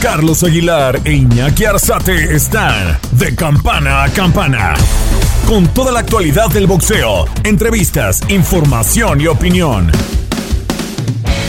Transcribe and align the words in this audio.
Carlos 0.00 0.44
Aguilar 0.44 1.00
e 1.04 1.12
Iñaki 1.12 1.64
Arzate 1.64 2.34
están 2.34 2.98
de 3.12 3.34
campana 3.34 4.04
a 4.04 4.08
campana. 4.08 4.74
Con 5.44 5.66
toda 5.74 5.90
la 5.90 6.00
actualidad 6.00 6.48
del 6.50 6.68
boxeo, 6.68 7.26
entrevistas, 7.42 8.22
información 8.28 9.20
y 9.20 9.26
opinión. 9.26 9.90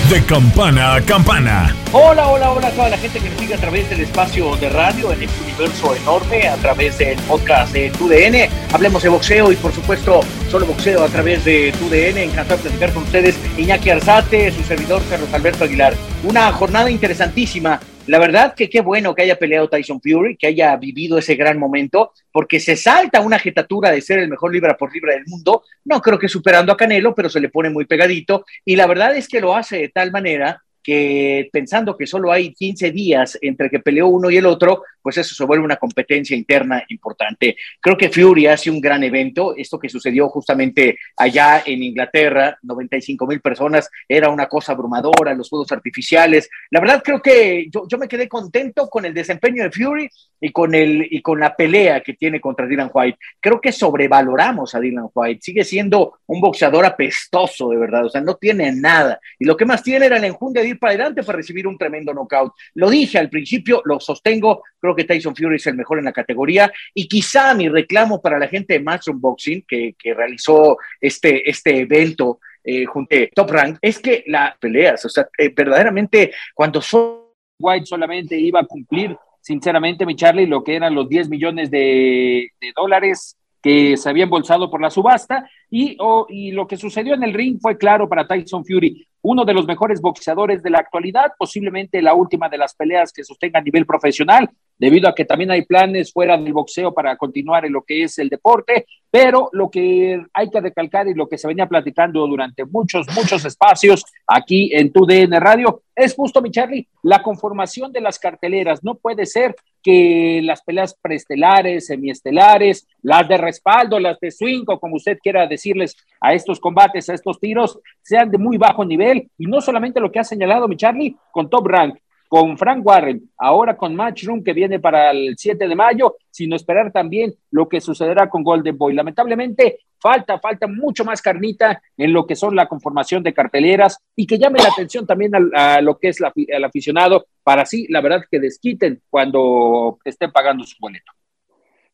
De 0.09 0.23
campana 0.25 0.95
a 0.95 1.01
campana. 1.01 1.75
Hola, 1.93 2.27
hola, 2.27 2.51
hola 2.51 2.67
a 2.69 2.71
toda 2.71 2.89
la 2.89 2.97
gente 2.97 3.19
que 3.19 3.29
nos 3.29 3.39
sigue 3.39 3.53
a 3.53 3.59
través 3.59 3.87
del 3.87 3.99
espacio 4.01 4.55
de 4.55 4.69
radio 4.69 5.13
en 5.13 5.21
este 5.21 5.43
universo 5.43 5.95
enorme, 5.95 6.47
a 6.47 6.55
través 6.55 6.97
del 6.97 7.19
podcast 7.19 7.71
de 7.71 7.91
TUDN. 7.91 8.49
Hablemos 8.73 9.03
de 9.03 9.09
boxeo 9.09 9.51
y, 9.51 9.57
por 9.57 9.71
supuesto, 9.71 10.21
solo 10.49 10.65
boxeo 10.65 11.03
a 11.03 11.07
través 11.07 11.45
de 11.45 11.71
TUDN. 11.77 12.17
Encantado 12.17 12.57
de 12.57 12.63
platicar 12.63 12.93
con 12.93 13.03
ustedes. 13.03 13.37
Iñaki 13.59 13.91
Arzate, 13.91 14.51
su 14.51 14.63
servidor 14.63 15.03
Carlos 15.07 15.31
Alberto 15.33 15.65
Aguilar. 15.65 15.93
Una 16.23 16.51
jornada 16.51 16.89
interesantísima 16.89 17.79
la 18.09 18.19
verdad 18.19 18.55
que 18.55 18.69
qué 18.69 18.81
bueno 18.81 19.13
que 19.13 19.21
haya 19.21 19.37
peleado 19.37 19.69
Tyson 19.69 20.01
Fury, 20.01 20.35
que 20.35 20.47
haya 20.47 20.75
vivido 20.77 21.17
ese 21.17 21.35
gran 21.35 21.59
momento, 21.59 22.13
porque 22.31 22.59
se 22.59 22.75
salta 22.75 23.21
una 23.21 23.37
jetatura 23.37 23.91
de 23.91 24.01
ser 24.01 24.19
el 24.19 24.29
mejor 24.29 24.51
libra 24.51 24.75
por 24.75 24.91
libra 24.91 25.13
del 25.13 25.25
mundo, 25.27 25.63
no 25.85 26.01
creo 26.01 26.17
que 26.17 26.27
superando 26.27 26.71
a 26.71 26.77
Canelo, 26.77 27.13
pero 27.13 27.29
se 27.29 27.39
le 27.39 27.49
pone 27.49 27.69
muy 27.69 27.85
pegadito, 27.85 28.45
y 28.65 28.75
la 28.75 28.87
verdad 28.87 29.15
es 29.15 29.27
que 29.27 29.41
lo 29.41 29.55
hace 29.55 29.77
de 29.77 29.89
tal 29.89 30.11
manera 30.11 30.61
que 30.81 31.49
pensando 31.51 31.95
que 31.95 32.07
solo 32.07 32.31
hay 32.31 32.51
15 32.53 32.91
días 32.91 33.37
entre 33.41 33.69
que 33.69 33.79
peleó 33.79 34.07
uno 34.07 34.31
y 34.31 34.37
el 34.37 34.47
otro, 34.47 34.83
pues 35.09 35.25
eso 35.25 35.33
se 35.33 35.43
vuelve 35.43 35.65
una 35.65 35.77
competencia 35.77 36.37
interna 36.37 36.83
importante. 36.89 37.57
Creo 37.81 37.97
que 37.97 38.09
Fury 38.09 38.45
hace 38.45 38.69
un 38.69 38.79
gran 38.79 39.03
evento. 39.03 39.55
Esto 39.57 39.79
que 39.79 39.89
sucedió 39.89 40.29
justamente 40.29 40.99
allá 41.17 41.63
en 41.65 41.81
Inglaterra, 41.81 42.59
95 42.61 43.25
mil 43.25 43.41
personas, 43.41 43.89
era 44.07 44.29
una 44.29 44.45
cosa 44.45 44.73
abrumadora, 44.73 45.33
los 45.33 45.49
juegos 45.49 45.71
artificiales. 45.71 46.47
La 46.69 46.79
verdad 46.79 47.01
creo 47.03 47.23
que 47.23 47.69
yo, 47.73 47.87
yo, 47.87 47.97
me 47.97 48.07
quedé 48.07 48.27
contento 48.27 48.87
con 48.87 49.03
el 49.03 49.15
desempeño 49.15 49.63
de 49.63 49.71
Fury 49.71 50.07
y 50.39 50.51
con, 50.51 50.75
el, 50.75 51.07
y 51.09 51.23
con 51.23 51.39
la 51.39 51.55
pelea 51.55 52.01
que 52.01 52.13
tiene 52.13 52.39
contra 52.39 52.67
Dylan 52.67 52.91
White. 52.93 53.17
Creo 53.39 53.59
que 53.59 53.71
sobrevaloramos 53.71 54.75
a 54.75 54.79
Dylan 54.79 55.09
White. 55.11 55.41
Sigue 55.41 55.63
siendo 55.63 56.19
un 56.27 56.39
boxeador 56.39 56.85
apestoso, 56.85 57.69
de 57.69 57.77
verdad. 57.77 58.05
O 58.05 58.09
sea, 58.09 58.21
no 58.21 58.35
tiene 58.35 58.71
nada. 58.75 59.19
Y 59.39 59.45
lo 59.45 59.57
que 59.57 59.65
más 59.65 59.81
tiene 59.81 60.05
era 60.05 60.17
el 60.17 60.23
enjunde 60.23 60.61
de 60.61 60.67
ir 60.67 60.79
para 60.79 60.91
adelante 60.91 61.23
para 61.23 61.37
recibir 61.37 61.65
un 61.65 61.79
tremendo 61.79 62.13
knockout. 62.13 62.53
Lo 62.75 62.91
dije 62.91 63.17
al 63.17 63.31
principio, 63.31 63.81
lo 63.85 63.99
sostengo. 63.99 64.61
Creo 64.79 64.95
que 64.95 64.98
Tyson 65.03 65.35
Fury 65.35 65.57
es 65.57 65.67
el 65.67 65.75
mejor 65.75 65.99
en 65.99 66.05
la 66.05 66.11
categoría. 66.11 66.71
Y 66.93 67.07
quizá 67.07 67.53
mi 67.53 67.69
reclamo 67.69 68.21
para 68.21 68.39
la 68.39 68.47
gente 68.47 68.73
de 68.73 68.79
Matchroom 68.79 69.19
Boxing, 69.19 69.63
que, 69.67 69.95
que 69.97 70.13
realizó 70.13 70.77
este, 70.99 71.49
este 71.49 71.81
evento 71.81 72.39
eh, 72.63 72.85
junto 72.85 73.15
a 73.15 73.27
Top 73.33 73.51
Rank, 73.51 73.77
es 73.81 73.99
que 73.99 74.23
las 74.27 74.57
peleas, 74.57 75.03
o 75.05 75.09
sea, 75.09 75.27
eh, 75.37 75.51
verdaderamente 75.55 76.33
cuando 76.53 76.81
son... 76.81 77.19
White 77.61 77.87
solamente 77.87 78.39
iba 78.39 78.61
a 78.61 78.65
cumplir 78.65 79.17
sinceramente, 79.41 80.05
mi 80.05 80.15
Charlie, 80.15 80.45
lo 80.45 80.63
que 80.63 80.75
eran 80.75 80.95
los 80.95 81.09
10 81.09 81.29
millones 81.29 81.71
de, 81.71 82.51
de 82.61 82.73
dólares 82.75 83.37
que 83.61 83.97
se 83.97 84.09
había 84.09 84.23
embolsado 84.23 84.69
por 84.69 84.81
la 84.81 84.89
subasta 84.89 85.49
y, 85.69 85.97
oh, 85.99 86.25
y 86.29 86.51
lo 86.51 86.67
que 86.67 86.77
sucedió 86.77 87.13
en 87.13 87.23
el 87.23 87.33
ring 87.33 87.59
fue 87.59 87.77
claro 87.77 88.07
para 88.07 88.27
Tyson 88.27 88.65
Fury, 88.65 89.07
uno 89.21 89.45
de 89.45 89.53
los 89.53 89.65
mejores 89.65 90.01
boxeadores 90.01 90.63
de 90.63 90.69
la 90.69 90.79
actualidad, 90.79 91.33
posiblemente 91.37 92.01
la 92.01 92.13
última 92.13 92.49
de 92.49 92.57
las 92.57 92.73
peleas 92.73 93.11
que 93.11 93.23
sostenga 93.23 93.59
a 93.59 93.63
nivel 93.63 93.85
profesional, 93.85 94.49
debido 94.77 95.09
a 95.09 95.13
que 95.13 95.25
también 95.25 95.51
hay 95.51 95.65
planes 95.65 96.13
fuera 96.13 96.37
del 96.37 96.53
boxeo 96.53 96.93
para 96.93 97.17
continuar 97.17 97.65
en 97.65 97.73
lo 97.73 97.83
que 97.83 98.03
es 98.03 98.17
el 98.17 98.29
deporte, 98.29 98.85
pero 99.11 99.49
lo 99.51 99.69
que 99.69 100.23
hay 100.33 100.49
que 100.49 100.61
recalcar 100.61 101.07
y 101.07 101.13
lo 101.13 101.27
que 101.27 101.37
se 101.37 101.47
venía 101.47 101.67
platicando 101.67 102.25
durante 102.27 102.63
muchos, 102.63 103.07
muchos 103.13 103.43
espacios 103.43 104.05
aquí 104.25 104.71
en 104.73 104.91
tu 104.93 105.05
DN 105.05 105.37
Radio 105.39 105.81
es 105.95 106.15
justo, 106.15 106.41
mi 106.41 106.49
Charlie, 106.49 106.87
la 107.03 107.21
conformación 107.21 107.91
de 107.91 107.99
las 107.99 108.19
carteleras. 108.19 108.83
No 108.83 108.95
puede 108.95 109.25
ser 109.25 109.53
que 109.83 110.41
las 110.43 110.61
peleas 110.61 110.95
preestelares, 111.01 111.87
semiestelares, 111.87 112.87
las 113.01 113.27
de 113.27 113.37
respaldo, 113.37 113.99
las 113.99 114.19
de 114.19 114.31
swing, 114.31 114.63
o 114.67 114.79
como 114.79 114.95
usted 114.95 115.17
quiera 115.21 115.47
decirles 115.47 115.95
a 116.19 116.33
estos 116.33 116.59
combates, 116.59 117.09
a 117.09 117.13
estos 117.13 117.39
tiros, 117.39 117.79
sean 118.01 118.29
de 118.31 118.37
muy 118.37 118.57
bajo 118.57 118.83
nivel. 118.85 119.29
Y 119.37 119.45
no 119.45 119.61
solamente 119.61 119.99
lo 119.99 120.11
que 120.11 120.19
ha 120.19 120.23
señalado 120.23 120.67
mi 120.67 120.75
Charlie 120.75 121.15
con 121.31 121.49
Top 121.49 121.67
Rank, 121.67 121.97
con 122.29 122.59
Frank 122.59 122.85
Warren, 122.85 123.31
ahora 123.39 123.75
con 123.75 123.95
Matchroom 123.95 124.43
que 124.43 124.53
viene 124.53 124.79
para 124.79 125.09
el 125.09 125.35
7 125.35 125.67
de 125.67 125.75
mayo, 125.75 126.15
sino 126.29 126.55
esperar 126.55 126.91
también 126.91 127.33
lo 127.49 127.67
que 127.67 127.81
sucederá 127.81 128.29
con 128.29 128.43
Golden 128.43 128.77
Boy. 128.77 128.93
Lamentablemente, 128.93 129.79
falta, 129.99 130.39
falta 130.39 130.67
mucho 130.67 131.03
más 131.03 131.23
carnita 131.23 131.81
en 131.97 132.13
lo 132.13 132.27
que 132.27 132.35
son 132.35 132.55
la 132.55 132.67
conformación 132.67 133.23
de 133.23 133.33
carteleras 133.33 133.97
y 134.15 134.27
que 134.27 134.37
llame 134.37 134.59
la 134.59 134.69
atención 134.69 135.07
también 135.07 135.31
a, 135.55 135.81
lo 135.81 135.97
que 135.97 136.09
es 136.09 136.19
la, 136.19 136.31
el 136.35 136.63
aficionado 136.63 137.25
para 137.43 137.63
así, 137.63 137.87
la 137.89 137.99
verdad, 137.99 138.21
que 138.29 138.39
desquiten 138.39 139.01
cuando 139.09 139.97
estén 140.05 140.31
pagando 140.31 140.63
su 140.65 140.75
boleto. 140.79 141.11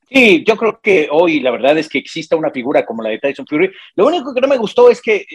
Sí, 0.07 0.43
yo 0.45 0.55
creo 0.55 0.79
que 0.81 1.07
hoy 1.11 1.39
la 1.39 1.49
verdad 1.49 1.77
es 1.77 1.89
que 1.89 1.97
exista 1.97 2.35
una 2.35 2.51
figura 2.51 2.85
como 2.85 3.01
la 3.01 3.09
de 3.09 3.17
Tyson 3.17 3.47
Fury. 3.47 3.71
Lo 3.95 4.05
único 4.05 4.33
que 4.33 4.41
no 4.41 4.47
me 4.47 4.57
gustó 4.57 4.89
es 4.91 5.01
que 5.01 5.15
eh, 5.15 5.27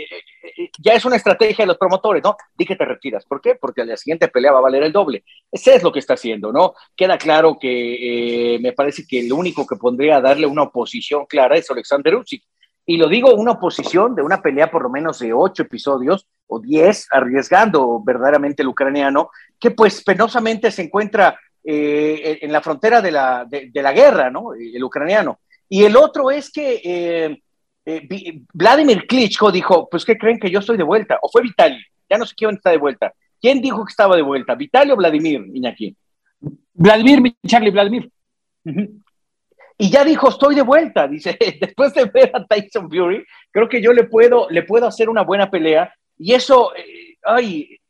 eh, 0.43 0.71
ya 0.79 0.93
es 0.93 1.05
una 1.05 1.17
estrategia 1.17 1.65
de 1.65 1.67
los 1.67 1.79
promotores, 1.79 2.23
¿no? 2.23 2.37
Di 2.57 2.65
que 2.65 2.77
te 2.77 2.85
retiras. 2.85 3.25
¿Por 3.25 3.41
qué? 3.41 3.57
Porque 3.57 3.85
la 3.85 3.97
siguiente 3.97 4.29
pelea 4.29 4.53
va 4.53 4.59
a 4.59 4.63
valer 4.63 4.85
el 4.85 4.93
doble. 4.93 5.25
Ese 5.51 5.75
es 5.75 5.83
lo 5.83 5.91
que 5.91 5.99
está 5.99 6.15
haciendo, 6.15 6.53
¿no? 6.53 6.75
Queda 6.95 7.19
claro 7.19 7.59
que 7.59 8.55
eh, 8.55 8.59
me 8.61 8.73
parece 8.73 9.05
que 9.09 9.25
lo 9.25 9.37
único 9.37 9.67
que 9.67 9.77
pondría 9.77 10.17
a 10.17 10.21
darle 10.21 10.47
una 10.47 10.63
oposición 10.63 11.27
clara 11.27 11.57
es 11.57 11.69
Alexander 11.69 12.15
Usyk. 12.15 12.45
Y 12.87 12.97
lo 12.97 13.09
digo, 13.09 13.35
una 13.35 13.53
oposición 13.53 14.15
de 14.15 14.23
una 14.23 14.41
pelea 14.41 14.71
por 14.71 14.83
lo 14.83 14.91
menos 14.91 15.19
de 15.19 15.33
ocho 15.33 15.63
episodios 15.63 16.27
o 16.47 16.61
diez, 16.61 17.07
arriesgando 17.11 18.03
verdaderamente 18.03 18.63
el 18.63 18.69
ucraniano, 18.69 19.31
que 19.59 19.71
pues 19.71 20.03
penosamente 20.03 20.71
se 20.71 20.83
encuentra 20.83 21.39
eh, 21.63 22.39
en 22.43 22.53
la 22.53 22.61
frontera 22.63 23.03
de 23.03 23.11
la, 23.11 23.45
de, 23.45 23.71
la, 23.75 23.93
guerra, 23.93 24.31
¿no? 24.31 24.55
El 24.55 24.83
ucraniano. 24.83 25.41
Y 25.69 25.85
el 25.85 25.97
otro 25.97 26.31
es 26.31 26.51
que 26.51 26.81
eh, 26.83 27.43
eh, 27.85 28.41
Vladimir 28.53 29.07
Klitschko 29.07 29.53
dijo, 29.53 29.89
pues 29.89 30.05
¿qué 30.05 30.17
creen 30.17 30.39
que 30.39 30.51
yo 30.51 30.61
estoy 30.61 30.77
de 30.77 30.83
vuelta? 30.83 31.19
O 31.23 31.29
fue 31.29 31.43
Vitaly, 31.43 31.83
ya 32.09 32.19
no 32.19 32.27
sé 32.27 32.35
quién 32.37 32.55
está 32.55 32.71
de 32.71 32.79
vuelta. 32.79 33.13
¿Quién 33.41 33.61
dijo 33.61 33.85
que 33.85 33.91
estaba 33.91 34.17
de 34.17 34.23
vuelta? 34.23 34.55
¿Vitaly 34.55 34.91
o 34.91 34.97
Vladimir, 34.97 35.45
Iñaki? 35.53 35.97
Vladimir, 36.75 37.21
mi 37.21 37.37
Charlie, 37.47 37.71
Vladimir. 37.71 38.11
Y 39.79 39.91
ya 39.91 40.05
dijo, 40.05 40.29
estoy 40.29 40.55
de 40.55 40.63
vuelta, 40.63 41.09
dice, 41.09 41.39
después 41.61 41.95
de 41.95 42.05
ver 42.07 42.31
a 42.35 42.45
Tyson 42.45 42.91
Fury, 42.91 43.25
creo 43.51 43.69
que 43.69 43.81
yo 43.81 43.93
le 43.93 44.05
puedo, 44.05 44.49
le 44.51 44.63
puedo 44.63 44.87
hacer 44.87 45.09
una 45.09 45.23
buena 45.23 45.51
pelea. 45.51 45.95
Y 46.19 46.35
eso, 46.35 46.73
ay, 47.25 47.81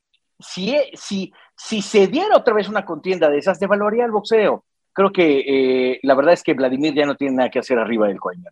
si, 0.41 0.77
si, 0.95 1.33
si 1.63 1.83
se 1.83 2.07
diera 2.07 2.37
otra 2.37 2.55
vez 2.55 2.69
una 2.69 2.87
contienda 2.87 3.29
de 3.29 3.39
esas, 3.39 3.61
devaluaría 3.61 4.07
el 4.07 4.11
boxeo. 4.11 4.65
Creo 4.93 5.13
que 5.13 5.45
eh, 5.47 6.01
la 6.03 6.15
verdad 6.15 6.33
es 6.33 6.43
que 6.43 6.55
Vladimir 6.55 6.95
ya 6.95 7.05
no 7.05 7.17
tiene 7.17 7.37
nada 7.37 7.51
que 7.51 7.59
hacer 7.59 7.79
arriba 7.79 8.09
del 8.09 8.19
coño. 8.19 8.49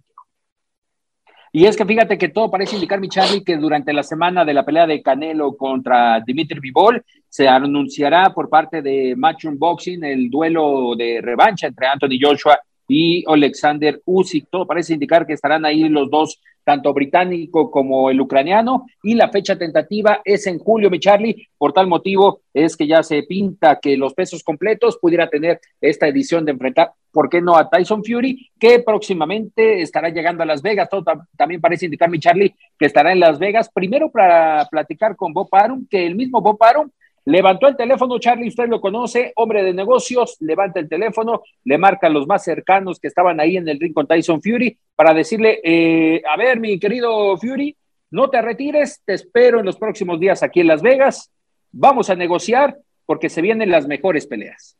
Y 1.50 1.64
es 1.64 1.74
que 1.74 1.86
fíjate 1.86 2.18
que 2.18 2.28
todo 2.28 2.50
parece 2.50 2.74
indicar, 2.74 3.00
mi 3.00 3.08
Charlie, 3.08 3.42
que 3.42 3.56
durante 3.56 3.94
la 3.94 4.02
semana 4.02 4.44
de 4.44 4.52
la 4.52 4.64
pelea 4.64 4.86
de 4.86 5.02
Canelo 5.02 5.56
contra 5.56 6.20
Dimitri 6.20 6.60
Vivol 6.60 7.02
se 7.26 7.48
anunciará 7.48 8.30
por 8.34 8.50
parte 8.50 8.82
de 8.82 9.14
Matchroom 9.16 9.58
Boxing 9.58 10.04
el 10.04 10.28
duelo 10.28 10.94
de 10.94 11.20
revancha 11.22 11.66
entre 11.66 11.86
Anthony 11.86 12.18
Joshua 12.20 12.60
y 12.88 13.22
Alexander 13.28 14.00
Usyk. 14.04 14.48
Todo 14.50 14.66
parece 14.66 14.94
indicar 14.94 15.26
que 15.26 15.34
estarán 15.34 15.64
ahí 15.64 15.88
los 15.88 16.10
dos 16.10 16.40
tanto 16.68 16.92
británico 16.92 17.70
como 17.70 18.10
el 18.10 18.20
ucraniano, 18.20 18.84
y 19.02 19.14
la 19.14 19.30
fecha 19.30 19.56
tentativa 19.56 20.20
es 20.22 20.46
en 20.46 20.58
julio, 20.58 20.90
mi 20.90 21.00
Charlie. 21.00 21.48
Por 21.56 21.72
tal 21.72 21.86
motivo 21.86 22.42
es 22.52 22.76
que 22.76 22.86
ya 22.86 23.02
se 23.02 23.22
pinta 23.22 23.78
que 23.80 23.96
los 23.96 24.12
pesos 24.12 24.42
completos 24.42 24.98
pudiera 25.00 25.30
tener 25.30 25.60
esta 25.80 26.06
edición 26.08 26.44
de 26.44 26.52
enfrentar, 26.52 26.92
¿por 27.10 27.30
qué 27.30 27.40
no 27.40 27.56
a 27.56 27.70
Tyson 27.70 28.04
Fury, 28.04 28.50
que 28.60 28.80
próximamente 28.80 29.80
estará 29.80 30.10
llegando 30.10 30.42
a 30.42 30.46
Las 30.46 30.60
Vegas? 30.60 30.90
Todo 30.90 31.04
también 31.38 31.62
parece 31.62 31.86
indicar, 31.86 32.10
mi 32.10 32.18
Charlie, 32.18 32.54
que 32.78 32.84
estará 32.84 33.12
en 33.12 33.20
Las 33.20 33.38
Vegas, 33.38 33.70
primero 33.72 34.10
para 34.10 34.66
platicar 34.70 35.16
con 35.16 35.32
Bob 35.32 35.48
Arum, 35.52 35.86
que 35.88 36.04
el 36.04 36.16
mismo 36.16 36.42
Bob 36.42 36.62
Arum 36.62 36.90
Levantó 37.28 37.68
el 37.68 37.76
teléfono, 37.76 38.18
Charlie, 38.18 38.48
usted 38.48 38.68
lo 38.68 38.80
conoce, 38.80 39.34
hombre 39.36 39.62
de 39.62 39.74
negocios, 39.74 40.38
levanta 40.40 40.80
el 40.80 40.88
teléfono, 40.88 41.42
le 41.62 41.76
marca 41.76 42.06
a 42.06 42.10
los 42.10 42.26
más 42.26 42.42
cercanos 42.42 42.98
que 42.98 43.08
estaban 43.08 43.38
ahí 43.38 43.58
en 43.58 43.68
el 43.68 43.78
ring 43.78 43.92
con 43.92 44.06
Tyson 44.06 44.40
Fury 44.40 44.78
para 44.96 45.12
decirle, 45.12 45.60
eh, 45.62 46.22
a 46.26 46.38
ver, 46.38 46.58
mi 46.58 46.78
querido 46.78 47.36
Fury, 47.36 47.76
no 48.12 48.30
te 48.30 48.40
retires, 48.40 49.02
te 49.04 49.12
espero 49.12 49.60
en 49.60 49.66
los 49.66 49.76
próximos 49.76 50.18
días 50.18 50.42
aquí 50.42 50.60
en 50.60 50.68
Las 50.68 50.80
Vegas, 50.80 51.30
vamos 51.70 52.08
a 52.08 52.14
negociar 52.14 52.78
porque 53.04 53.28
se 53.28 53.42
vienen 53.42 53.70
las 53.70 53.86
mejores 53.86 54.26
peleas. 54.26 54.78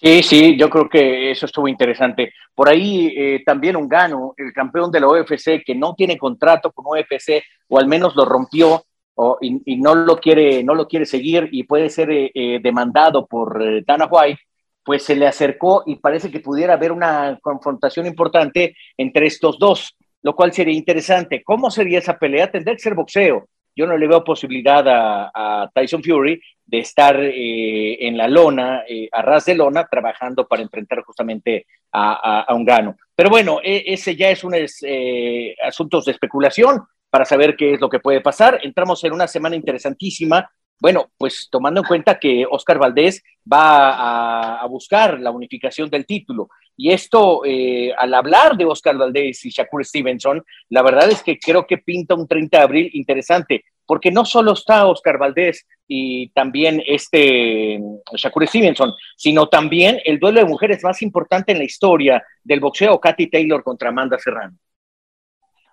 Sí, 0.00 0.22
sí, 0.22 0.56
yo 0.56 0.70
creo 0.70 0.88
que 0.88 1.32
eso 1.32 1.44
estuvo 1.44 1.68
interesante. 1.68 2.32
Por 2.54 2.70
ahí 2.70 3.12
eh, 3.14 3.42
también 3.44 3.76
un 3.76 3.90
gano, 3.90 4.32
el 4.38 4.54
campeón 4.54 4.90
de 4.90 5.00
la 5.00 5.08
UFC, 5.08 5.62
que 5.62 5.74
no 5.74 5.94
tiene 5.94 6.16
contrato 6.16 6.72
con 6.72 6.86
UFC, 6.86 7.42
o 7.68 7.78
al 7.78 7.88
menos 7.88 8.16
lo 8.16 8.24
rompió, 8.24 8.86
y, 9.40 9.76
no 9.76 9.94
lo 9.94 10.16
quiere, 10.18 10.62
no 10.64 10.74
lo 10.74 10.88
quiere 10.88 11.06
seguir 11.06 11.48
y 11.52 11.64
puede 11.64 11.90
ser 11.90 12.10
eh, 12.10 12.30
eh, 12.34 12.60
demandado 12.62 13.26
por 13.26 13.84
Dana 13.84 14.08
White, 14.10 14.40
pues 14.84 15.04
se 15.04 15.16
le 15.16 15.26
acercó 15.26 15.82
y 15.86 15.96
parece 15.96 16.30
que 16.30 16.40
pudiera 16.40 16.74
haber 16.74 16.92
una 16.92 17.38
confrontación 17.40 18.06
importante 18.06 18.74
entre 18.96 19.26
estos 19.26 19.58
dos, 19.58 19.96
lo 20.22 20.34
cual 20.34 20.52
sería 20.52 20.74
interesante. 20.74 21.42
¿Cómo 21.42 21.70
sería 21.70 21.98
esa 21.98 22.18
pelea? 22.18 22.50
Tendría 22.50 22.74
que 22.74 22.82
ser 22.82 22.94
boxeo. 22.94 23.48
Yo 23.74 23.86
no 23.86 23.96
le 23.96 24.06
veo 24.06 24.22
posibilidad 24.22 24.84
a, 24.86 25.70
Tyson 25.74 26.02
Fury 26.02 26.40
de 26.66 26.78
estar 26.78 27.18
eh, 27.18 28.06
en 28.06 28.16
la 28.16 28.28
lona, 28.28 28.82
eh, 28.86 29.08
a 29.10 29.22
ras 29.22 29.46
de 29.46 29.54
lona, 29.54 29.86
trabajando 29.90 30.46
para 30.46 30.62
enfrentar 30.62 31.02
justamente 31.02 31.66
a, 31.92 32.46
un 32.50 32.64
gano. 32.64 32.96
Pero 33.14 33.30
bueno, 33.30 33.60
e, 33.62 33.84
ese 33.86 34.14
ya 34.14 34.30
es 34.30 34.44
un 34.44 34.54
eh, 34.54 35.54
asuntos 35.62 36.04
de 36.04 36.12
especulación 36.12 36.82
para 37.12 37.26
saber 37.26 37.56
qué 37.56 37.74
es 37.74 37.80
lo 37.80 37.90
que 37.90 38.00
puede 38.00 38.22
pasar. 38.22 38.58
Entramos 38.62 39.04
en 39.04 39.12
una 39.12 39.28
semana 39.28 39.54
interesantísima 39.54 40.50
bueno, 40.82 41.12
pues 41.16 41.46
tomando 41.48 41.80
en 41.80 41.86
cuenta 41.86 42.18
que 42.18 42.44
Oscar 42.50 42.76
Valdés 42.76 43.22
va 43.50 44.60
a, 44.60 44.66
buscar 44.66 45.20
la 45.20 45.30
unificación 45.30 45.88
del 45.88 46.06
título. 46.06 46.48
Y 46.76 46.90
esto, 46.90 47.42
eh, 47.44 47.94
al 47.96 48.12
hablar 48.12 48.56
de 48.56 48.64
Oscar 48.64 48.96
Valdés 48.96 49.44
y 49.44 49.50
Shakur 49.50 49.84
Stevenson, 49.84 50.42
la 50.70 50.82
verdad 50.82 51.08
es 51.08 51.22
que 51.22 51.38
creo 51.38 51.68
que 51.68 51.78
pinta 51.78 52.16
un 52.16 52.26
30 52.26 52.58
de 52.58 52.64
abril 52.64 52.90
interesante, 52.94 53.64
porque 53.86 54.10
no 54.10 54.24
solo 54.24 54.54
está 54.54 54.88
Oscar 54.88 55.18
Valdés 55.18 55.68
y 55.86 56.30
también 56.30 56.82
este 56.84 57.78
Shakur 58.16 58.48
Stevenson, 58.48 58.92
sino 59.16 59.46
también 59.46 60.00
el 60.04 60.18
duelo 60.18 60.40
de 60.40 60.46
mujeres 60.46 60.82
más 60.82 61.00
importante 61.02 61.52
en 61.52 61.58
la 61.58 61.64
historia 61.64 62.24
del 62.42 62.58
boxeo, 62.58 62.98
Katy 62.98 63.28
Taylor 63.28 63.62
contra 63.62 63.90
Amanda 63.90 64.18
Serrano. 64.18 64.58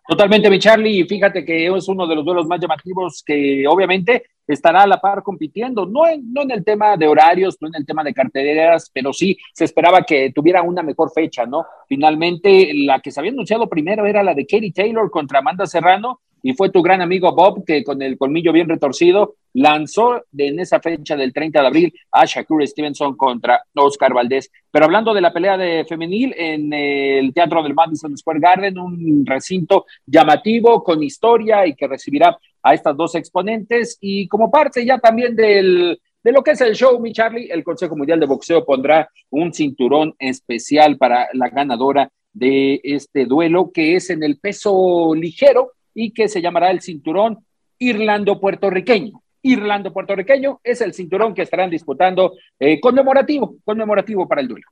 Totalmente, 0.10 0.50
mi 0.50 0.58
Charlie, 0.58 1.02
y 1.02 1.04
fíjate 1.04 1.46
que 1.46 1.68
es 1.68 1.88
uno 1.88 2.08
de 2.08 2.16
los 2.16 2.26
duelos 2.26 2.48
más 2.48 2.60
llamativos 2.60 3.22
que 3.24 3.64
obviamente 3.68 4.24
estará 4.48 4.82
a 4.82 4.88
la 4.88 5.00
par 5.00 5.22
compitiendo, 5.22 5.86
no 5.86 6.08
en, 6.08 6.34
no 6.34 6.42
en 6.42 6.50
el 6.50 6.66
tema 6.66 6.98
de 6.98 7.08
horarios, 7.08 7.58
no 7.62 7.68
en 7.68 7.76
el 7.76 7.86
tema 7.86 8.04
de 8.04 8.12
carteleras, 8.12 8.90
pero 8.92 9.14
sí 9.14 9.38
se 9.54 9.66
esperaba 9.66 10.02
que 10.02 10.32
tuviera 10.34 10.64
una 10.64 10.82
mejor 10.82 11.12
fecha, 11.14 11.46
¿no? 11.46 11.64
Finalmente, 11.88 12.72
la 12.74 13.00
que 13.02 13.12
se 13.12 13.20
había 13.20 13.32
anunciado 13.32 13.70
primero 13.70 14.08
era 14.08 14.24
la 14.24 14.34
de 14.34 14.48
Katie 14.48 14.74
Taylor 14.74 15.12
contra 15.12 15.40
Amanda 15.40 15.68
Serrano, 15.68 16.22
y 16.42 16.54
fue 16.54 16.70
tu 16.70 16.82
gran 16.82 17.02
amigo 17.02 17.34
Bob 17.34 17.66
que 17.66 17.84
con 17.84 18.02
el 18.02 18.18
colmillo 18.18 18.52
bien 18.52 18.70
retorcido 18.70 19.36
lanzó 19.54 20.24
en 20.38 20.60
esa 20.60 20.80
fecha 20.80 21.16
del 21.16 21.34
30 21.34 21.62
de 21.62 21.68
abril 21.68 21.94
a 22.12 22.26
Shakur 22.26 22.66
Stevenson 22.68 23.16
contra 23.16 23.64
Oscar 23.76 24.14
Valdés. 24.14 24.52
Pero 24.72 24.86
hablando 24.86 25.14
de 25.14 25.22
la 25.22 25.34
pelea 25.34 25.58
de 25.58 25.86
femenil 25.86 26.34
en 26.38 26.72
el 26.72 27.34
Teatro 27.34 27.64
del 27.64 27.74
Madison 27.74 28.16
Square 28.18 28.40
Garden, 28.40 28.78
un 28.78 29.26
recinto 29.26 29.86
llamativo 30.06 30.84
con 30.84 31.02
historia 31.02 31.66
y 31.66 31.76
que 31.76 31.88
recibirá 31.88 32.38
a 32.62 32.74
estas 32.74 32.96
dos 32.96 33.16
exponentes 33.16 33.98
y 34.02 34.28
como 34.28 34.52
parte 34.52 34.86
ya 34.86 35.00
también 35.00 35.36
del 35.36 36.00
de 36.22 36.32
lo 36.34 36.44
que 36.44 36.52
es 36.52 36.62
el 36.62 36.76
show, 36.76 37.00
mi 37.00 37.14
Charlie, 37.14 37.50
el 37.50 37.64
Consejo 37.64 37.96
Mundial 37.96 38.20
de 38.20 38.26
Boxeo 38.26 38.66
pondrá 38.66 39.10
un 39.30 39.54
cinturón 39.54 40.16
especial 40.20 40.98
para 40.98 41.30
la 41.34 41.48
ganadora 41.48 42.12
de 42.34 42.82
este 42.84 43.26
duelo, 43.26 43.72
que 43.72 43.96
es 43.96 44.10
en 44.10 44.24
el 44.24 44.38
peso 44.38 45.14
ligero, 45.16 45.72
y 46.02 46.12
que 46.12 46.30
se 46.30 46.42
llamará 46.42 46.72
el 46.72 46.80
cinturón 46.80 47.46
Irlando-Puertorriqueño. 47.78 49.22
Irlando-Puertorriqueño 49.42 50.62
es 50.64 50.80
el 50.80 50.94
cinturón 50.94 51.34
que 51.34 51.42
estarán 51.42 51.70
disputando 51.70 52.36
eh, 52.58 52.80
conmemorativo, 52.80 53.58
conmemorativo 53.66 54.26
para 54.26 54.40
el 54.40 54.48
duelo. 54.48 54.66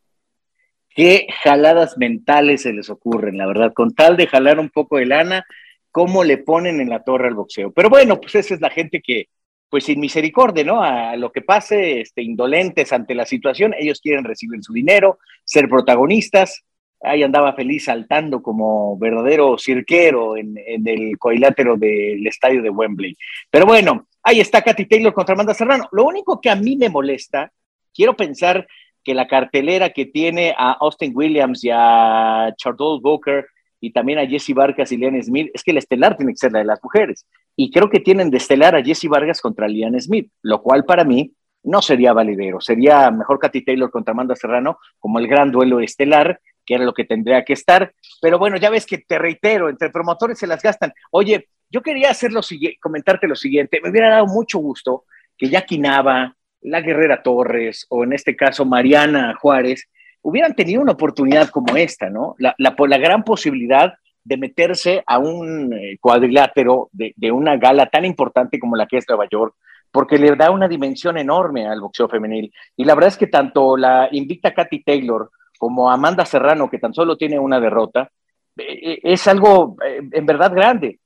Qué 0.89 1.27
jaladas 1.43 1.97
mentales 1.97 2.61
se 2.61 2.71
les 2.71 2.89
ocurren, 2.89 3.37
la 3.37 3.45
verdad, 3.45 3.73
con 3.73 3.93
tal 3.93 4.15
de 4.15 4.27
jalar 4.27 4.57
un 4.57 4.69
poco 4.69 4.97
de 4.97 5.05
lana, 5.05 5.45
cómo 5.91 6.23
le 6.23 6.37
ponen 6.37 6.79
en 6.79 6.89
la 6.89 7.03
torre 7.03 7.27
al 7.27 7.35
boxeo. 7.35 7.73
Pero 7.73 7.89
bueno, 7.89 8.21
pues 8.21 8.35
esa 8.35 8.53
es 8.53 8.61
la 8.61 8.69
gente 8.69 9.01
que, 9.01 9.27
pues 9.69 9.83
sin 9.83 9.99
misericordia, 9.99 10.63
¿no? 10.63 10.81
A 10.81 11.17
lo 11.17 11.33
que 11.33 11.41
pase, 11.41 11.99
este, 11.99 12.21
indolentes 12.23 12.93
ante 12.93 13.15
la 13.15 13.25
situación, 13.25 13.75
ellos 13.77 13.99
quieren 13.99 14.23
recibir 14.23 14.63
su 14.63 14.71
dinero, 14.71 15.19
ser 15.43 15.67
protagonistas, 15.67 16.63
ahí 17.01 17.23
andaba 17.23 17.53
feliz 17.53 17.85
saltando 17.85 18.41
como 18.41 18.97
verdadero 18.97 19.57
cirquero 19.57 20.37
en, 20.37 20.57
el 20.57 21.17
coilátero 21.17 21.77
del 21.77 22.25
estadio 22.25 22.61
de 22.61 22.69
Wembley. 22.69 23.15
Pero 23.49 23.65
bueno, 23.65 24.07
ahí 24.23 24.39
está 24.39 24.61
Katy 24.61 24.85
Taylor 24.85 25.13
contra 25.13 25.33
Amanda 25.33 25.53
Serrano. 25.53 25.87
Lo 25.91 26.05
único 26.05 26.41
que 26.41 26.49
a 26.49 26.55
mí 26.55 26.75
me 26.75 26.89
molesta, 26.89 27.51
quiero 27.93 28.15
pensar 28.15 28.67
que 29.03 29.13
la 29.13 29.27
cartelera 29.27 29.91
que 29.91 30.05
tiene 30.05 30.53
a 30.57 30.73
Austin 30.73 31.13
Williams 31.15 31.63
y 31.63 31.69
a 31.71 32.53
Charles 32.57 33.01
Booker 33.01 33.45
y 33.79 33.91
también 33.91 34.19
a 34.19 34.25
Jesse 34.25 34.53
Vargas 34.53 34.91
y 34.91 34.97
Lian 34.97 35.21
Smith, 35.23 35.51
es 35.53 35.63
que 35.63 35.71
el 35.71 35.77
estelar 35.77 36.17
tiene 36.17 36.33
que 36.33 36.37
ser 36.37 36.51
la 36.51 36.59
de 36.59 36.65
las 36.65 36.83
mujeres. 36.83 37.25
Y 37.55 37.71
creo 37.71 37.89
que 37.89 37.99
tienen 37.99 38.31
de 38.31 38.37
estelar 38.37 38.75
a 38.75 38.83
Jesse 38.83 39.07
Vargas 39.07 39.39
contra 39.39 39.67
Lian 39.67 39.99
Smith, 40.01 40.31
lo 40.41 40.61
cual 40.61 40.83
para 40.83 41.03
mí 41.03 41.31
no 41.63 41.81
sería 41.81 42.13
validero. 42.13 42.59
Sería 42.59 43.11
mejor 43.11 43.39
Katy 43.39 43.63
Taylor 43.63 43.91
contra 43.91 44.13
Amanda 44.13 44.35
Serrano 44.35 44.79
como 44.99 45.19
el 45.19 45.27
gran 45.27 45.51
duelo 45.51 45.79
estelar 45.79 46.39
que 46.67 46.75
era 46.75 46.83
lo 46.83 46.93
que 46.93 47.05
tendría 47.05 47.43
que 47.43 47.53
estar. 47.53 47.93
Pero 48.21 48.37
bueno, 48.37 48.57
ya 48.57 48.69
ves 48.69 48.85
que 48.85 48.99
te 48.99 49.17
reitero, 49.17 49.69
entre 49.69 49.89
promotores 49.89 50.37
se 50.37 50.45
las 50.45 50.61
gastan. 50.61 50.93
Oye, 51.11 51.47
yo 51.71 51.81
quería 51.81 52.11
hacer 52.11 52.31
lo 52.31 52.41
comentarte 52.79 53.27
lo 53.27 53.35
siguiente. 53.35 53.79
Me 53.81 53.89
hubiera 53.89 54.09
dado 54.09 54.27
mucho 54.27 54.59
gusto 54.59 55.05
que 55.37 55.49
Jackie 55.49 55.79
Nava, 55.79 56.35
la 56.61 56.81
Guerrera 56.81 57.23
Torres, 57.23 57.87
o 57.89 58.03
en 58.03 58.13
este 58.13 58.35
caso 58.35 58.65
Mariana 58.65 59.35
Juárez, 59.39 59.87
hubieran 60.21 60.53
tenido 60.55 60.81
una 60.81 60.91
oportunidad 60.91 61.49
como 61.49 61.75
esta, 61.77 62.09
¿no? 62.09 62.35
La, 62.37 62.97
gran 62.97 63.23
posibilidad 63.23 63.93
de 64.23 64.37
meterse 64.37 65.03
a 65.07 65.19
un 65.19 65.73
eh, 65.73 65.97
cuadrilátero 66.01 66.89
de, 66.91 67.13
de, 67.15 67.31
una 67.31 67.55
gala 67.55 67.85
tan 67.85 68.03
importante 68.03 68.59
como 68.59 68.75
la 68.75 68.85
que 68.85 68.97
es 68.97 69.05
Nueva 69.07 69.25
York, 69.31 69.55
porque 69.89 70.17
le 70.17 70.35
da 70.35 70.51
una 70.51 70.67
dimensión 70.67 71.17
enorme 71.17 71.65
al 71.65 71.79
boxeo 71.79 72.09
femenil. 72.09 72.51
Y 72.75 72.83
la 72.83 72.93
verdad 72.93 73.09
es 73.09 73.17
que 73.17 73.27
tanto 73.27 73.77
la 73.77 74.09
invicta 74.11 74.53
Katy 74.53 74.83
Taylor 74.83 75.31
como 75.57 75.89
Amanda 75.89 76.25
Serrano, 76.25 76.69
que 76.69 76.79
tan 76.79 76.93
solo 76.93 77.17
tiene 77.17 77.39
una 77.39 77.59
derrota, 77.59 78.09
eh, 78.57 78.91
eh, 78.93 78.99
es 79.03 79.27
algo 79.27 79.75
eh, 79.85 80.01
en 80.11 80.25
verdad 80.25 80.51
grande. 80.53 80.99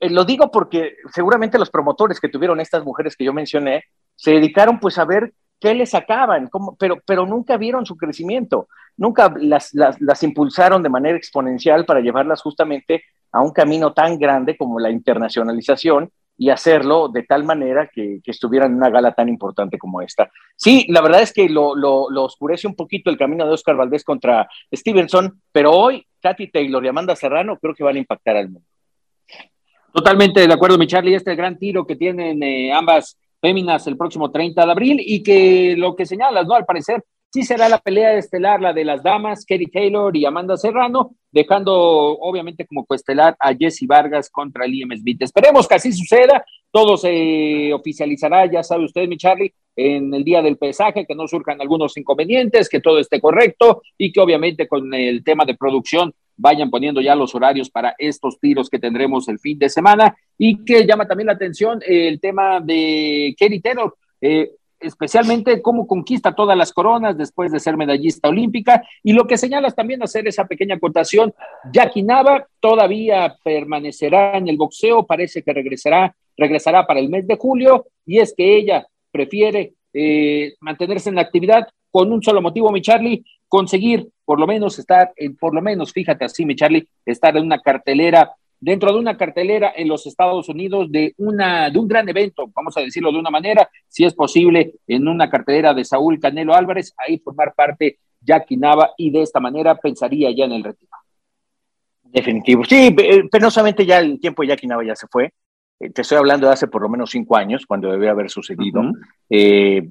Lo 0.00 0.24
digo 0.24 0.50
porque 0.50 0.96
seguramente 1.12 1.58
los 1.58 1.70
promotores 1.70 2.18
que 2.18 2.30
tuvieron 2.30 2.58
estas 2.58 2.84
mujeres 2.84 3.16
que 3.16 3.24
yo 3.24 3.34
mencioné 3.34 3.84
se 4.16 4.30
dedicaron 4.30 4.80
pues 4.80 4.96
a 4.96 5.04
ver 5.04 5.34
qué 5.60 5.74
les 5.74 5.90
sacaban, 5.90 6.48
pero, 6.78 6.96
pero 7.04 7.26
nunca 7.26 7.58
vieron 7.58 7.84
su 7.84 7.96
crecimiento, 7.96 8.68
nunca 8.96 9.34
las, 9.36 9.74
las 9.74 10.22
impulsaron 10.22 10.82
de 10.82 10.88
manera 10.88 11.18
exponencial 11.18 11.84
para 11.84 12.00
llevarlas 12.00 12.40
justamente 12.40 13.04
a 13.30 13.42
un 13.42 13.52
camino 13.52 13.92
tan 13.92 14.18
grande 14.18 14.56
como 14.56 14.80
la 14.80 14.90
internacionalización 14.90 16.10
y 16.36 16.50
hacerlo 16.50 17.08
de 17.08 17.22
tal 17.22 17.44
manera 17.44 17.88
que, 17.92 18.20
que, 18.22 18.30
estuvieran 18.30 18.72
en 18.72 18.78
una 18.78 18.90
gala 18.90 19.12
tan 19.12 19.28
importante 19.28 19.78
como 19.78 20.02
esta. 20.02 20.30
Sí, 20.56 20.86
la 20.88 21.00
verdad 21.00 21.22
es 21.22 21.32
que 21.32 21.48
lo, 21.48 21.76
lo, 21.76 22.10
lo, 22.10 22.24
oscurece 22.24 22.66
un 22.66 22.74
poquito 22.74 23.10
el 23.10 23.16
camino 23.16 23.46
de 23.46 23.52
Oscar 23.52 23.76
Valdés 23.76 24.04
contra 24.04 24.48
Stevenson, 24.72 25.40
pero 25.52 25.70
hoy 25.72 26.06
Katy 26.20 26.50
Taylor 26.50 26.84
y 26.84 26.88
Amanda 26.88 27.14
Serrano 27.14 27.58
creo 27.58 27.74
que 27.74 27.84
van 27.84 27.96
a 27.96 28.00
impactar 28.00 28.36
al 28.36 28.50
mundo. 28.50 28.68
Totalmente 29.92 30.46
de 30.46 30.52
acuerdo, 30.52 30.76
mi 30.76 30.88
Charlie, 30.88 31.14
este 31.14 31.36
gran 31.36 31.56
tiro 31.56 31.86
que 31.86 31.94
tienen 31.94 32.42
eh, 32.42 32.72
ambas 32.72 33.16
féminas 33.40 33.86
el 33.86 33.96
próximo 33.96 34.30
30 34.30 34.64
de 34.64 34.72
abril 34.72 35.00
y 35.00 35.22
que 35.22 35.76
lo 35.76 35.94
que 35.94 36.06
señalas, 36.06 36.46
¿no? 36.46 36.54
Al 36.54 36.64
parecer 36.64 37.04
sí 37.34 37.42
será 37.42 37.68
la 37.68 37.80
pelea 37.80 38.16
estelar, 38.16 38.60
la 38.60 38.72
de 38.72 38.84
las 38.84 39.02
damas, 39.02 39.44
Katie 39.44 39.66
Taylor 39.66 40.16
y 40.16 40.24
Amanda 40.24 40.56
Serrano, 40.56 41.16
dejando 41.32 41.74
obviamente 41.74 42.64
como 42.64 42.86
coestelar 42.86 43.34
a 43.40 43.52
Jesse 43.52 43.88
Vargas 43.88 44.30
contra 44.30 44.68
Liam 44.68 44.96
Smith. 44.96 45.20
Esperemos 45.20 45.66
que 45.66 45.74
así 45.74 45.90
suceda, 45.90 46.44
todo 46.70 46.96
se 46.96 47.72
oficializará, 47.72 48.46
ya 48.46 48.62
sabe 48.62 48.84
usted, 48.84 49.08
mi 49.08 49.16
Charlie, 49.16 49.52
en 49.74 50.14
el 50.14 50.22
día 50.22 50.42
del 50.42 50.58
pesaje, 50.58 51.06
que 51.06 51.16
no 51.16 51.26
surjan 51.26 51.60
algunos 51.60 51.96
inconvenientes, 51.96 52.68
que 52.68 52.78
todo 52.78 53.00
esté 53.00 53.20
correcto 53.20 53.82
y 53.98 54.12
que 54.12 54.20
obviamente 54.20 54.68
con 54.68 54.94
el 54.94 55.24
tema 55.24 55.44
de 55.44 55.56
producción 55.56 56.14
vayan 56.36 56.70
poniendo 56.70 57.00
ya 57.00 57.16
los 57.16 57.34
horarios 57.34 57.68
para 57.68 57.96
estos 57.98 58.38
tiros 58.38 58.70
que 58.70 58.78
tendremos 58.78 59.26
el 59.26 59.40
fin 59.40 59.58
de 59.58 59.70
semana 59.70 60.16
y 60.38 60.64
que 60.64 60.86
llama 60.86 61.08
también 61.08 61.26
la 61.26 61.32
atención 61.32 61.80
el 61.84 62.20
tema 62.20 62.60
de 62.60 63.34
Katie 63.36 63.60
Taylor. 63.60 63.96
Eh, 64.20 64.52
especialmente 64.86 65.62
cómo 65.62 65.86
conquista 65.86 66.34
todas 66.34 66.56
las 66.56 66.72
coronas 66.72 67.16
después 67.16 67.50
de 67.52 67.60
ser 67.60 67.76
medallista 67.76 68.28
olímpica 68.28 68.82
y 69.02 69.12
lo 69.12 69.26
que 69.26 69.38
señalas 69.38 69.74
también 69.74 70.02
hacer 70.02 70.26
esa 70.28 70.46
pequeña 70.46 70.76
acotación, 70.76 71.34
Jackie 71.72 72.02
Nava 72.02 72.46
todavía 72.60 73.36
permanecerá 73.42 74.36
en 74.36 74.48
el 74.48 74.56
boxeo, 74.56 75.06
parece 75.06 75.42
que 75.42 75.52
regresará, 75.52 76.14
regresará 76.36 76.86
para 76.86 77.00
el 77.00 77.08
mes 77.08 77.26
de 77.26 77.36
julio 77.36 77.86
y 78.06 78.18
es 78.18 78.34
que 78.36 78.56
ella 78.56 78.86
prefiere 79.10 79.74
eh, 79.92 80.54
mantenerse 80.60 81.08
en 81.08 81.16
la 81.16 81.22
actividad 81.22 81.68
con 81.90 82.12
un 82.12 82.22
solo 82.22 82.42
motivo, 82.42 82.72
mi 82.72 82.82
Charlie, 82.82 83.24
conseguir 83.48 84.08
por 84.24 84.40
lo 84.40 84.46
menos 84.46 84.78
estar, 84.78 85.12
por 85.38 85.54
lo 85.54 85.62
menos, 85.62 85.92
fíjate 85.92 86.24
así, 86.24 86.44
mi 86.44 86.56
Charlie, 86.56 86.88
estar 87.06 87.36
en 87.36 87.44
una 87.44 87.60
cartelera 87.60 88.32
dentro 88.64 88.92
de 88.92 88.98
una 88.98 89.16
cartelera 89.16 89.74
en 89.76 89.88
los 89.88 90.06
Estados 90.06 90.48
Unidos 90.48 90.90
de, 90.90 91.14
una, 91.18 91.68
de 91.68 91.78
un 91.78 91.86
gran 91.86 92.08
evento, 92.08 92.50
vamos 92.54 92.74
a 92.78 92.80
decirlo 92.80 93.12
de 93.12 93.18
una 93.18 93.30
manera, 93.30 93.68
si 93.88 94.04
es 94.06 94.14
posible, 94.14 94.76
en 94.86 95.06
una 95.06 95.28
cartelera 95.28 95.74
de 95.74 95.84
Saúl 95.84 96.18
Canelo 96.18 96.54
Álvarez, 96.54 96.94
ahí 96.96 97.18
formar 97.18 97.52
parte 97.54 97.98
Jackie 98.22 98.56
Nava 98.56 98.92
y 98.96 99.10
de 99.10 99.20
esta 99.20 99.38
manera 99.38 99.74
pensaría 99.74 100.30
ya 100.34 100.46
en 100.46 100.52
el 100.52 100.64
retiro. 100.64 100.90
Definitivo. 102.04 102.64
Sí, 102.64 102.94
eh, 102.96 103.24
penosamente 103.30 103.84
ya 103.84 103.98
el 103.98 104.18
tiempo 104.18 104.42
de 104.42 104.48
Jackie 104.48 104.66
Nava 104.66 104.82
ya 104.82 104.96
se 104.96 105.08
fue. 105.08 105.34
Eh, 105.78 105.90
te 105.90 106.00
estoy 106.00 106.16
hablando 106.16 106.46
de 106.46 106.54
hace 106.54 106.66
por 106.66 106.80
lo 106.80 106.88
menos 106.88 107.10
cinco 107.10 107.36
años, 107.36 107.66
cuando 107.66 107.90
debe 107.90 108.08
haber 108.08 108.30
sucedido. 108.30 108.80
Eh, 109.28 109.90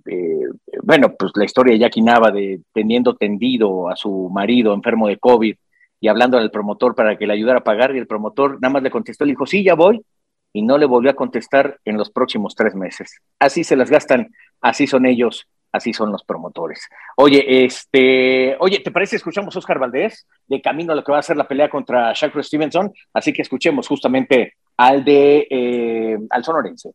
bueno, 0.82 1.14
pues 1.14 1.32
la 1.36 1.46
historia 1.46 1.74
de 1.74 1.80
Jackie 1.80 2.02
Nava 2.02 2.32
de 2.32 2.62
teniendo 2.74 3.16
tendido 3.16 3.88
a 3.88 3.96
su 3.96 4.32
marido 4.34 4.74
enfermo 4.74 5.08
de 5.08 5.18
COVID 5.18 5.56
y 6.04 6.10
hablando 6.10 6.38
al 6.38 6.52
promotor 6.52 6.96
para 6.96 7.18
que 7.18 7.26
le 7.26 7.32
ayudara 7.32 7.60
a 7.60 7.64
pagar 7.64 7.96
y 7.96 7.98
el 7.98 8.08
promotor 8.08 8.60
nada 8.62 8.74
más 8.74 8.84
le 8.84 8.92
contestó, 8.92 9.24
le 9.24 9.32
dijo, 9.32 9.46
sí, 9.46 9.64
ya 9.64 9.74
voy, 9.74 10.06
y 10.52 10.62
no 10.62 10.78
le 10.78 10.86
volvió 10.86 11.10
a 11.10 11.16
contestar 11.16 11.80
en 11.86 11.96
los 11.96 12.12
próximos 12.12 12.56
tres 12.56 12.76
meses. 12.76 13.22
Así 13.40 13.64
se 13.64 13.78
las 13.78 13.90
gastan, 13.90 14.30
así 14.60 14.86
son 14.86 15.06
ellos, 15.06 15.48
así 15.72 15.94
son 15.94 16.12
los 16.12 16.26
promotores. 16.26 16.90
Oye, 17.16 17.64
este, 17.64 18.58
oye, 18.60 18.82
¿te 18.82 18.92
parece 18.92 19.16
escuchamos 19.16 19.56
a 19.56 19.60
Oscar 19.60 19.80
Valdés 19.80 20.28
de 20.46 20.62
camino 20.62 20.92
a 20.92 20.96
lo 20.98 21.06
que 21.06 21.14
va 21.14 21.20
a 21.20 21.24
ser 21.24 21.38
la 21.38 21.48
pelea 21.48 21.70
contra 21.70 22.12
Shakur 22.12 22.44
Stevenson? 22.44 22.92
Así 23.14 23.32
que 23.32 23.42
escuchemos 23.42 23.88
justamente 23.88 24.56
al 24.76 25.06
de 25.06 25.48
eh, 25.50 26.18
al 26.30 26.44
sonorense. 26.44 26.92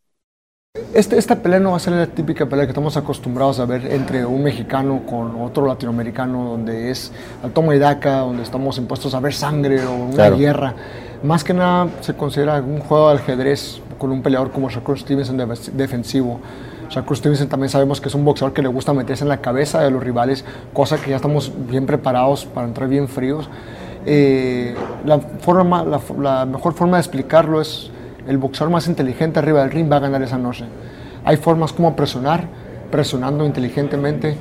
Este, 0.94 1.18
esta 1.18 1.37
pelea 1.37 1.61
no 1.61 1.73
va 1.73 1.76
a 1.76 1.80
ser 1.80 1.92
la 1.92 2.06
típica 2.06 2.47
pelea 2.47 2.64
que 2.64 2.70
estamos 2.70 2.97
acostumbrados 2.97 3.61
a 3.61 3.66
ver 3.66 3.87
entre 3.92 4.25
un 4.25 4.42
mexicano 4.42 5.02
con 5.06 5.40
otro 5.40 5.66
latinoamericano, 5.66 6.44
donde 6.44 6.90
es 6.90 7.12
al 7.42 7.52
toma 7.52 7.75
y 7.76 7.78
daca, 7.78 8.20
donde 8.20 8.42
estamos 8.42 8.78
impuestos 8.78 9.14
a 9.14 9.20
ver 9.20 9.35
sangre 9.35 9.85
o 9.85 9.92
una 9.92 10.30
guerra. 10.30 10.75
Más 11.23 11.44
que 11.44 11.52
nada 11.52 11.88
se 12.00 12.14
considera 12.14 12.61
un 12.61 12.80
juego 12.80 13.11
de 13.11 13.16
ajedrez 13.16 13.80
con 13.99 14.12
un 14.12 14.23
peleador 14.23 14.50
como 14.50 14.70
Shakur 14.70 14.99
Stevenson 14.99 15.37
defensivo. 15.75 16.40
Shakur 16.88 17.16
Stevenson 17.16 17.49
también 17.49 17.68
sabemos 17.68 18.00
que 18.00 18.08
es 18.08 18.14
un 18.14 18.25
boxeador 18.25 18.54
que 18.54 18.62
le 18.62 18.68
gusta 18.68 18.94
meterse 18.94 19.25
en 19.25 19.28
la 19.28 19.42
cabeza 19.42 19.82
de 19.82 19.90
los 19.90 20.02
rivales, 20.02 20.44
cosa 20.73 20.97
que 20.97 21.11
ya 21.11 21.16
estamos 21.16 21.52
bien 21.68 21.85
preparados 21.85 22.47
para 22.47 22.66
entrar 22.66 22.88
bien 22.88 23.08
fríos. 23.08 23.49
Eh, 24.06 24.75
la, 25.04 25.18
forma, 25.18 25.85
la 25.85 26.47
mejor 26.47 26.73
forma 26.73 26.97
de 26.97 27.02
explicarlo 27.02 27.61
es 27.61 27.90
el 28.28 28.38
boxeador 28.38 28.70
más 28.70 28.87
inteligente 28.87 29.38
arriba 29.38 29.62
del 29.62 29.70
ring 29.70 29.90
va 29.90 29.97
a 29.97 30.00
ganar 30.00 30.23
esa 30.23 30.38
noche. 30.38 30.64
Hay 31.25 31.38
formas 31.38 31.73
como 31.73 31.97
presionar, 31.97 32.44
presionando 32.90 33.44
inteligentemente, 33.44 34.37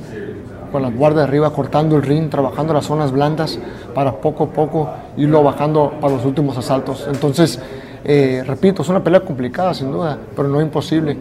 con 0.70 0.82
la 0.82 0.90
guardia 0.90 1.22
de 1.22 1.24
arriba, 1.24 1.50
cortando 1.52 1.96
el 1.96 2.02
ring, 2.02 2.28
trabajando 2.28 2.74
las 2.74 2.84
zonas 2.84 3.10
blandas 3.10 3.58
para 3.94 4.12
poco 4.12 4.44
a 4.44 4.48
poco 4.48 4.90
irlo 5.16 5.42
bajando 5.42 5.94
para 6.00 6.14
los 6.14 6.24
últimos 6.26 6.56
asaltos. 6.58 7.06
Entonces, 7.08 7.58
eh, 8.04 8.44
repito, 8.46 8.82
es 8.82 8.88
una 8.88 9.02
pelea 9.02 9.20
complicada 9.20 9.72
sin 9.72 9.90
duda, 9.90 10.18
pero 10.36 10.48
no 10.48 10.60
imposible. 10.60 11.16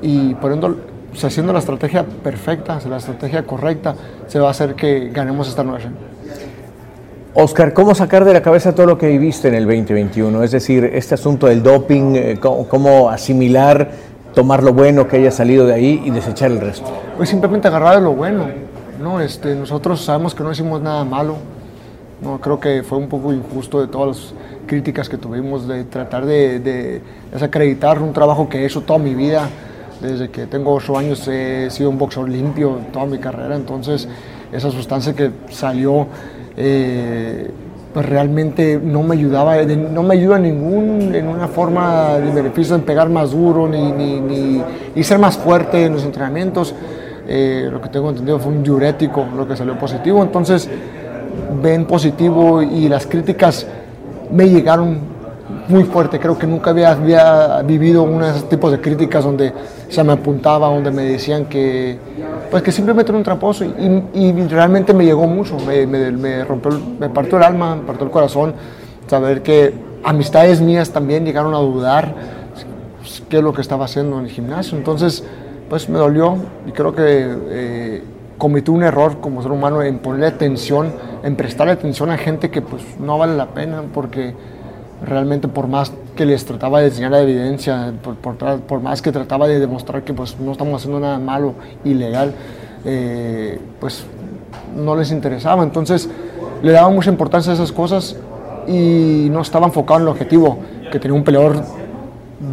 Y 0.00 0.34
poniendo, 0.34 0.76
haciendo 1.12 1.52
la 1.52 1.58
estrategia 1.58 2.04
perfecta, 2.04 2.78
la 2.88 2.98
estrategia 2.98 3.42
correcta, 3.44 3.94
se 4.28 4.38
va 4.38 4.48
a 4.48 4.50
hacer 4.52 4.74
que 4.74 5.10
ganemos 5.10 5.48
esta 5.48 5.64
noche. 5.64 5.88
Oscar, 7.38 7.74
¿cómo 7.74 7.94
sacar 7.94 8.24
de 8.24 8.32
la 8.32 8.40
cabeza 8.40 8.74
todo 8.74 8.86
lo 8.86 8.96
que 8.96 9.08
viviste 9.08 9.48
en 9.48 9.54
el 9.54 9.66
2021? 9.66 10.42
Es 10.42 10.52
decir, 10.52 10.86
este 10.94 11.16
asunto 11.16 11.48
del 11.48 11.62
doping, 11.62 12.14
eh, 12.14 12.38
cómo, 12.40 13.10
asimilar, 13.10 13.90
tomar 14.34 14.62
lo 14.62 14.72
bueno 14.72 15.06
que 15.06 15.18
haya 15.18 15.30
salido 15.30 15.66
de 15.66 15.74
ahí 15.74 16.02
y 16.02 16.08
desechar 16.08 16.50
el 16.50 16.62
resto. 16.62 16.88
Pues 17.14 17.28
simplemente 17.28 17.68
agarrar 17.68 17.96
de 17.96 18.00
lo 18.00 18.14
bueno. 18.14 18.46
¿no? 18.98 19.20
Este, 19.20 19.54
nosotros 19.54 20.02
sabemos 20.02 20.34
que 20.34 20.42
no 20.42 20.50
hicimos 20.50 20.80
nada 20.80 21.04
malo. 21.04 21.36
No, 22.22 22.40
creo 22.40 22.58
que 22.58 22.82
fue 22.82 22.96
un 22.96 23.10
poco 23.10 23.30
injusto 23.34 23.82
de 23.82 23.88
todas 23.88 24.16
las 24.16 24.34
críticas 24.66 25.06
que 25.06 25.18
tuvimos 25.18 25.68
de 25.68 25.84
tratar 25.84 26.24
de, 26.24 27.02
desacreditar 27.30 28.00
un 28.00 28.14
trabajo 28.14 28.48
que 28.48 28.62
he 28.62 28.64
hecho 28.64 28.80
toda 28.80 28.98
mi 28.98 29.14
vida. 29.14 29.46
Desde 30.00 30.30
que 30.30 30.46
tengo 30.46 30.72
ocho 30.72 30.96
años 30.96 31.28
he 31.28 31.68
sido 31.68 31.90
un 31.90 31.98
boxeador 31.98 32.30
limpio 32.30 32.78
toda 32.94 33.04
mi 33.04 33.18
carrera. 33.18 33.56
Entonces, 33.56 34.08
esa 34.52 34.70
sustancia 34.70 35.12
que 35.12 35.30
salió 35.50 36.06
eh, 36.56 37.50
pues 37.92 38.06
realmente 38.06 38.78
no 38.82 39.02
me 39.02 39.14
ayudaba, 39.14 39.56
no 39.62 40.02
me 40.02 40.14
ayuda 40.14 40.38
ningún, 40.38 41.14
en 41.14 41.28
una 41.28 41.48
forma 41.48 42.18
de 42.18 42.30
beneficio 42.30 42.74
en 42.74 42.82
pegar 42.82 43.08
más 43.08 43.30
duro 43.30 43.66
ni, 43.66 43.90
ni, 43.90 44.20
ni, 44.94 45.02
ser 45.02 45.18
más 45.18 45.38
fuerte 45.38 45.86
en 45.86 45.94
los 45.94 46.04
entrenamientos. 46.04 46.74
Eh, 47.28 47.68
lo 47.72 47.80
que 47.80 47.88
tengo 47.88 48.10
entendido 48.10 48.38
fue 48.38 48.52
un 48.52 48.62
diurético 48.62 49.26
lo 49.34 49.48
que 49.48 49.56
salió 49.56 49.78
positivo, 49.78 50.22
entonces 50.22 50.68
ven 51.62 51.86
positivo 51.86 52.62
y 52.62 52.88
las 52.88 53.06
críticas 53.06 53.66
me 54.30 54.48
llegaron 54.48 54.98
muy 55.68 55.84
fuerte. 55.84 56.18
Creo 56.18 56.38
que 56.38 56.46
nunca 56.46 56.70
había, 56.70 56.92
había 56.92 57.62
vivido 57.62 58.02
uno 58.02 58.26
de 58.26 58.40
tipos 58.42 58.72
de 58.72 58.80
críticas 58.80 59.24
donde 59.24 59.52
se 59.88 60.02
me 60.04 60.12
apuntaba, 60.12 60.68
donde 60.68 60.90
me 60.90 61.02
decían 61.02 61.46
que, 61.46 61.98
pues 62.50 62.62
que 62.62 62.72
simplemente 62.72 63.10
era 63.10 63.18
un 63.18 63.24
tramposo 63.24 63.64
y, 63.64 64.32
realmente 64.48 64.92
me 64.92 65.04
llegó 65.04 65.26
mucho. 65.26 65.56
Me, 65.60 65.86
me, 65.86 66.44
rompió, 66.44 66.72
me 66.98 67.08
partió 67.08 67.38
el 67.38 67.44
alma, 67.44 67.76
me 67.76 67.82
partió 67.82 68.04
el 68.04 68.10
corazón. 68.10 68.54
Saber 69.06 69.42
que 69.42 69.72
amistades 70.04 70.60
mías 70.60 70.90
también 70.90 71.24
llegaron 71.24 71.54
a 71.54 71.58
dudar 71.58 72.14
qué 73.28 73.38
es 73.38 73.42
lo 73.42 73.52
que 73.52 73.60
estaba 73.60 73.84
haciendo 73.84 74.18
en 74.18 74.24
el 74.24 74.30
gimnasio. 74.30 74.76
Entonces, 74.76 75.24
pues 75.68 75.88
me 75.88 75.98
dolió 75.98 76.36
y 76.66 76.72
creo 76.72 76.94
que 76.94 77.36
eh, 77.48 78.02
cometí 78.38 78.70
un 78.70 78.82
error 78.82 79.18
como 79.20 79.42
ser 79.42 79.52
humano 79.52 79.82
en 79.82 79.98
ponerle 79.98 80.26
atención, 80.26 80.92
en 81.22 81.36
prestarle 81.36 81.72
atención 81.72 82.10
a 82.10 82.18
gente 82.18 82.50
que 82.50 82.62
pues 82.62 82.82
no 83.00 83.18
vale 83.18 83.36
la 83.36 83.46
pena 83.46 83.82
porque 83.92 84.34
realmente 85.04 85.48
por 85.48 85.68
más 85.68 85.92
que 86.14 86.24
les 86.24 86.44
trataba 86.44 86.80
de 86.80 86.86
enseñar 86.86 87.10
la 87.10 87.20
evidencia, 87.20 87.92
por, 88.02 88.80
más 88.80 89.02
que 89.02 89.12
trataba 89.12 89.46
de 89.46 89.60
demostrar 89.60 90.02
que 90.02 90.14
pues 90.14 90.38
no 90.40 90.52
estamos 90.52 90.80
haciendo 90.80 91.00
nada 91.00 91.18
malo, 91.18 91.54
ilegal, 91.84 92.32
eh, 92.84 93.58
pues 93.80 94.04
no 94.76 94.96
les 94.96 95.10
interesaba. 95.10 95.62
Entonces 95.62 96.08
le 96.62 96.72
daba 96.72 96.88
mucha 96.88 97.10
importancia 97.10 97.52
a 97.52 97.54
esas 97.54 97.72
cosas 97.72 98.16
y 98.66 99.28
no 99.30 99.40
estaba 99.42 99.66
enfocado 99.66 100.00
en 100.00 100.02
el 100.06 100.08
objetivo, 100.08 100.58
que 100.90 100.98
tenía 100.98 101.16
un 101.16 101.24
peleador 101.24 101.62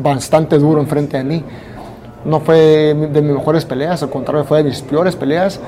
bastante 0.01 0.57
duro 0.59 0.81
enfrente 0.81 1.17
de 1.17 1.23
mí. 1.23 1.43
No 2.25 2.39
fue 2.39 2.93
de 2.93 3.21
mis 3.21 3.33
mejores 3.33 3.65
peleas, 3.65 4.01
al 4.03 4.09
contrario, 4.09 4.45
fue 4.45 4.59
de 4.59 4.69
mis 4.69 4.81
peores 4.81 5.15
peleas 5.15 5.59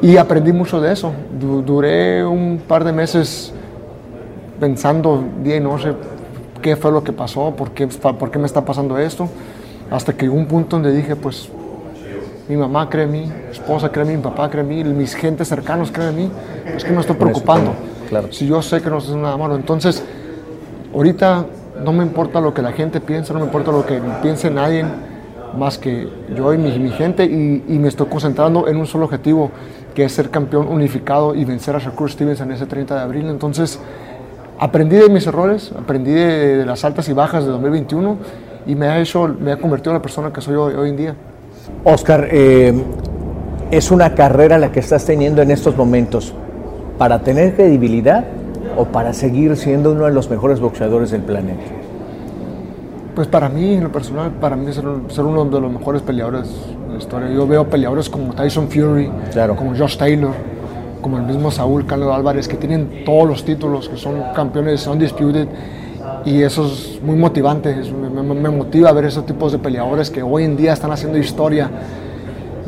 y 0.00 0.16
aprendí 0.16 0.52
mucho 0.52 0.80
de 0.80 0.92
eso. 0.92 1.12
Duré 1.38 2.24
un 2.24 2.60
par 2.66 2.84
de 2.84 2.92
meses 2.92 3.52
pensando 4.62 5.24
día 5.42 5.56
y 5.56 5.60
noche 5.60 5.92
qué 6.62 6.76
fue 6.76 6.92
lo 6.92 7.02
que 7.02 7.12
pasó, 7.12 7.52
por 7.56 7.72
qué, 7.72 7.88
por 7.88 8.30
qué 8.30 8.38
me 8.38 8.46
está 8.46 8.64
pasando 8.64 8.96
esto, 8.96 9.28
hasta 9.90 10.12
que 10.12 10.26
llegó 10.26 10.36
un 10.36 10.46
punto 10.46 10.76
donde 10.76 10.92
dije, 10.92 11.16
pues 11.16 11.48
mi 12.48 12.56
mamá 12.56 12.88
cree 12.88 13.06
en 13.06 13.10
mí, 13.10 13.26
mi 13.26 13.50
esposa 13.50 13.90
cree 13.90 14.04
en 14.04 14.10
mí, 14.12 14.16
mi 14.18 14.22
papá 14.22 14.48
cree 14.48 14.62
en 14.62 14.68
mí, 14.68 14.84
mis 14.84 15.16
gentes 15.16 15.48
cercanos 15.48 15.90
creen 15.90 16.10
en 16.10 16.16
mí, 16.16 16.30
es 16.76 16.84
que 16.84 16.92
me 16.92 17.00
estoy 17.00 17.16
preocupando. 17.16 17.72
Claro. 18.08 18.32
Si 18.32 18.46
yo 18.46 18.62
sé 18.62 18.80
que 18.80 18.88
no 18.88 18.98
es 18.98 19.08
nada 19.08 19.36
malo, 19.36 19.56
entonces 19.56 20.04
ahorita 20.94 21.44
no 21.84 21.92
me 21.92 22.04
importa 22.04 22.40
lo 22.40 22.54
que 22.54 22.62
la 22.62 22.70
gente 22.70 23.00
piensa, 23.00 23.32
no 23.32 23.40
me 23.40 23.46
importa 23.46 23.72
lo 23.72 23.84
que 23.84 24.00
piense 24.22 24.48
nadie, 24.48 24.84
más 25.58 25.76
que 25.76 26.08
yo 26.36 26.54
y 26.54 26.58
mi, 26.58 26.78
mi 26.78 26.90
gente, 26.90 27.24
y, 27.24 27.64
y, 27.66 27.78
me 27.80 27.88
estoy 27.88 28.06
concentrando 28.06 28.68
en 28.68 28.76
un 28.76 28.86
solo 28.86 29.06
objetivo, 29.06 29.50
que 29.92 30.04
es 30.04 30.12
ser 30.12 30.30
campeón 30.30 30.68
unificado 30.68 31.34
y 31.34 31.44
vencer 31.44 31.74
a 31.74 31.80
Shakur 31.80 32.08
Stevens 32.08 32.40
en 32.40 32.52
ese 32.52 32.64
30 32.64 32.94
de 32.94 33.00
abril. 33.00 33.26
Entonces, 33.28 33.78
aprendí 34.58 34.96
de 34.96 35.08
mis 35.08 35.26
errores, 35.26 35.72
aprendí 35.78 36.12
de, 36.12 36.64
las 36.66 36.84
altas 36.84 37.08
y 37.08 37.12
bajas 37.12 37.44
de 37.44 37.50
2021 37.50 38.16
y 38.66 38.74
me 38.74 38.86
ha 38.86 39.00
hecho, 39.00 39.28
me 39.40 39.52
ha 39.52 39.56
convertido 39.56 39.92
en 39.92 39.98
la 39.98 40.02
persona 40.02 40.32
que 40.32 40.40
soy 40.40 40.54
hoy, 40.54 40.88
en 40.88 40.96
día. 40.96 41.14
Oscar, 41.84 42.28
eh, 42.30 42.72
es 43.70 43.90
una 43.90 44.14
carrera 44.14 44.58
la 44.58 44.70
que 44.70 44.80
estás 44.80 45.04
teniendo 45.04 45.42
en 45.42 45.50
estos 45.50 45.76
momentos 45.76 46.34
para 46.98 47.20
tener 47.20 47.54
credibilidad 47.54 48.24
o 48.76 48.84
para 48.84 49.12
seguir 49.12 49.56
siendo 49.56 49.92
uno 49.92 50.04
de 50.04 50.12
los 50.12 50.30
mejores 50.30 50.60
boxeadores 50.60 51.10
del 51.10 51.22
planeta. 51.22 51.62
Pues 53.14 53.28
para 53.28 53.48
mí, 53.48 53.74
en 53.74 53.84
lo 53.84 53.92
personal, 53.92 54.30
para 54.32 54.56
mí 54.56 54.72
ser, 54.72 54.84
ser 55.08 55.24
uno 55.24 55.44
de 55.44 55.60
los 55.60 55.70
mejores 55.70 56.00
peleadores 56.02 56.48
de 56.86 56.92
la 56.92 56.98
historia. 56.98 57.28
Yo 57.28 57.46
veo 57.46 57.68
peleadores 57.68 58.08
como 58.08 58.32
Tyson 58.32 58.68
Fury, 58.68 59.10
claro. 59.32 59.54
como 59.54 59.76
Josh 59.76 59.98
Taylor, 59.98 60.32
como 61.02 61.18
el 61.18 61.24
mismo 61.24 61.50
Saúl 61.50 61.84
Canelo 61.84 62.14
Álvarez, 62.14 62.48
que 62.48 62.56
tienen 62.56 63.04
todos 63.04 63.28
los 63.28 63.44
títulos, 63.44 63.88
que 63.88 63.98
son 63.98 64.22
campeones 64.34 64.86
undisputed, 64.86 65.46
y 66.24 66.42
eso 66.42 66.66
es 66.66 67.00
muy 67.02 67.16
motivante, 67.16 67.74
me, 67.74 68.50
motiva 68.50 68.92
ver 68.92 69.06
esos 69.06 69.26
tipos 69.26 69.52
de 69.52 69.58
peleadores 69.58 70.10
que 70.10 70.22
hoy 70.22 70.44
en 70.44 70.56
día 70.56 70.72
están 70.72 70.92
haciendo 70.92 71.18
historia. 71.18 71.70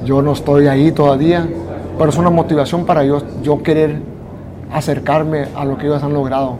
Yo 0.04 0.20
no 0.20 0.32
estoy 0.32 0.66
ahí 0.66 0.92
todavía, 0.92 1.46
pero 1.96 2.10
es 2.10 2.18
una 2.18 2.30
motivación 2.30 2.84
para 2.84 3.04
yo, 3.04 3.22
yo 3.42 3.62
querer 3.62 4.00
acercarme 4.72 5.46
a 5.54 5.64
lo 5.64 5.78
que 5.78 5.86
ellos 5.86 6.02
han 6.02 6.12
logrado. 6.12 6.56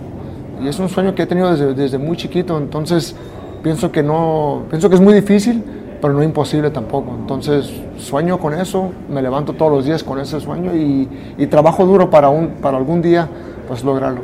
Y 0.63 0.69
es 0.69 0.79
un 0.79 0.89
sueño 0.89 1.15
que 1.15 1.23
he 1.23 1.27
tenido 1.27 1.51
desde, 1.51 1.75
desde 1.75 1.99
muy 1.99 2.17
chiquito, 2.17 2.57
entonces 2.57 3.15
pienso 3.63 3.91
que, 3.91 4.03
no, 4.03 4.63
pienso 4.71 4.89
que 4.89 4.95
es 4.95 5.01
muy 5.01 5.15
difícil, 5.15 5.63
pero 6.05 6.13
no 6.13 6.23
imposible 6.23 6.71
tampoco. 6.71 7.17
Entonces 7.19 7.73
sueño 7.97 8.39
con 8.39 8.53
eso, 8.53 8.93
me 9.09 9.23
levanto 9.23 9.55
todos 9.55 9.73
los 9.73 9.87
días 9.87 10.03
con 10.03 10.21
ese 10.21 10.39
sueño 10.39 10.75
y, 10.75 11.09
y 11.39 11.47
trabajo 11.47 11.87
duro 11.87 12.11
para, 12.11 12.29
un, 12.29 12.49
para 12.61 12.77
algún 12.77 13.01
día 13.01 13.27
pues 13.67 13.83
lograrlo. 13.83 14.21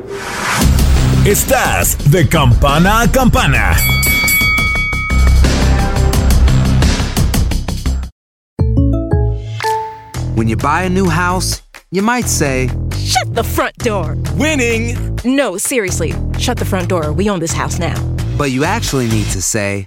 Estás 1.24 1.96
de 2.10 2.28
campana 2.28 3.00
a 3.00 3.10
campana. 3.10 3.74
When 10.36 10.48
you 10.48 10.58
buy 10.58 10.82
a 10.82 10.90
new 10.90 11.08
house, 11.08 11.62
you 11.90 12.02
might 12.02 12.28
say, 12.28 12.68
Shut 12.98 13.34
the 13.34 13.42
front 13.42 13.74
door! 13.78 14.18
Winning! 14.36 14.98
No, 15.24 15.56
seriously, 15.56 16.12
shut 16.36 16.58
the 16.58 16.66
front 16.66 16.90
door. 16.90 17.14
We 17.14 17.30
own 17.30 17.40
this 17.40 17.54
house 17.54 17.78
now. 17.78 17.96
but 18.40 18.50
you 18.52 18.64
actually 18.64 19.06
need 19.06 19.26
to 19.26 19.42
say, 19.42 19.86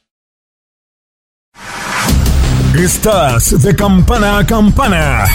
Estás 2.77 3.61
de 3.61 3.75
campana 3.75 4.39
a 4.39 4.45
campana. 4.45 5.25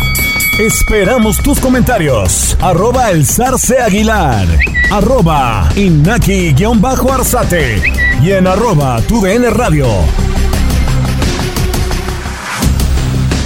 Esperamos 0.59 1.43
tus 1.43 1.61
comentarios. 1.61 2.57
Arroba 2.63 3.11
el 3.11 3.27
zarce 3.27 3.79
aguilar. 3.79 4.47
Arroba 4.91 5.69
inaki-arzate. 5.77 7.83
Y 8.23 8.33
en 8.33 8.47
arroba 8.47 9.03
tu 9.03 9.21
DN 9.21 9.51
radio. 9.51 9.87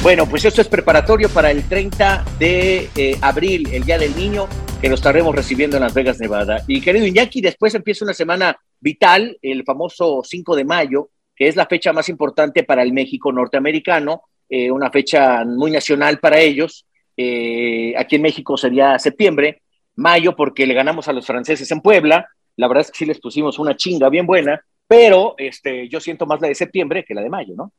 Bueno, 0.02 0.24
pues 0.24 0.44
esto 0.44 0.60
es 0.60 0.68
preparatorio 0.68 1.28
para 1.28 1.50
el 1.50 1.64
30 1.64 2.24
de 2.38 2.90
eh, 2.94 3.18
abril, 3.20 3.70
el 3.72 3.82
Día 3.82 3.98
del 3.98 4.14
Niño, 4.14 4.46
que 4.80 4.88
lo 4.88 4.94
estaremos 4.94 5.34
recibiendo 5.34 5.76
en 5.76 5.82
Las 5.82 5.94
Vegas, 5.94 6.20
Nevada. 6.20 6.62
Y 6.68 6.80
querido 6.80 7.06
Iñaki, 7.06 7.40
después 7.40 7.74
empieza 7.74 8.04
una 8.04 8.14
semana 8.14 8.56
vital, 8.78 9.36
el 9.42 9.64
famoso 9.64 10.22
5 10.24 10.54
de 10.54 10.64
mayo, 10.64 11.10
que 11.40 11.48
es 11.48 11.57
la 11.57 11.64
fecha 11.64 11.94
más 11.94 12.11
importante 12.11 12.64
para 12.64 12.83
el 12.83 12.92
México 12.92 13.33
norteamericano, 13.33 14.24
eh, 14.46 14.70
una 14.70 14.90
fecha 14.90 15.42
muy 15.46 15.70
nacional 15.70 16.18
para 16.18 16.38
ellos. 16.38 16.85
Eh, 17.16 17.94
aquí 17.96 18.16
en 18.16 18.22
México 18.22 18.59
sería 18.59 18.98
septiembre, 18.98 19.62
mayo, 19.96 20.37
porque 20.37 20.66
le 20.66 20.74
ganamos 20.74 21.09
a 21.09 21.14
los 21.14 21.26
franceses 21.26 21.70
en 21.70 21.81
Puebla. 21.81 22.29
La 22.57 22.68
verdad 22.68 22.83
es 22.83 22.90
que 22.90 22.98
sí 22.98 23.07
les 23.07 23.20
pusimos 23.20 23.59
una 23.59 23.74
chinga 23.74 24.11
bien 24.11 24.26
buena, 24.26 24.62
pero 24.87 25.35
este, 25.38 25.88
yo 25.88 25.98
siento 25.98 26.26
más 26.26 26.42
la 26.42 26.48
de 26.48 26.55
septiembre 26.55 27.07
que 27.09 27.14
la 27.14 27.22
de 27.22 27.31
mayo, 27.31 27.55
¿no? 27.57 27.72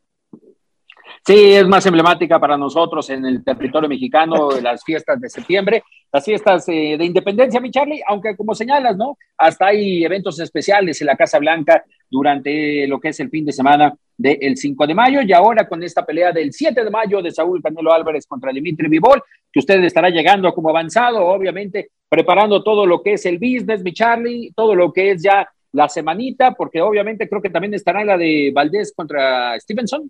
Sí, 1.24 1.54
es 1.54 1.68
más 1.68 1.86
emblemática 1.86 2.40
para 2.40 2.58
nosotros 2.58 3.08
en 3.12 3.24
el 3.26 3.44
territorio 3.44 3.88
mexicano 3.88 4.50
las 4.62 4.84
fiestas 4.84 5.22
de 5.22 5.30
septiembre, 5.30 5.84
las 6.12 6.26
fiestas 6.26 6.68
eh, 6.70 6.96
de 6.98 7.06
independencia, 7.06 7.60
mi 7.60 7.70
Charlie, 7.70 8.02
aunque 8.08 8.36
como 8.36 8.56
señalas, 8.56 8.98
¿no? 8.98 9.18
Hasta 9.38 9.68
hay 9.68 10.04
eventos 10.04 10.40
especiales 10.40 11.00
en 11.00 11.08
la 11.08 11.16
Casa 11.16 11.38
Blanca 11.38 11.84
durante 12.10 12.88
lo 12.88 13.00
que 13.00 13.10
es 13.10 13.20
el 13.20 13.30
fin 13.30 13.46
de 13.46 13.52
semana 13.52 13.94
del 14.18 14.58
5 14.58 14.88
de 14.88 14.96
mayo 14.96 15.22
y 15.22 15.32
ahora 15.32 15.68
con 15.68 15.82
esta 15.84 16.06
pelea 16.06 16.32
del 16.32 16.54
7 16.54 16.84
de 16.84 16.90
mayo 16.90 17.22
de 17.22 17.32
Saúl 17.32 17.62
Canelo 17.62 17.94
Álvarez 17.94 18.26
contra 18.26 18.52
Dimitri 18.52 18.88
Vivol, 18.88 19.22
que 19.52 19.60
usted 19.60 19.84
estará 19.84 20.10
llegando 20.10 20.52
como 20.54 20.70
avanzado, 20.70 21.26
obviamente 21.26 21.92
preparando 22.10 22.64
todo 22.64 22.86
lo 22.86 23.02
que 23.02 23.14
es 23.14 23.26
el 23.26 23.38
business, 23.38 23.84
mi 23.84 23.94
Charlie, 23.94 24.52
todo 24.56 24.76
lo 24.76 24.92
que 24.92 25.12
es 25.12 25.24
ya 25.24 25.48
la 25.72 25.88
semanita, 25.88 26.52
porque 26.52 26.82
obviamente 26.82 27.30
creo 27.30 27.42
que 27.42 27.50
también 27.50 27.74
estará 27.74 28.04
la 28.04 28.18
de 28.18 28.52
Valdés 28.54 28.94
contra 28.96 29.58
Stevenson. 29.60 30.10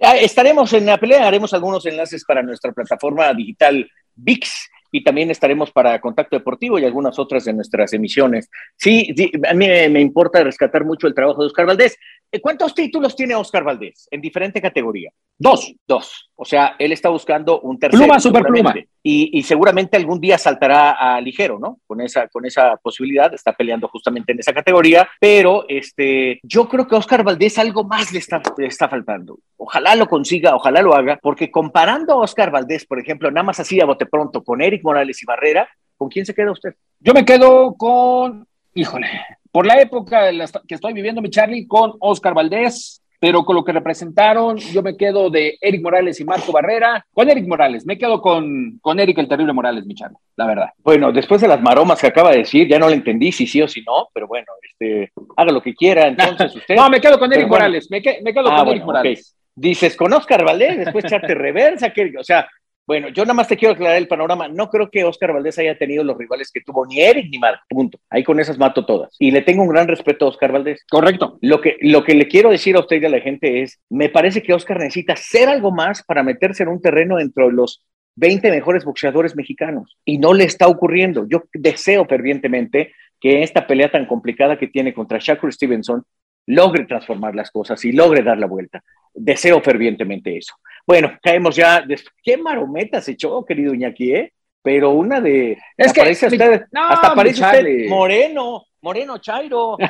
Ah, 0.00 0.16
Estaremos 0.16 0.72
en 0.72 0.86
la 0.86 0.98
pelea, 0.98 1.26
haremos 1.26 1.52
algunos 1.54 1.84
enlaces 1.86 2.24
para 2.24 2.42
nuestra 2.42 2.72
plataforma 2.72 3.32
digital 3.34 3.88
VIX 4.16 4.70
y 4.90 5.02
también 5.02 5.28
estaremos 5.30 5.72
para 5.72 6.00
Contacto 6.00 6.36
Deportivo 6.36 6.78
y 6.78 6.84
algunas 6.84 7.18
otras 7.18 7.44
de 7.44 7.52
nuestras 7.52 7.92
emisiones. 7.92 8.48
Sí, 8.76 9.12
sí, 9.16 9.32
a 9.48 9.52
mí 9.52 9.66
me, 9.66 9.88
me 9.88 10.00
importa 10.00 10.44
rescatar 10.44 10.84
mucho 10.84 11.08
el 11.08 11.14
trabajo 11.14 11.40
de 11.40 11.48
Oscar 11.48 11.66
Valdés. 11.66 11.98
Eh, 12.30 12.40
¿Cuántos 12.40 12.74
títulos 12.74 13.16
tiene 13.16 13.34
Oscar 13.34 13.64
Valdés 13.64 14.06
en 14.10 14.20
diferente 14.20 14.62
categoría? 14.62 15.10
Dos. 15.36 15.74
Dos. 15.86 16.30
O 16.36 16.44
sea, 16.44 16.76
él 16.78 16.92
está 16.92 17.08
buscando 17.08 17.60
un 17.60 17.76
tercero. 17.78 18.04
Pluma, 18.04 18.20
superpluma. 18.20 18.74
Y, 19.06 19.42
seguramente 19.42 19.98
algún 19.98 20.18
día 20.18 20.38
saltará 20.38 20.92
a 20.92 21.20
ligero, 21.20 21.58
¿no? 21.58 21.78
Con 21.86 22.00
esa, 22.00 22.26
con 22.28 22.46
esa 22.46 22.78
posibilidad, 22.78 23.32
está 23.34 23.52
peleando 23.52 23.86
justamente 23.88 24.32
en 24.32 24.38
esa 24.38 24.54
categoría, 24.54 25.06
pero 25.20 25.66
este, 25.68 26.40
yo 26.42 26.66
creo 26.70 26.86
que 26.86 26.94
a 26.94 26.98
Oscar 27.00 27.22
Valdés 27.22 27.58
algo 27.58 27.84
más 27.84 28.12
le 28.12 28.18
está, 28.18 28.40
le 28.56 28.66
está 28.66 28.88
faltando. 28.88 29.38
Ojalá 29.58 29.94
lo 29.94 30.08
consiga, 30.08 30.56
ojalá 30.56 30.80
lo 30.80 30.94
haga, 30.94 31.18
porque 31.20 31.50
comparando 31.50 32.14
a 32.14 32.22
Oscar 32.22 32.50
Valdés, 32.50 32.86
por 32.86 32.98
ejemplo, 32.98 33.30
nada 33.30 33.44
más 33.44 33.60
así 33.60 33.78
a 33.78 33.84
bote 33.84 34.06
pronto, 34.06 34.42
con 34.42 34.62
Eric 34.62 34.82
Morales 34.82 35.22
y 35.22 35.26
Barrera, 35.26 35.68
¿con 35.98 36.08
quién 36.08 36.24
se 36.24 36.34
queda 36.34 36.52
usted? 36.52 36.74
Yo 36.98 37.12
me 37.12 37.26
quedo 37.26 37.74
con, 37.74 38.48
híjole, 38.72 39.08
por 39.52 39.66
la 39.66 39.82
época 39.82 40.30
que 40.66 40.76
estoy 40.76 40.94
viviendo, 40.94 41.20
mi 41.20 41.28
Charlie, 41.28 41.66
con 41.66 41.92
Oscar 42.00 42.32
Valdés, 42.32 43.03
pero 43.24 43.42
con 43.42 43.56
lo 43.56 43.64
que 43.64 43.72
representaron, 43.72 44.58
yo 44.58 44.82
me 44.82 44.98
quedo 44.98 45.30
de 45.30 45.56
Eric 45.58 45.82
Morales 45.82 46.20
y 46.20 46.26
Marco 46.26 46.52
Barrera. 46.52 47.06
Con 47.10 47.30
Eric 47.30 47.46
Morales, 47.48 47.86
me 47.86 47.96
quedo 47.96 48.20
con, 48.20 48.78
con 48.82 49.00
Eric 49.00 49.16
el 49.16 49.28
Terrible 49.28 49.54
Morales, 49.54 49.86
mi 49.86 49.94
Charlie, 49.94 50.18
la 50.36 50.46
verdad. 50.46 50.66
Bueno, 50.82 51.10
después 51.10 51.40
de 51.40 51.48
las 51.48 51.62
maromas 51.62 51.98
que 52.02 52.08
acaba 52.08 52.32
de 52.32 52.38
decir, 52.40 52.68
ya 52.68 52.78
no 52.78 52.86
le 52.86 52.96
entendí 52.96 53.32
si 53.32 53.46
sí 53.46 53.62
o 53.62 53.66
si 53.66 53.80
no, 53.80 54.08
pero 54.12 54.26
bueno, 54.26 54.44
este, 54.62 55.10
haga 55.38 55.52
lo 55.52 55.62
que 55.62 55.74
quiera 55.74 56.06
entonces 56.08 56.54
usted. 56.54 56.76
No, 56.76 56.90
me 56.90 57.00
quedo 57.00 57.18
con 57.18 57.32
Eric 57.32 57.44
Pero 57.44 57.48
bueno. 57.48 57.62
Morales, 57.64 57.90
me, 57.90 58.02
que- 58.02 58.20
me 58.22 58.34
quedo 58.34 58.48
Ah, 58.48 58.56
con 58.56 58.64
bueno, 58.66 58.70
Eric 58.72 58.84
Morales. 58.84 59.34
ok. 59.34 59.40
Dices 59.56 59.96
con 59.96 60.12
Oscar 60.12 60.44
Valdés, 60.44 60.76
después 60.84 61.06
echarte 61.06 61.34
reversa, 61.34 61.94
que, 61.94 62.12
o 62.18 62.24
sea, 62.24 62.46
bueno, 62.86 63.08
yo 63.08 63.22
nada 63.24 63.34
más 63.34 63.48
te 63.48 63.56
quiero 63.56 63.74
aclarar 63.74 63.96
el 63.96 64.08
panorama. 64.08 64.48
No 64.48 64.68
creo 64.68 64.90
que 64.90 65.04
Oscar 65.04 65.32
Valdés 65.32 65.58
haya 65.58 65.78
tenido 65.78 66.04
los 66.04 66.18
rivales 66.18 66.50
que 66.52 66.60
tuvo 66.60 66.86
ni 66.86 67.00
Eric 67.00 67.28
ni 67.30 67.38
Marco. 67.38 67.62
Punto. 67.68 67.98
Ahí 68.10 68.22
con 68.22 68.38
esas 68.40 68.58
mato 68.58 68.84
todas. 68.84 69.16
Y 69.18 69.30
le 69.30 69.42
tengo 69.42 69.62
un 69.62 69.68
gran 69.68 69.88
respeto 69.88 70.26
a 70.26 70.28
Oscar 70.28 70.52
Valdés. 70.52 70.84
Correcto. 70.90 71.38
Lo 71.40 71.60
que, 71.60 71.78
lo 71.80 72.04
que 72.04 72.14
le 72.14 72.28
quiero 72.28 72.50
decir 72.50 72.76
a 72.76 72.80
usted 72.80 73.00
y 73.00 73.04
a 73.06 73.08
la 73.08 73.20
gente 73.20 73.62
es, 73.62 73.80
me 73.88 74.10
parece 74.10 74.42
que 74.42 74.52
Oscar 74.52 74.78
necesita 74.78 75.16
ser 75.16 75.48
algo 75.48 75.70
más 75.70 76.02
para 76.02 76.22
meterse 76.22 76.62
en 76.62 76.68
un 76.68 76.82
terreno 76.82 77.18
entre 77.18 77.50
los 77.50 77.84
20 78.16 78.50
mejores 78.50 78.84
boxeadores 78.84 79.34
mexicanos. 79.34 79.96
Y 80.04 80.18
no 80.18 80.34
le 80.34 80.44
está 80.44 80.68
ocurriendo. 80.68 81.26
Yo 81.26 81.44
deseo 81.54 82.04
fervientemente 82.04 82.92
que 83.18 83.42
esta 83.42 83.66
pelea 83.66 83.90
tan 83.90 84.04
complicada 84.06 84.58
que 84.58 84.68
tiene 84.68 84.92
contra 84.92 85.18
Shakur 85.18 85.52
Stevenson 85.52 86.04
logre 86.46 86.84
transformar 86.84 87.34
las 87.34 87.50
cosas 87.50 87.82
y 87.84 87.92
logre 87.92 88.22
dar 88.22 88.38
la 88.38 88.46
vuelta. 88.46 88.82
Deseo 89.14 89.60
fervientemente 89.62 90.36
eso. 90.36 90.54
Bueno, 90.86 91.12
caemos 91.22 91.56
ya. 91.56 91.84
¿Qué 92.22 92.36
marometa 92.36 93.00
se 93.00 93.12
echó, 93.12 93.44
querido 93.44 93.72
Iñaki? 93.74 94.12
eh? 94.14 94.32
pero 94.64 94.92
una 94.92 95.20
de. 95.20 95.58
Es 95.76 95.92
que. 95.92 96.00
Parece 96.00 96.26
usted, 96.26 96.64
no, 96.72 96.88
hasta 96.88 97.14
parece 97.14 97.40
mi 97.40 97.46
usted 97.46 97.88
moreno, 97.90 98.64
moreno 98.80 99.18
Chairo. 99.18 99.76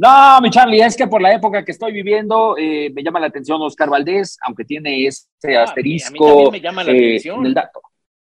No, 0.00 0.40
mi 0.40 0.50
Charlie, 0.50 0.80
es 0.80 0.96
que 0.96 1.08
por 1.08 1.20
la 1.20 1.32
época 1.34 1.64
que 1.64 1.72
estoy 1.72 1.92
viviendo 1.92 2.54
eh, 2.56 2.88
me 2.94 3.02
llama 3.02 3.18
la 3.18 3.26
atención 3.26 3.60
Oscar 3.62 3.90
Valdés, 3.90 4.38
aunque 4.42 4.64
tiene 4.64 5.06
este 5.06 5.56
Ah, 5.56 5.64
asterisco 5.64 6.24
a 6.24 6.30
mí 6.30 6.44
también 6.44 6.52
me 6.52 6.60
llama 6.60 6.84
la 6.84 6.92
eh, 6.92 6.96
atención. 6.96 7.42
del 7.42 7.54
dato. 7.54 7.82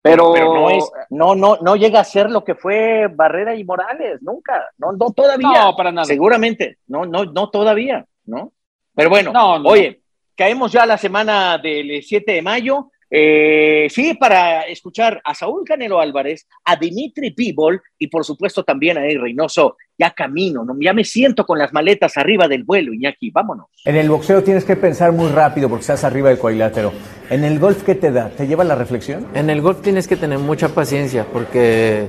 Pero, 0.01 0.33
Pero 0.33 0.55
no 0.55 0.71
es, 0.71 0.89
no, 1.11 1.35
no, 1.35 1.57
no 1.61 1.75
llega 1.75 1.99
a 2.01 2.05
ser 2.05 2.31
lo 2.31 2.45
que 2.45 2.55
fue 2.55 3.09
Barrera 3.09 3.57
y 3.57 3.65
Morales, 3.65 4.23
nunca, 4.23 4.69
no, 4.79 4.93
no 4.93 5.11
todavía. 5.11 5.65
No, 5.65 5.77
para 5.77 5.91
nada. 5.91 6.05
Seguramente, 6.05 6.79
no, 6.87 7.05
no, 7.05 7.25
no 7.25 7.51
todavía, 7.51 8.07
¿no? 8.25 8.53
Pero 8.99 9.11
bueno, 9.11 9.33
No, 9.33 9.61
no. 9.61 9.69
oye, 9.69 10.01
caemos 10.37 10.73
ya 10.73 10.83
a 10.83 10.87
la 10.87 10.99
semana 10.99 11.57
del 11.57 12.03
7 12.03 12.33
de 12.33 12.43
mayo. 12.43 12.91
Eh, 13.09 13.87
sí, 13.91 14.15
para 14.15 14.63
escuchar 14.63 15.21
a 15.25 15.35
Saúl 15.37 15.63
Canelo 15.65 16.01
Álvarez, 16.01 16.49
a 16.65 16.75
Dimitri 16.75 17.31
Pibol 17.31 17.81
y 17.97 18.09
por 18.09 18.25
supuesto 18.25 18.65
también 18.65 18.99
a 18.99 19.07
Ey 19.07 19.17
Reynoso. 19.17 19.77
Ya 19.97 20.11
camino, 20.11 20.65
¿no? 20.65 20.77
ya 20.81 20.93
me 20.93 21.05
siento 21.05 21.47
con 21.47 21.59
las 21.61 21.73
maletas 21.73 22.17
arriba 22.17 22.49
del 22.49 22.65
vuelo, 22.65 22.93
Iñaki, 22.93 23.31
vámonos. 23.31 23.67
En 23.85 23.95
el 23.95 24.09
boxeo 24.09 24.43
tienes 24.43 24.65
que 24.65 24.75
pensar 24.75 25.13
muy 25.13 25.29
rápido 25.31 25.69
porque 25.69 25.83
estás 25.83 26.03
arriba 26.05 26.29
del 26.31 26.39
cuadrilátero. 26.39 26.93
En 27.31 27.45
el 27.45 27.61
golf, 27.61 27.85
¿qué 27.85 27.95
te 27.95 28.11
da? 28.11 28.31
¿Te 28.31 28.49
lleva 28.49 28.65
la 28.65 28.75
reflexión? 28.75 29.29
En 29.35 29.49
el 29.49 29.61
golf 29.61 29.81
tienes 29.81 30.09
que 30.09 30.17
tener 30.17 30.39
mucha 30.41 30.69
paciencia 30.71 31.25
porque 31.33 32.09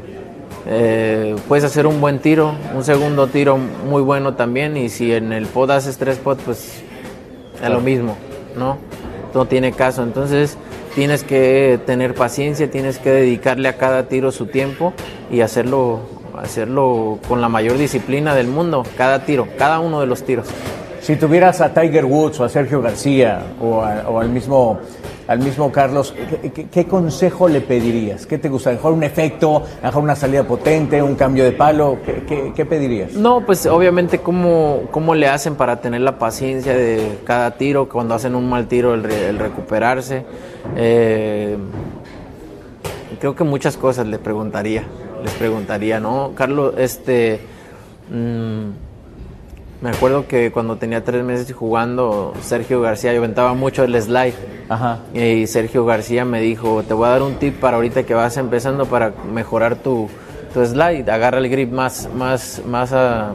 eh, 0.68 1.36
puedes 1.48 1.64
hacer 1.64 1.88
un 1.88 2.00
buen 2.02 2.20
tiro, 2.20 2.54
un 2.76 2.84
segundo 2.84 3.28
tiro 3.28 3.58
muy 3.58 4.02
bueno 4.02 4.34
también 4.36 4.78
y 4.78 4.90
si 4.90 5.14
en 5.14 5.32
el 5.34 5.46
pod 5.48 5.72
haces 5.72 5.98
tres 5.98 6.18
pods, 6.18 6.42
pues 6.46 6.82
es 7.64 7.70
lo 7.70 7.82
mismo, 7.82 8.16
¿no? 8.58 8.78
No 9.34 9.46
tiene 9.46 9.72
caso. 9.72 10.04
Entonces 10.04 10.58
tienes 10.96 11.24
que 11.24 11.80
tener 11.86 12.14
paciencia, 12.14 12.70
tienes 12.70 12.98
que 13.00 13.12
dedicarle 13.12 13.70
a 13.70 13.78
cada 13.78 14.04
tiro 14.08 14.32
su 14.32 14.48
tiempo 14.48 14.94
y 15.32 15.42
hacerlo, 15.42 16.00
hacerlo 16.38 17.20
con 17.28 17.42
la 17.42 17.50
mayor 17.50 17.78
disciplina 17.78 18.36
del 18.36 18.48
mundo, 18.48 18.84
cada 18.98 19.20
tiro, 19.26 19.48
cada 19.58 19.80
uno 19.80 20.02
de 20.02 20.08
los 20.08 20.24
tiros. 20.24 20.48
Si 21.02 21.16
tuvieras 21.16 21.62
a 21.62 21.74
Tiger 21.74 22.06
Woods 22.06 22.40
o 22.40 22.44
a 22.44 22.50
Sergio 22.50 22.82
García 22.82 23.42
o, 23.62 23.82
a- 23.82 24.04
o 24.10 24.20
al 24.20 24.30
mismo 24.30 24.80
al 25.30 25.38
mismo 25.38 25.72
Carlos, 25.72 26.16
¿qué, 26.72 26.86
consejo 26.88 27.48
le 27.48 27.62
pedirías? 27.62 28.26
¿Qué 28.26 28.40
te 28.40 28.50
gusta? 28.50 28.72
¿A 28.72 28.74
lo 28.74 28.78
mejor 28.80 28.94
un 28.94 29.04
efecto, 29.04 29.62
mejor 29.84 30.02
una 30.02 30.16
salida 30.16 30.44
potente, 30.44 31.04
un 31.04 31.14
cambio 31.14 31.44
de 31.44 31.52
palo? 31.52 32.00
¿Qué, 32.56 32.66
pedirías? 32.66 33.14
No, 33.14 33.46
pues 33.46 33.68
obviamente 33.68 34.22
cómo, 34.22 34.88
cómo 34.90 35.14
le 35.14 35.28
hacen 35.28 35.54
para 35.54 35.82
tener 35.82 36.02
la 36.02 36.18
paciencia 36.18 36.76
de 36.76 37.20
cada 37.26 37.52
tiro, 37.52 37.88
cuando 37.88 38.16
hacen 38.16 38.34
un 38.34 38.50
mal 38.50 38.68
tiro, 38.68 38.96
el, 38.96 39.06
el 39.06 39.38
recuperarse. 39.38 40.26
Eh, 40.76 41.56
creo 43.20 43.36
que 43.36 43.44
muchas 43.44 43.78
cosas 43.78 44.08
le 44.08 44.18
preguntaría, 44.18 44.86
les 45.24 45.34
preguntaría, 45.34 46.00
¿no? 46.00 46.32
Carlos, 46.34 46.74
este, 46.80 47.40
mm, 48.10 48.89
me 49.82 49.90
acuerdo 49.92 50.28
que 50.28 50.52
cuando 50.52 50.76
tenía 50.76 51.04
tres 51.04 51.24
meses 51.24 51.54
jugando, 51.56 52.34
Sergio 52.42 52.82
García, 52.82 53.14
yo 53.14 53.20
aventaba 53.20 53.54
mucho 53.54 53.84
el 53.84 54.00
slide. 54.02 54.34
Ajá. 54.68 55.00
Y 55.14 55.48
Sergio 55.48 55.86
García 55.86 56.26
me 56.26 56.42
dijo, 56.42 56.84
te 56.84 56.94
voy 56.94 57.08
a 57.08 57.12
dar 57.12 57.22
un 57.22 57.36
tip 57.36 57.60
para 57.60 57.78
ahorita 57.78 58.04
que 58.04 58.14
vas 58.14 58.36
empezando 58.38 58.86
para 58.86 59.14
mejorar 59.34 59.78
tu, 59.78 60.10
tu 60.54 60.66
slide. 60.66 61.10
Agarra 61.10 61.38
el 61.38 61.50
grip 61.50 61.72
más, 61.72 62.10
más, 62.14 62.62
más, 62.66 62.92
ah, 62.92 63.32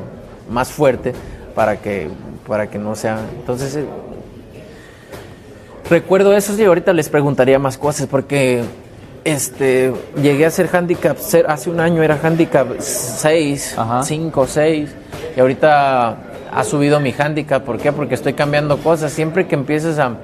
más 0.50 0.70
fuerte 0.70 1.14
para 1.54 1.76
que, 1.78 2.08
para 2.46 2.68
que 2.68 2.78
no 2.78 2.94
sea... 2.94 3.20
Entonces, 3.38 3.76
eh, 3.76 3.86
recuerdo 5.88 6.34
eso 6.36 6.54
y 6.60 6.64
ahorita 6.64 6.92
les 6.92 7.08
preguntaría 7.08 7.58
más 7.58 7.78
cosas 7.78 8.06
porque 8.06 8.62
este, 9.24 9.92
llegué 10.22 10.46
a 10.46 10.50
ser 10.50 10.68
handicap, 10.74 11.16
ser- 11.18 11.46
hace 11.48 11.70
un 11.70 11.80
año 11.80 12.02
era 12.02 12.18
handicap 12.22 12.68
6, 12.78 13.76
5, 14.04 14.46
6 14.46 14.90
y 15.36 15.40
ahorita 15.40 16.16
ha 16.54 16.64
subido 16.64 17.00
mi 17.00 17.12
handicap. 17.16 17.62
¿Por 17.64 17.78
qué? 17.78 17.92
Porque 17.92 18.14
estoy 18.14 18.34
cambiando 18.34 18.78
cosas. 18.78 19.12
Siempre 19.12 19.46
que 19.46 19.56
empieces 19.56 19.98
a, 19.98 20.16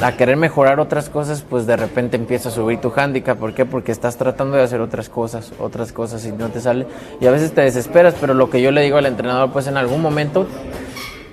a 0.00 0.12
querer 0.12 0.36
mejorar 0.36 0.80
otras 0.80 1.10
cosas, 1.10 1.44
pues 1.48 1.66
de 1.66 1.76
repente 1.76 2.16
empieza 2.16 2.48
a 2.48 2.52
subir 2.52 2.80
tu 2.80 2.92
handicap. 2.94 3.38
¿Por 3.38 3.52
qué? 3.52 3.66
Porque 3.66 3.92
estás 3.92 4.16
tratando 4.16 4.56
de 4.56 4.62
hacer 4.62 4.80
otras 4.80 5.08
cosas, 5.08 5.52
otras 5.60 5.92
cosas 5.92 6.24
y 6.24 6.32
no 6.32 6.48
te 6.48 6.60
sale. 6.60 6.86
Y 7.20 7.26
a 7.26 7.30
veces 7.30 7.52
te 7.52 7.60
desesperas, 7.60 8.14
pero 8.18 8.32
lo 8.32 8.48
que 8.48 8.62
yo 8.62 8.70
le 8.70 8.80
digo 8.80 8.96
al 8.96 9.06
entrenador, 9.06 9.50
pues 9.52 9.66
en 9.66 9.76
algún 9.76 10.00
momento 10.00 10.46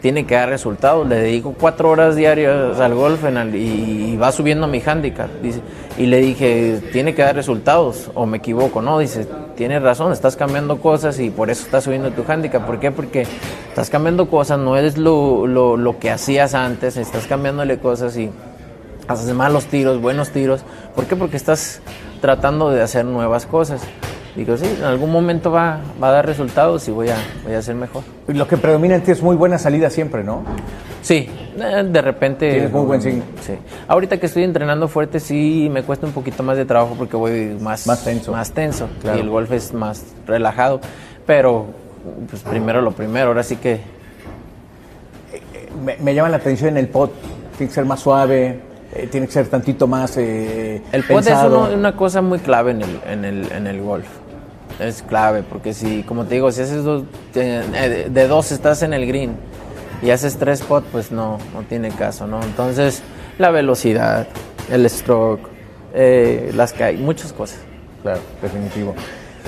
tiene 0.01 0.25
que 0.25 0.35
dar 0.35 0.49
resultados. 0.49 1.07
Le 1.07 1.15
dedico 1.15 1.55
cuatro 1.57 1.89
horas 1.89 2.17
diarias 2.17 2.79
al 2.79 2.95
golf 2.95 3.21
y, 3.53 4.17
va 4.17 4.31
subiendo 4.33 4.67
mi 4.67 4.81
handicap. 4.85 5.29
Y 5.97 6.05
le 6.05 6.17
dije, 6.17 6.81
tiene 6.91 7.15
que 7.15 7.21
dar 7.21 7.35
resultados, 7.35 8.11
o 8.13 8.25
me 8.25 8.37
equivoco. 8.37 8.81
No, 8.81 8.99
dice, 8.99 9.25
tienes 9.57 9.81
razón, 9.81 10.13
estás 10.13 10.35
cambiando 10.35 10.77
cosas 10.77 11.19
y 11.19 11.31
por 11.31 11.49
eso 11.49 11.63
estás 11.63 11.83
subiendo 11.83 12.11
tu 12.11 12.23
handicap. 12.31 12.65
¿Por 12.65 12.79
qué? 12.79 12.91
Porque 12.91 13.25
estás 13.67 13.89
cambiando 13.89 14.29
cosas, 14.29 14.59
no 14.59 14.77
es 14.77 14.97
lo, 14.97 15.47
lo, 15.47 15.75
lo 15.75 15.97
que 15.97 16.11
hacías 16.11 16.53
antes, 16.53 16.95
estás 16.95 17.25
cambiándole 17.25 17.79
cosas 17.79 18.15
y 18.15 18.29
haces 19.07 19.33
malos 19.33 19.65
tiros, 19.65 19.99
buenos 19.99 20.29
tiros. 20.29 20.61
¿Por 20.95 21.05
qué? 21.05 21.15
Porque 21.15 21.35
estás 21.35 21.81
tratando 22.21 22.69
de 22.69 22.81
hacer 22.81 23.03
nuevas 23.03 23.47
cosas. 23.47 23.81
Digo, 24.35 24.55
sí, 24.55 24.65
en 24.77 24.83
algún 24.83 25.11
momento 25.11 25.49
va, 25.51 25.79
va 26.01 26.09
a 26.09 26.11
dar 26.11 26.25
resultados 26.27 26.87
y 26.87 26.91
voy 26.91 27.09
a, 27.09 27.17
voy 27.43 27.55
a 27.55 27.61
ser 27.63 27.73
mejor. 27.73 28.03
Lo 28.27 28.47
que 28.47 28.57
predomina 28.57 28.93
en 28.93 29.01
ti 29.01 29.09
es 29.09 29.23
muy 29.23 29.35
buena 29.35 29.57
salida 29.57 29.89
siempre, 29.89 30.23
¿no? 30.23 30.43
Sí, 31.07 31.29
eh, 31.57 31.83
de 31.89 32.01
repente. 32.01 32.51
Tienes 32.51 32.71
muy 32.71 32.85
buen 32.85 33.01
swing. 33.01 33.21
Sí. 33.41 33.53
Ahorita 33.87 34.17
que 34.19 34.25
estoy 34.25 34.43
entrenando 34.43 34.89
fuerte, 34.89 35.21
sí 35.21 35.69
me 35.71 35.83
cuesta 35.83 36.05
un 36.05 36.11
poquito 36.11 36.43
más 36.43 36.57
de 36.57 36.65
trabajo 36.65 36.95
porque 36.97 37.15
voy 37.15 37.57
más, 37.61 37.87
Más 37.87 38.03
tenso. 38.03 38.33
Más 38.33 38.51
tenso. 38.51 38.89
Claro. 39.01 39.17
Y 39.17 39.21
el 39.21 39.29
golf 39.29 39.49
es 39.53 39.73
más 39.73 40.03
relajado. 40.25 40.81
Pero, 41.25 41.67
pues 42.29 42.41
primero 42.43 42.81
lo 42.81 42.91
primero. 42.91 43.27
Ahora 43.29 43.43
sí 43.43 43.55
que. 43.55 43.79
Me, 45.83 45.95
me 45.97 46.13
llama 46.13 46.27
la 46.29 46.37
atención 46.37 46.75
el 46.77 46.89
pot. 46.89 47.11
Tiene 47.57 47.69
que 47.69 47.73
ser 47.75 47.85
más 47.85 48.01
suave, 48.01 48.59
eh, 48.93 49.07
tiene 49.09 49.27
que 49.27 49.33
ser 49.33 49.47
tantito 49.47 49.87
más 49.87 50.15
eh, 50.17 50.81
El 50.91 51.03
pot 51.03 51.25
es 51.25 51.33
uno- 51.43 51.69
una 51.73 51.95
cosa 51.95 52.21
muy 52.21 52.39
clave 52.39 52.71
en 52.71 52.81
el, 52.81 52.99
en 53.09 53.25
el, 53.25 53.51
en 53.51 53.67
el 53.67 53.81
golf. 53.81 54.05
Es 54.79 55.01
clave, 55.03 55.41
porque 55.41 55.73
si, 55.73 56.03
como 56.03 56.25
te 56.25 56.35
digo, 56.35 56.51
si 56.51 56.61
haces 56.61 56.83
dos, 56.83 57.03
eh, 57.35 57.63
de, 57.71 58.09
de 58.09 58.27
dos 58.27 58.51
estás 58.51 58.83
en 58.83 58.93
el 58.93 59.07
green 59.07 59.31
y 60.01 60.09
haces 60.11 60.37
tres 60.37 60.61
pot, 60.61 60.83
pues 60.85 61.11
no, 61.11 61.37
no 61.53 61.63
tiene 61.63 61.89
caso, 61.89 62.27
¿no? 62.27 62.41
Entonces, 62.43 63.01
la 63.37 63.51
velocidad, 63.51 64.27
el 64.71 64.89
stroke, 64.89 65.47
eh, 65.93 66.51
las 66.55 66.73
que 66.73 66.83
hay, 66.83 66.97
muchas 66.97 67.33
cosas. 67.33 67.59
Claro, 68.03 68.19
definitivo. 68.41 68.93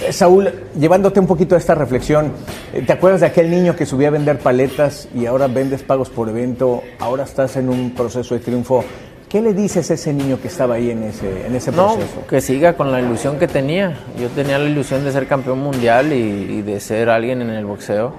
Eh, 0.07 0.13
Saúl, 0.13 0.49
llevándote 0.77 1.19
un 1.19 1.27
poquito 1.27 1.55
a 1.55 1.57
esta 1.57 1.75
reflexión, 1.75 2.31
eh, 2.73 2.83
¿te 2.85 2.93
acuerdas 2.93 3.21
de 3.21 3.27
aquel 3.27 3.49
niño 3.49 3.75
que 3.75 3.85
subía 3.85 4.07
a 4.07 4.12
vender 4.12 4.39
paletas 4.39 5.07
y 5.13 5.25
ahora 5.25 5.47
vendes 5.47 5.83
pagos 5.83 6.09
por 6.09 6.29
evento? 6.29 6.81
Ahora 6.99 7.23
estás 7.23 7.57
en 7.57 7.69
un 7.69 7.91
proceso 7.93 8.33
de 8.33 8.39
triunfo. 8.39 8.83
¿Qué 9.27 9.41
le 9.41 9.53
dices 9.53 9.91
a 9.91 9.93
ese 9.93 10.12
niño 10.12 10.41
que 10.41 10.47
estaba 10.47 10.75
ahí 10.75 10.89
en 10.89 11.03
ese, 11.03 11.45
en 11.45 11.55
ese 11.55 11.71
No, 11.71 11.95
proceso? 11.95 12.25
que 12.27 12.41
siga 12.41 12.73
con 12.75 12.91
la 12.91 12.99
ilusión 12.99 13.38
que 13.38 13.47
tenía. 13.47 13.95
Yo 14.19 14.27
tenía 14.29 14.57
la 14.57 14.67
ilusión 14.67 15.03
de 15.03 15.12
ser 15.12 15.27
campeón 15.27 15.59
mundial 15.59 16.12
y, 16.13 16.15
y 16.15 16.62
de 16.63 16.79
ser 16.79 17.09
alguien 17.09 17.43
en 17.43 17.51
el 17.51 17.65
boxeo. 17.65 18.15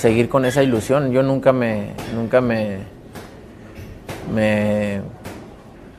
Seguir 0.00 0.28
con 0.30 0.44
esa 0.46 0.62
ilusión. 0.62 1.12
Yo 1.12 1.22
nunca 1.22 1.52
me, 1.52 1.88
nunca 2.14 2.40
me, 2.40 2.78
me 4.34 5.00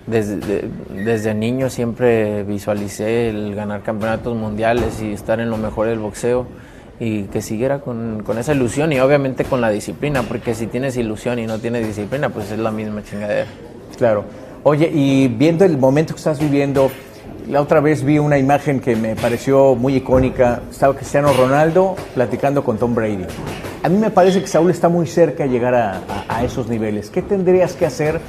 desde, 0.08 0.38
de- 0.38 0.70
desde 1.06 1.34
niño 1.36 1.70
siempre 1.70 2.44
visualicé 2.44 3.30
el 3.30 3.54
ganar 3.54 3.82
campeonatos 3.84 4.36
mundiales 4.36 5.02
y 5.02 5.14
estar 5.14 5.40
en 5.40 5.50
lo 5.50 5.58
mejor 5.58 5.88
del 5.88 6.00
boxeo 6.00 6.48
y 7.00 7.24
que 7.24 7.42
siguiera 7.42 7.80
con, 7.80 8.24
con 8.26 8.38
esa 8.38 8.54
ilusión 8.54 8.92
y 8.94 9.00
obviamente 9.00 9.44
con 9.44 9.62
la 9.62 9.70
disciplina, 9.70 10.24
porque 10.24 10.54
si 10.56 10.68
tienes 10.68 10.98
ilusión 10.98 11.40
y 11.40 11.48
no 11.48 11.60
tienes 11.60 11.86
disciplina, 11.86 12.30
pues 12.30 12.52
es 12.52 12.60
la 12.60 12.72
misma 12.72 13.04
chingadera. 13.04 13.46
Claro. 13.98 14.24
Oye, 14.64 14.90
y 14.94 15.28
viendo 15.28 15.66
el 15.66 15.78
momento 15.78 16.14
que 16.14 16.18
estás 16.20 16.40
viviendo, 16.40 16.92
la 17.50 17.62
otra 17.62 17.80
vez 17.80 18.04
vi 18.04 18.20
una 18.20 18.38
imagen 18.38 18.80
que 18.80 18.96
me 18.96 19.16
pareció 19.16 19.76
muy 19.76 19.96
icónica. 19.96 20.62
Estaba 20.70 20.96
Cristiano 20.96 21.34
Ronaldo 21.34 21.96
platicando 22.14 22.64
con 22.64 22.78
Tom 22.78 22.94
Brady. 22.94 23.26
A 23.84 23.90
mí 23.90 23.98
me 23.98 24.12
parece 24.12 24.42
que 24.42 24.48
Saúl 24.48 24.70
está 24.70 24.90
muy 24.90 25.08
cerca 25.08 25.44
de 25.44 25.50
llegar 25.50 25.74
a, 25.74 26.44
esos 26.44 26.68
niveles. 26.68 27.10
¿Qué 27.10 27.22
tendrías 27.22 27.74
que 27.74 27.86
hacer? 27.86 28.20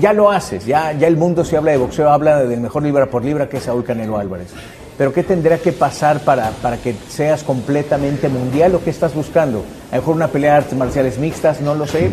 Ya 0.00 0.12
lo 0.12 0.30
haces, 0.30 0.66
ya, 0.66 0.92
ya 0.92 1.08
el 1.08 1.16
mundo 1.16 1.44
si 1.44 1.56
habla 1.56 1.72
de 1.72 1.78
boxeo, 1.78 2.10
habla 2.10 2.44
del 2.44 2.60
mejor 2.60 2.82
libra 2.82 3.06
por 3.06 3.24
libra 3.24 3.48
que 3.48 3.58
es 3.58 3.64
Saúl 3.64 3.84
Canelo 3.84 4.18
Álvarez. 4.18 4.48
Pero 4.96 5.12
¿qué 5.12 5.22
tendría 5.22 5.58
que 5.58 5.72
pasar 5.72 6.20
para, 6.20 6.50
para 6.62 6.76
que 6.76 6.94
seas 7.08 7.44
completamente 7.44 8.28
mundial 8.28 8.74
o 8.74 8.82
qué 8.82 8.90
estás 8.90 9.14
buscando? 9.14 9.62
A 9.90 9.96
lo 9.96 10.02
mejor 10.02 10.16
una 10.16 10.28
pelea 10.28 10.52
de 10.52 10.58
artes 10.58 10.78
marciales 10.78 11.18
mixtas, 11.18 11.60
no 11.60 11.74
lo 11.74 11.86
sé. 11.86 12.10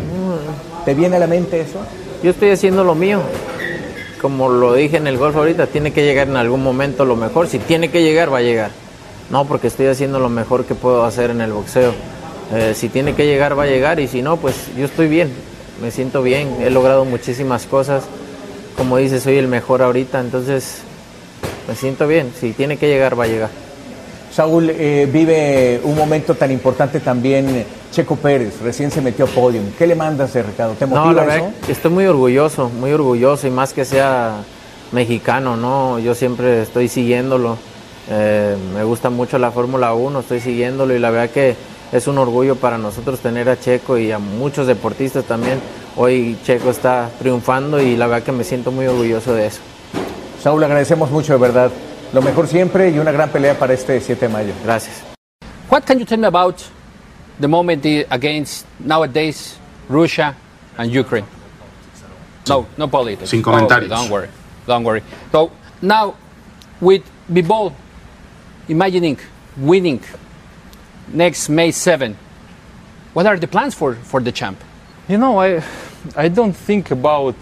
¿Te 0.84 0.94
viene 0.94 1.16
a 1.16 1.18
la 1.18 1.26
mente 1.26 1.60
eso? 1.60 1.80
Yo 2.22 2.30
estoy 2.30 2.50
haciendo 2.50 2.84
lo 2.84 2.94
mío. 2.94 3.20
Como 4.20 4.48
lo 4.48 4.72
dije 4.72 4.96
en 4.96 5.06
el 5.06 5.18
golf 5.18 5.36
ahorita, 5.36 5.66
tiene 5.66 5.92
que 5.92 6.04
llegar 6.04 6.28
en 6.28 6.36
algún 6.36 6.62
momento 6.62 7.04
lo 7.04 7.16
mejor. 7.16 7.48
Si 7.48 7.58
tiene 7.58 7.90
que 7.90 8.02
llegar, 8.02 8.32
va 8.32 8.38
a 8.38 8.42
llegar. 8.42 8.70
No, 9.30 9.44
porque 9.44 9.66
estoy 9.66 9.86
haciendo 9.86 10.20
lo 10.20 10.28
mejor 10.28 10.64
que 10.64 10.74
puedo 10.74 11.04
hacer 11.04 11.30
en 11.30 11.40
el 11.40 11.52
boxeo. 11.52 11.92
Eh, 12.52 12.74
si 12.74 12.88
tiene 12.88 13.14
que 13.14 13.26
llegar, 13.26 13.58
va 13.58 13.64
a 13.64 13.66
llegar. 13.66 14.00
Y 14.00 14.08
si 14.08 14.22
no, 14.22 14.36
pues 14.36 14.54
yo 14.76 14.84
estoy 14.84 15.08
bien. 15.08 15.30
Me 15.82 15.90
siento 15.90 16.22
bien. 16.22 16.56
He 16.60 16.70
logrado 16.70 17.04
muchísimas 17.04 17.66
cosas. 17.66 18.04
Como 18.76 18.96
dices, 18.96 19.22
soy 19.22 19.36
el 19.36 19.48
mejor 19.48 19.82
ahorita. 19.82 20.20
Entonces, 20.20 20.78
me 21.68 21.74
siento 21.74 22.06
bien. 22.06 22.32
Si 22.38 22.52
tiene 22.52 22.76
que 22.76 22.88
llegar, 22.88 23.18
va 23.18 23.24
a 23.24 23.28
llegar. 23.28 23.50
Saúl, 24.32 24.70
eh, 24.70 25.08
vive 25.10 25.80
un 25.82 25.96
momento 25.96 26.34
tan 26.34 26.50
importante 26.50 27.00
también 27.00 27.64
Checo 27.90 28.16
Pérez, 28.16 28.60
recién 28.60 28.90
se 28.90 29.00
metió 29.00 29.24
a 29.24 29.28
podium. 29.28 29.64
¿Qué 29.78 29.86
le 29.86 29.94
mandas 29.94 30.34
de 30.34 30.42
recado? 30.42 30.74
¿Te 30.74 30.84
motiva 30.84 31.06
no, 31.06 31.12
la 31.14 31.22
eso? 31.22 31.44
verdad, 31.46 31.70
estoy 31.70 31.90
muy 31.90 32.04
orgulloso, 32.04 32.68
muy 32.68 32.92
orgulloso 32.92 33.46
y 33.46 33.50
más 33.50 33.72
que 33.72 33.86
sea 33.86 34.34
mexicano, 34.92 35.56
¿no? 35.56 35.98
Yo 35.98 36.14
siempre 36.14 36.60
estoy 36.60 36.88
siguiéndolo. 36.88 37.56
Eh, 38.10 38.54
me 38.74 38.84
gusta 38.84 39.08
mucho 39.08 39.38
la 39.38 39.50
Fórmula 39.50 39.94
1, 39.94 40.20
estoy 40.20 40.40
siguiéndolo 40.40 40.94
y 40.94 40.98
la 40.98 41.10
verdad 41.10 41.30
que 41.30 41.56
es 41.92 42.06
un 42.06 42.18
orgullo 42.18 42.56
para 42.56 42.78
nosotros 42.78 43.20
tener 43.20 43.48
a 43.48 43.58
Checo 43.58 43.98
y 43.98 44.12
a 44.12 44.18
muchos 44.18 44.66
deportistas 44.66 45.24
también. 45.24 45.60
Hoy 45.96 46.38
Checo 46.44 46.70
está 46.70 47.10
triunfando 47.18 47.80
y 47.80 47.96
la 47.96 48.06
verdad 48.06 48.24
que 48.24 48.32
me 48.32 48.44
siento 48.44 48.72
muy 48.72 48.86
orgulloso 48.86 49.34
de 49.34 49.46
eso. 49.46 49.60
Saúl, 50.42 50.62
agradecemos 50.64 51.10
mucho 51.10 51.32
de 51.32 51.38
verdad. 51.38 51.70
Lo 52.12 52.22
mejor 52.22 52.46
siempre 52.46 52.90
y 52.90 52.98
una 52.98 53.12
gran 53.12 53.30
pelea 53.30 53.58
para 53.58 53.72
este 53.72 54.00
7 54.00 54.26
de 54.26 54.32
mayo. 54.32 54.52
Gracias. 54.64 55.02
What 55.70 55.84
can 55.84 55.98
you 55.98 56.04
tell 56.04 56.18
me 56.18 56.26
about 56.26 56.56
the 57.40 57.48
moment 57.48 57.84
against 58.10 58.66
nowadays 58.78 59.56
Russia 59.88 60.34
and 60.76 60.94
Ukraine? 60.96 61.26
No, 62.48 62.66
no 62.76 62.88
politics. 62.88 63.30
Sin 63.30 63.42
comentarios. 63.42 63.90
Okay, 63.90 64.02
don't 64.02 64.10
worry, 64.10 64.28
don't 64.66 64.84
worry. 64.84 65.02
So 65.32 65.50
now, 65.82 66.14
with 66.80 67.02
Bibol 67.28 67.72
imagining 68.68 69.18
winning 69.56 70.00
next 71.12 71.48
May 71.48 71.70
7, 71.72 72.16
what 73.14 73.26
are 73.26 73.38
the 73.38 73.46
plans 73.48 73.74
for, 73.74 73.94
for 73.94 74.20
the 74.20 74.32
champ? 74.32 74.58
You 75.08 75.18
know, 75.18 75.38
I, 75.40 75.62
I 76.16 76.28
don't 76.28 76.52
think 76.54 76.90
about 76.90 77.34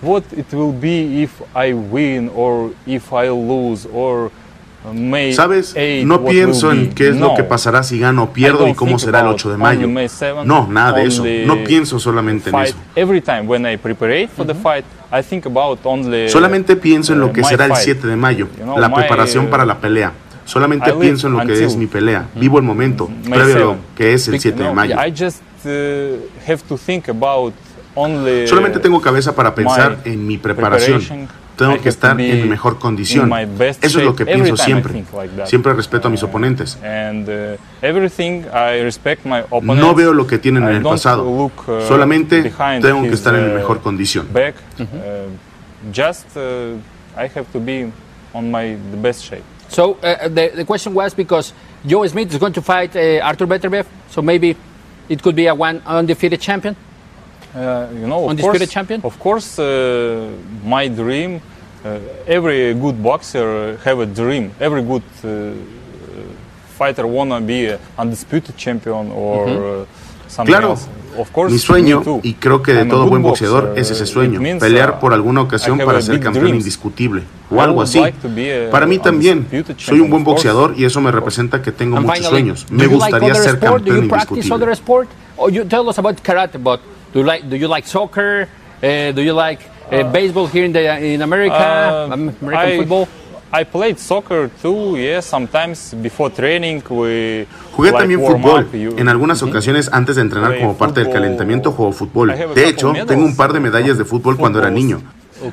what 0.00 0.24
it 0.32 0.52
will 0.52 0.72
be 0.72 1.22
if 1.22 1.42
I 1.54 1.72
win 1.74 2.30
or 2.30 2.72
if 2.86 3.12
I 3.12 3.28
lose 3.28 3.84
or 3.86 4.30
uh, 4.82 4.94
May 4.94 5.34
¿Sabes? 5.34 5.74
8, 5.76 6.06
No 6.06 6.24
pienso 6.24 6.72
en 6.72 6.94
qué 6.94 7.08
es 7.10 7.16
lo 7.16 7.28
No. 7.28 7.34
que 7.34 7.44
pasará 7.44 7.82
si 7.82 7.98
gano 7.98 8.22
o 8.22 8.32
pierdo 8.32 8.66
y 8.66 8.72
cómo 8.72 8.98
será 8.98 9.18
el 9.20 9.26
about 9.26 9.34
8 9.40 9.50
de 9.50 9.56
mayo. 9.58 9.88
May 9.88 10.08
7, 10.08 10.46
No, 10.46 10.66
nada 10.68 10.92
de 10.92 11.04
eso. 11.04 11.22
No 11.46 11.62
pienso 11.64 11.98
solamente 11.98 12.48
en 12.48 12.56
eso. 12.60 12.76
Every 12.96 13.20
time 13.20 13.42
when 13.46 13.66
I 13.66 13.76
prepare 13.76 14.26
for 14.26 14.46
the 14.46 14.54
fight, 14.54 14.86
I 15.12 15.22
think 15.22 15.44
about 15.44 15.80
only 15.84 16.30
Solamente 16.30 16.76
pienso 16.76 17.12
en 17.12 17.18
uh, 17.20 17.26
lo 17.26 17.32
que 17.34 17.42
my 17.42 17.48
será 17.48 17.66
el 17.66 17.72
fight. 17.72 17.84
7 17.84 18.06
de 18.06 18.16
mayo, 18.16 18.48
You 18.56 18.64
know, 18.64 18.78
la 18.78 18.88
my, 18.88 18.94
preparación 18.94 19.46
uh, 19.46 19.50
para 19.50 19.66
la 19.66 19.78
pelea. 19.78 20.12
Solamente 20.50 20.92
pienso 20.94 21.28
en 21.28 21.34
lo 21.34 21.46
que 21.46 21.64
es 21.64 21.76
mi 21.76 21.86
pelea. 21.86 22.26
Vivo 22.34 22.58
el 22.58 22.64
momento, 22.64 23.08
May 23.08 23.38
previo 23.38 23.56
a 23.56 23.58
lo 23.60 23.72
7. 23.74 23.80
que 23.96 24.14
es 24.14 24.28
el 24.28 24.34
Bec- 24.34 24.40
7 24.40 24.62
de 24.64 24.72
mayo. 24.72 24.96
Uh, 25.62 27.52
only 27.94 28.46
Solamente 28.48 28.78
tengo 28.80 29.00
cabeza 29.00 29.34
para 29.34 29.54
pensar 29.54 29.98
en 30.04 30.26
mi 30.26 30.38
preparación. 30.38 31.28
Tengo 31.56 31.78
que 31.78 31.88
estar 31.90 32.18
en 32.18 32.42
mi 32.42 32.48
mejor 32.48 32.78
condición. 32.78 33.30
Eso 33.82 33.98
es 34.00 34.04
lo 34.04 34.16
que 34.16 34.24
pienso 34.26 34.56
siempre. 34.56 35.04
Siempre 35.44 35.74
respeto 35.74 36.08
a 36.08 36.10
mis 36.10 36.22
oponentes. 36.22 36.78
Uh, 36.80 37.56
opponents. 39.50 39.86
No 39.86 39.94
veo 39.94 40.12
lo 40.14 40.26
que 40.26 40.38
tienen 40.38 40.64
en 40.64 40.76
el 40.76 40.82
pasado. 40.82 41.28
uh, 41.28 41.50
Solamente 41.86 42.50
tengo 42.80 43.02
que 43.02 43.10
estar 43.10 43.34
en 43.36 43.50
uh, 43.52 43.54
mejor 43.54 43.80
condición. 43.80 44.26
Uh, 44.34 44.86
just 45.94 46.26
uh, 46.36 46.76
I 47.16 47.28
have 47.34 47.44
to 47.52 47.60
be 47.60 47.90
on 48.32 48.50
my 48.50 48.76
best 49.00 49.22
shape. 49.22 49.44
So 49.70 49.94
uh, 50.02 50.28
the, 50.28 50.50
the 50.56 50.64
question 50.64 50.92
was 50.94 51.14
because 51.14 51.52
Joe 51.86 52.06
Smith 52.06 52.30
is 52.32 52.38
going 52.38 52.52
to 52.54 52.62
fight 52.62 52.94
uh, 52.96 53.20
Arthur 53.22 53.46
Beterbiev, 53.46 53.86
so 54.10 54.20
maybe 54.20 54.56
it 55.08 55.22
could 55.22 55.36
be 55.36 55.46
a 55.46 55.54
one 55.54 55.80
undefeated 55.86 56.40
champion. 56.40 56.76
Uh, 57.54 57.88
you 57.94 58.06
know, 58.06 58.24
of 58.24 58.30
Undisputed 58.30 58.60
course, 58.60 58.70
champion? 58.72 59.00
Of 59.02 59.18
course, 59.18 59.58
uh, 59.58 60.30
my 60.64 60.88
dream. 60.88 61.40
Uh, 61.84 61.98
every 62.26 62.74
good 62.74 63.02
boxer 63.02 63.76
have 63.78 63.98
a 64.00 64.06
dream. 64.06 64.52
Every 64.60 64.82
good 64.82 65.02
uh, 65.24 65.54
fighter 66.76 67.06
wanna 67.06 67.40
be 67.40 67.66
a 67.66 67.78
undisputed 67.98 68.56
champion 68.56 69.10
or 69.12 69.46
Ujú. 69.46 69.82
uh, 69.82 70.28
something 70.28 70.52
Claro, 70.52 70.70
else. 70.70 70.88
Mi 71.48 71.58
sueño, 71.58 71.98
me 71.98 72.04
too. 72.04 72.20
y 72.22 72.34
creo 72.34 72.62
que 72.62 72.72
de 72.72 72.80
I'm 72.80 72.88
a 72.88 72.90
todo 72.90 73.02
good 73.02 73.10
buen 73.10 73.22
boxeador 73.22 73.64
boxer. 73.66 73.80
es 73.82 73.90
ese 73.90 74.06
sueño, 74.06 74.40
pelear 74.58 74.90
uh, 74.96 75.00
por 75.00 75.12
alguna 75.12 75.40
I 75.40 75.44
ocasión 75.44 75.80
have 75.80 75.86
para 75.86 76.02
ser 76.02 76.20
campeón 76.20 76.44
dreams. 76.44 76.58
indiscutible 76.64 77.22
I 77.22 77.54
o 77.54 77.60
algo 77.60 77.82
así. 77.82 78.02
Para 78.70 78.86
mí 78.86 78.98
también, 78.98 79.46
soy 79.76 80.00
un 80.00 80.10
buen 80.10 80.24
boxeador 80.24 80.74
y 80.76 80.84
eso 80.84 81.00
me 81.00 81.10
representa 81.10 81.60
que 81.62 81.72
tengo 81.72 82.00
muchos 82.00 82.26
sueños. 82.26 82.66
Me 82.70 82.86
gustaría 82.86 83.32
other 83.32 83.42
ser 83.42 83.58
campeón 83.58 84.02
you 84.02 84.08
practice 84.08 84.36
indiscutible. 84.38 84.54
other 84.54 84.70
sport? 84.72 85.08
Or 85.36 85.50
you 85.50 85.64
tell 85.64 85.88
us 85.88 85.98
about 85.98 86.16
karate, 86.22 86.58
but 86.58 86.80
do 87.12 87.20
you 87.20 87.26
like 87.26 87.48
do 87.48 87.56
you 87.56 87.66
like 87.68 87.86
soccer? 87.86 88.48
Uh, 88.82 89.12
do 89.14 89.22
you 89.22 89.32
like 89.34 89.60
uh, 89.90 90.04
baseball 90.12 90.46
here 90.46 90.64
in 90.64 90.72
the 90.72 90.80
in 91.02 91.22
America? 91.22 91.54
Uh, 91.54 92.12
Am- 92.12 92.34
American 92.40 92.72
I, 92.72 92.76
football? 92.78 93.08
I 93.52 93.64
played 93.64 93.98
soccer 93.98 94.48
too, 94.62 94.96
yes, 94.96 95.26
sometimes 95.26 95.94
before 96.00 96.30
training 96.30 96.82
we 96.88 97.46
Jugué 97.72 97.90
también 97.90 98.20
fútbol. 98.20 98.68
En 98.96 99.08
algunas 99.08 99.42
ocasiones, 99.42 99.90
antes 99.92 100.16
de 100.16 100.22
entrenar 100.22 100.58
como 100.58 100.76
parte 100.76 101.00
del 101.00 101.12
calentamiento, 101.12 101.72
juego 101.72 101.92
fútbol. 101.92 102.32
De 102.54 102.68
hecho, 102.68 102.92
tengo 103.06 103.24
un 103.24 103.36
par 103.36 103.52
de 103.52 103.58
medallas 103.58 103.98
de 103.98 104.04
fútbol 104.04 104.36
cuando 104.36 104.60
era 104.60 104.70
niño. 104.70 105.02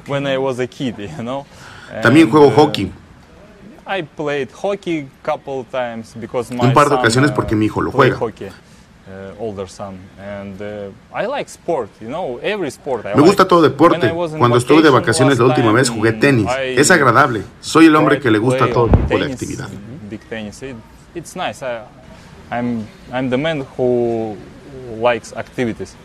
When 0.08 0.28
I 0.28 0.38
was 0.38 0.60
a 0.60 0.68
kid, 0.68 0.96
you 0.98 1.08
know. 1.24 1.46
También 2.02 2.30
juego 2.30 2.52
hockey. 2.52 2.92
I 3.88 4.04
played 4.04 4.50
hockey 4.52 5.08
couple 5.24 5.66
times 5.72 6.14
because 6.20 6.54
my 6.54 6.66
Un 6.66 6.74
par 6.74 6.90
de 6.90 6.96
ocasiones 6.96 7.32
uh, 7.32 7.34
porque 7.34 7.56
mi 7.56 7.66
hijo 7.66 7.82
lo 7.82 7.92
juega. 7.92 8.20
Hockey, 9.08 9.12
uh, 9.12 9.40
older 9.40 9.68
son, 9.68 9.98
and 10.20 10.62
uh, 10.62 10.90
I 11.14 11.26
like 11.26 11.50
sport. 11.50 11.90
You 12.02 12.10
know, 12.10 12.40
every 12.42 12.72
sport. 12.72 13.06
I 13.06 13.16
Me 13.16 13.22
gusta 13.22 13.44
like. 13.44 13.50
todo 13.50 13.62
deporte. 13.62 14.04
I 14.04 14.12
was 14.12 14.34
in 14.34 14.40
Cuando 14.40 14.58
estuve 14.58 14.82
de 14.82 14.90
vacaciones 14.90 15.40
la 15.40 15.46
last 15.48 15.58
última 15.58 15.74
vez 15.74 15.88
time, 15.90 16.00
jugué 16.00 16.12
tenis. 16.20 16.46
I 16.48 16.76
Es 16.80 16.92
agradable. 16.92 17.44
Soy 17.62 17.86
el 17.86 17.96
hombre 17.96 18.20
que 18.20 18.32
le 18.32 18.40
gusta 18.40 18.68
todo 18.72 18.88
tipo 18.88 19.02
de 19.18 19.20
tennis, 19.26 19.34
actividad. 19.34 19.70
Big 20.10 20.22
tennis. 20.30 20.62
It, 20.64 20.76
it's 21.16 21.36
nice. 21.36 21.62
I, 21.64 21.84
I'm 22.52 22.86
I'm 23.12 23.30
the 23.30 23.38
man 23.38 23.66
who 23.78 24.36
likes 25.00 25.34
activities. 25.36 25.96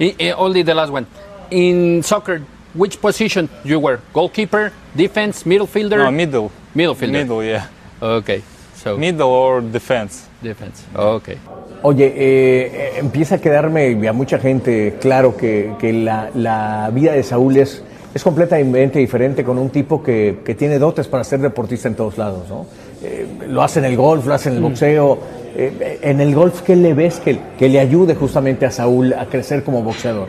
I- 0.00 0.14
I- 0.18 0.32
only 0.32 0.62
the 0.62 0.74
last 0.74 0.90
one. 0.90 1.06
In 1.50 2.02
soccer, 2.02 2.40
which 2.74 2.98
position 3.00 3.48
you 3.64 3.78
were? 3.78 4.00
Goalkeeper, 4.14 4.72
defense, 4.96 5.44
middle 5.44 5.66
fielder? 5.66 5.98
No, 5.98 6.10
middle. 6.10 6.50
Middle 6.74 6.94
fielder. 6.94 7.18
Middle, 7.18 7.44
yeah. 7.44 7.66
Okay. 8.00 8.42
So 8.74 8.96
Middle 8.96 9.28
or 9.28 9.60
defense. 9.60 10.26
defense. 10.42 10.82
Okay. 10.96 11.38
Oye, 11.84 12.06
eh, 12.06 12.12
eh, 12.16 12.90
empieza 12.98 13.36
a 13.36 13.38
quedarme 13.38 13.90
y 13.90 14.06
a 14.06 14.12
mucha 14.12 14.38
gente 14.38 14.94
claro 15.00 15.36
que, 15.36 15.72
que 15.80 15.92
la, 15.92 16.30
la 16.34 16.90
vida 16.94 17.12
de 17.12 17.24
Saúl 17.24 17.56
es, 17.56 17.82
es 18.14 18.22
completamente 18.22 19.00
diferente 19.00 19.42
con 19.42 19.58
un 19.58 19.70
tipo 19.70 20.02
que, 20.02 20.38
que 20.44 20.54
tiene 20.54 20.78
dotes 20.78 21.08
para 21.08 21.24
ser 21.24 21.40
deportista 21.40 21.88
en 21.88 21.94
todos 21.94 22.18
lados, 22.18 22.48
¿no? 22.48 22.66
Eh, 23.02 23.26
lo 23.48 23.62
hace 23.62 23.80
en 23.80 23.86
el 23.86 23.96
golf, 23.96 24.26
lo 24.26 24.34
hace 24.34 24.48
en 24.48 24.56
el 24.56 24.62
boxeo. 24.62 25.18
Eh, 25.56 25.98
en 26.02 26.20
el 26.20 26.34
golf, 26.34 26.62
¿qué 26.62 26.76
le 26.76 26.94
ves 26.94 27.18
que, 27.18 27.38
que 27.58 27.68
le 27.68 27.80
ayude 27.80 28.14
justamente 28.14 28.64
a 28.64 28.70
Saúl 28.70 29.12
a 29.12 29.26
crecer 29.26 29.64
como 29.64 29.82
boxeador? 29.82 30.28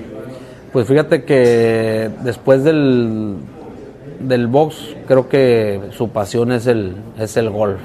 Pues 0.71 0.87
fíjate 0.87 1.23
que 1.23 2.09
después 2.23 2.63
del, 2.63 3.35
del 4.19 4.47
box, 4.47 4.95
creo 5.07 5.29
que 5.29 5.81
su 5.91 6.09
pasión 6.09 6.51
es 6.51 6.65
el, 6.65 6.95
es 7.19 7.37
el 7.37 7.51
golf. 7.51 7.79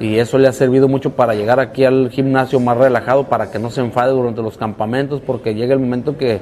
Y 0.00 0.18
eso 0.18 0.38
le 0.38 0.48
ha 0.48 0.52
servido 0.52 0.88
mucho 0.88 1.10
para 1.10 1.34
llegar 1.34 1.60
aquí 1.60 1.84
al 1.84 2.10
gimnasio 2.10 2.58
más 2.58 2.76
relajado, 2.76 3.24
para 3.24 3.50
que 3.50 3.58
no 3.58 3.70
se 3.70 3.82
enfade 3.82 4.12
durante 4.12 4.42
los 4.42 4.56
campamentos, 4.56 5.20
porque 5.20 5.54
llega 5.54 5.74
el 5.74 5.80
momento 5.80 6.16
que 6.16 6.40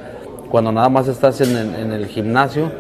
cuando 0.49 0.73
nada 0.73 0.89
más 0.89 1.09
estás 1.09 1.41
en 1.41 1.75
en 1.75 1.93
el 1.93 2.07
gimnasio, 2.07 2.71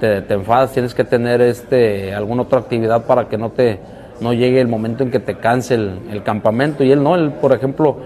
te, 0.00 0.22
enfadas, 0.32 0.72
tienes 0.72 0.94
que 0.94 1.04
tener 1.04 1.40
este, 1.40 2.14
alguna 2.14 2.42
otra 2.42 2.60
actividad 2.60 3.04
para 3.06 3.28
que 3.28 3.38
no 3.38 3.50
te 3.50 3.80
no 4.20 4.32
llegue 4.32 4.62
el 4.62 4.68
momento 4.68 5.02
en 5.02 5.10
que 5.10 5.20
te 5.20 5.36
canse 5.36 5.74
el, 5.74 6.22
campamento. 6.24 6.82
Y 6.82 6.90
él 6.90 7.02
no, 7.02 7.14
él 7.16 7.32
por 7.32 7.52
ejemplo 7.52 7.98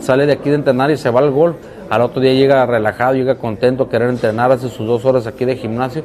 sale 0.00 0.26
de 0.26 0.32
aquí 0.32 0.50
de 0.50 0.56
entrenar 0.56 0.90
y 0.90 0.98
se 0.98 1.08
va 1.10 1.20
al 1.20 1.30
golf, 1.30 1.56
al 1.88 2.02
otro 2.02 2.20
día 2.20 2.34
llega 2.34 2.66
relajado, 2.66 3.14
llega 3.14 3.36
contento 3.36 3.88
querer 3.88 4.10
entrenar, 4.10 4.52
hace 4.52 4.68
sus 4.68 4.86
dos 4.86 5.04
horas 5.06 5.26
aquí 5.26 5.46
de 5.46 5.56
gimnasio 5.56 6.02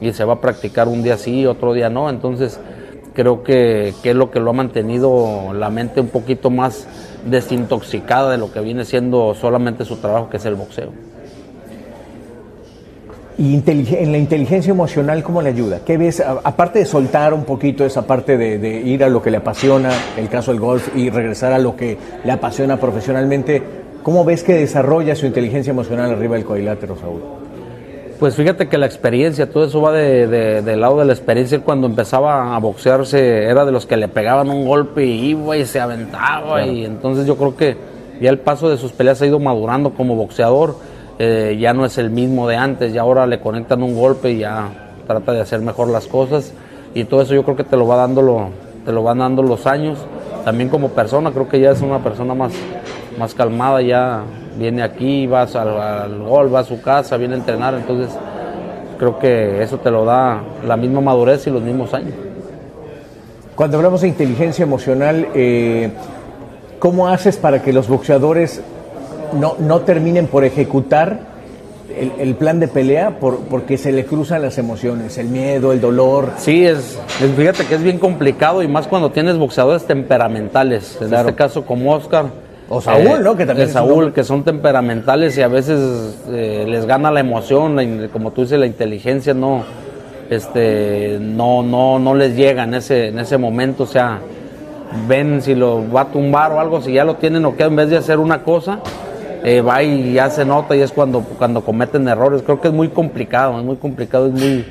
y 0.00 0.12
se 0.12 0.24
va 0.24 0.34
a 0.34 0.40
practicar 0.40 0.88
un 0.88 1.02
día 1.02 1.18
sí, 1.18 1.44
otro 1.44 1.74
día 1.74 1.90
no. 1.90 2.08
Entonces 2.08 2.58
creo 3.14 3.42
que, 3.42 3.94
que 4.02 4.10
es 4.10 4.16
lo 4.16 4.30
que 4.30 4.40
lo 4.40 4.50
ha 4.50 4.52
mantenido 4.52 5.52
la 5.54 5.70
mente 5.70 6.00
un 6.00 6.08
poquito 6.08 6.50
más 6.50 6.86
desintoxicada 7.24 8.32
de 8.32 8.38
lo 8.38 8.52
que 8.52 8.60
viene 8.60 8.84
siendo 8.84 9.34
solamente 9.34 9.84
su 9.84 9.96
trabajo, 9.96 10.28
que 10.28 10.36
es 10.36 10.44
el 10.44 10.56
boxeo. 10.56 10.90
Y 13.36 13.60
en 13.66 14.12
la 14.12 14.18
inteligencia 14.18 14.70
emocional, 14.70 15.24
¿cómo 15.24 15.42
le 15.42 15.48
ayuda? 15.48 15.80
¿Qué 15.84 15.96
ves? 15.96 16.20
Aparte 16.20 16.78
de 16.78 16.84
soltar 16.84 17.34
un 17.34 17.44
poquito 17.44 17.84
esa 17.84 18.06
parte 18.06 18.36
de, 18.36 18.58
de 18.58 18.80
ir 18.80 19.02
a 19.02 19.08
lo 19.08 19.22
que 19.22 19.32
le 19.32 19.38
apasiona, 19.38 19.90
el 20.16 20.28
caso 20.28 20.52
del 20.52 20.60
golf, 20.60 20.94
y 20.94 21.10
regresar 21.10 21.52
a 21.52 21.58
lo 21.58 21.74
que 21.74 21.98
le 22.24 22.30
apasiona 22.30 22.76
profesionalmente, 22.76 23.60
¿cómo 24.04 24.24
ves 24.24 24.44
que 24.44 24.54
desarrolla 24.54 25.16
su 25.16 25.26
inteligencia 25.26 25.72
emocional 25.72 26.12
arriba 26.12 26.36
del 26.36 26.44
cuadrilátero, 26.44 26.96
Saúl? 26.96 27.43
Pues 28.24 28.36
fíjate 28.36 28.68
que 28.68 28.78
la 28.78 28.86
experiencia, 28.86 29.50
todo 29.50 29.64
eso 29.66 29.82
va 29.82 29.92
de, 29.92 30.26
de- 30.26 30.62
del 30.62 30.80
lado 30.80 30.98
de 30.98 31.04
la 31.04 31.12
experiencia. 31.12 31.60
Cuando 31.60 31.86
empezaba 31.86 32.56
a 32.56 32.58
boxearse, 32.58 33.44
era 33.44 33.66
de 33.66 33.70
los 33.70 33.84
que 33.84 33.98
le 33.98 34.08
pegaban 34.08 34.48
un 34.48 34.66
golpe 34.66 35.04
y 35.04 35.26
iba 35.32 35.54
y 35.58 35.66
se 35.66 35.78
aventaba. 35.78 36.54
Claro. 36.54 36.72
Y 36.72 36.86
entonces 36.86 37.26
yo 37.26 37.36
creo 37.36 37.54
que 37.54 37.76
ya 38.22 38.30
el 38.30 38.38
paso 38.38 38.70
de 38.70 38.78
sus 38.78 38.92
peleas 38.92 39.20
ha 39.20 39.26
ido 39.26 39.38
madurando 39.40 39.90
como 39.90 40.14
boxeador. 40.16 40.74
Eh, 41.18 41.58
ya 41.60 41.74
no 41.74 41.84
es 41.84 41.98
el 41.98 42.08
mismo 42.08 42.48
de 42.48 42.56
antes, 42.56 42.94
ya 42.94 43.02
ahora 43.02 43.26
le 43.26 43.40
conectan 43.40 43.82
un 43.82 43.94
golpe 43.94 44.30
y 44.30 44.38
ya 44.38 44.70
trata 45.06 45.32
de 45.32 45.42
hacer 45.42 45.60
mejor 45.60 45.88
las 45.88 46.06
cosas. 46.06 46.54
y 46.94 47.04
todo 47.04 47.20
eso 47.20 47.34
yo 47.34 47.42
creo 47.42 47.56
que 47.58 47.64
te 47.64 47.76
lo 47.76 47.86
va 47.86 47.96
dando 47.96 48.22
lo, 48.22 48.48
te 48.86 48.92
lo 48.92 49.02
van 49.02 49.18
dando 49.18 49.42
los 49.42 49.66
años. 49.66 49.98
También 50.46 50.70
como 50.70 50.88
persona, 50.88 51.30
creo 51.30 51.46
que 51.46 51.60
ya 51.60 51.72
es 51.72 51.82
una 51.82 51.98
persona 51.98 52.32
más, 52.32 52.54
más 53.18 53.34
calmada, 53.34 53.82
ya 53.82 54.22
viene 54.58 54.82
aquí, 54.82 55.26
va 55.26 55.42
al, 55.42 55.68
al 55.80 56.18
gol, 56.22 56.54
va 56.54 56.60
a 56.60 56.64
su 56.64 56.80
casa, 56.80 57.16
viene 57.16 57.34
a 57.34 57.38
entrenar, 57.38 57.74
entonces 57.74 58.10
creo 58.98 59.18
que 59.18 59.62
eso 59.62 59.78
te 59.78 59.90
lo 59.90 60.04
da 60.04 60.40
la 60.66 60.76
misma 60.76 61.00
madurez 61.00 61.46
y 61.46 61.50
los 61.50 61.62
mismos 61.62 61.92
años. 61.94 62.14
Cuando 63.54 63.76
hablamos 63.76 64.00
de 64.00 64.08
inteligencia 64.08 64.62
emocional, 64.64 65.28
eh, 65.34 65.90
¿cómo 66.78 67.08
haces 67.08 67.36
para 67.36 67.62
que 67.62 67.72
los 67.72 67.88
boxeadores 67.88 68.60
no, 69.38 69.54
no 69.60 69.80
terminen 69.80 70.26
por 70.26 70.44
ejecutar 70.44 71.20
el, 71.96 72.12
el 72.18 72.34
plan 72.34 72.58
de 72.58 72.66
pelea 72.66 73.18
por, 73.20 73.38
porque 73.42 73.78
se 73.78 73.92
le 73.92 74.06
cruzan 74.06 74.42
las 74.42 74.58
emociones, 74.58 75.18
el 75.18 75.28
miedo, 75.28 75.72
el 75.72 75.80
dolor? 75.80 76.30
Sí, 76.38 76.66
es, 76.66 76.98
es- 77.22 77.30
fíjate 77.36 77.64
que 77.66 77.76
es 77.76 77.82
bien 77.82 77.98
complicado 77.98 78.60
y 78.62 78.66
más 78.68 78.88
cuando 78.88 79.10
tienes 79.10 79.36
boxeadores 79.38 79.84
temperamentales. 79.84 80.98
En 81.00 81.14
este 81.14 81.34
caso 81.34 81.64
como 81.64 81.92
Oscar. 81.94 82.26
O 82.68 82.80
Saúl, 82.80 83.22
¿no? 83.22 83.36
Que 83.36 83.44
también 83.44 83.68
de 83.68 83.72
un 83.72 83.74
Saúl, 83.74 84.12
que 84.12 84.24
son 84.24 84.42
temperamentales 84.42 85.36
y 85.36 85.42
a 85.42 85.48
veces 85.48 86.16
eh, 86.30 86.64
les 86.66 86.86
gana 86.86 87.10
la 87.10 87.20
emoción, 87.20 87.76
la 87.76 88.08
como 88.08 88.30
tú 88.30 88.42
dices, 88.42 88.58
la 88.58 88.66
inteligencia 88.66 89.34
no, 89.34 89.64
este, 90.30 91.18
no, 91.20 91.62
no, 91.62 91.98
no 91.98 92.14
les 92.14 92.34
llega 92.34 92.64
en 92.64 92.74
ese, 92.74 93.08
en 93.08 93.18
ese 93.18 93.36
momento. 93.36 93.82
O 93.82 93.86
sea, 93.86 94.20
ven 95.06 95.42
si 95.42 95.54
lo 95.54 95.90
va 95.90 96.02
a 96.02 96.04
tumbar 96.06 96.52
o 96.52 96.60
algo, 96.60 96.80
si 96.80 96.92
ya 96.94 97.04
lo 97.04 97.16
tienen 97.16 97.44
o 97.44 97.54
que 97.54 97.64
en 97.64 97.76
vez 97.76 97.90
de 97.90 97.98
hacer 97.98 98.18
una 98.18 98.42
cosa, 98.42 98.80
eh, 99.44 99.60
va 99.60 99.82
y 99.82 100.14
ya 100.14 100.30
se 100.30 100.46
nota 100.46 100.74
y 100.74 100.80
es 100.80 100.90
cuando, 100.90 101.20
cuando 101.20 101.60
cometen 101.60 102.08
errores. 102.08 102.42
Creo 102.42 102.62
que 102.62 102.68
es 102.68 102.74
muy 102.74 102.88
complicado, 102.88 103.58
es 103.58 103.64
muy 103.64 103.76
complicado, 103.76 104.28
es 104.28 104.32
muy, 104.32 104.64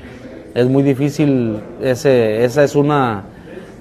es 0.55 0.67
muy 0.67 0.81
difícil. 0.81 1.59
Ese, 1.79 2.43
esa 2.43 2.63
es 2.63 2.75
una, 2.75 3.23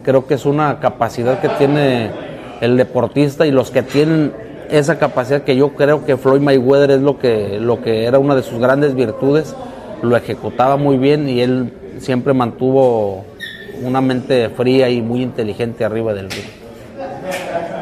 creo 0.04 0.26
que 0.26 0.34
es 0.34 0.44
una 0.44 0.80
capacidad 0.80 1.40
que 1.40 1.48
tiene 1.48 2.31
el 2.62 2.76
deportista 2.78 3.44
y 3.46 3.50
los 3.50 3.70
que 3.70 3.82
tienen 3.82 4.32
esa 4.70 4.98
capacidad 4.98 5.42
que 5.42 5.54
yo 5.56 5.70
creo 5.74 6.06
que 6.06 6.16
Floyd 6.16 6.40
Mayweather 6.40 6.92
es 6.92 7.00
lo 7.02 7.18
que, 7.18 7.58
lo 7.60 7.82
que 7.82 8.04
era 8.06 8.18
una 8.18 8.34
de 8.34 8.42
sus 8.42 8.58
grandes 8.58 8.94
virtudes, 8.94 9.54
lo 10.00 10.16
ejecutaba 10.16 10.76
muy 10.78 10.96
bien 10.96 11.28
y 11.28 11.40
él 11.42 11.72
siempre 11.98 12.32
mantuvo 12.32 13.24
una 13.82 14.00
mente 14.00 14.48
fría 14.48 14.88
y 14.88 15.02
muy 15.02 15.20
inteligente 15.22 15.84
arriba 15.84 16.14
del 16.14 16.30
ring. 16.30 16.44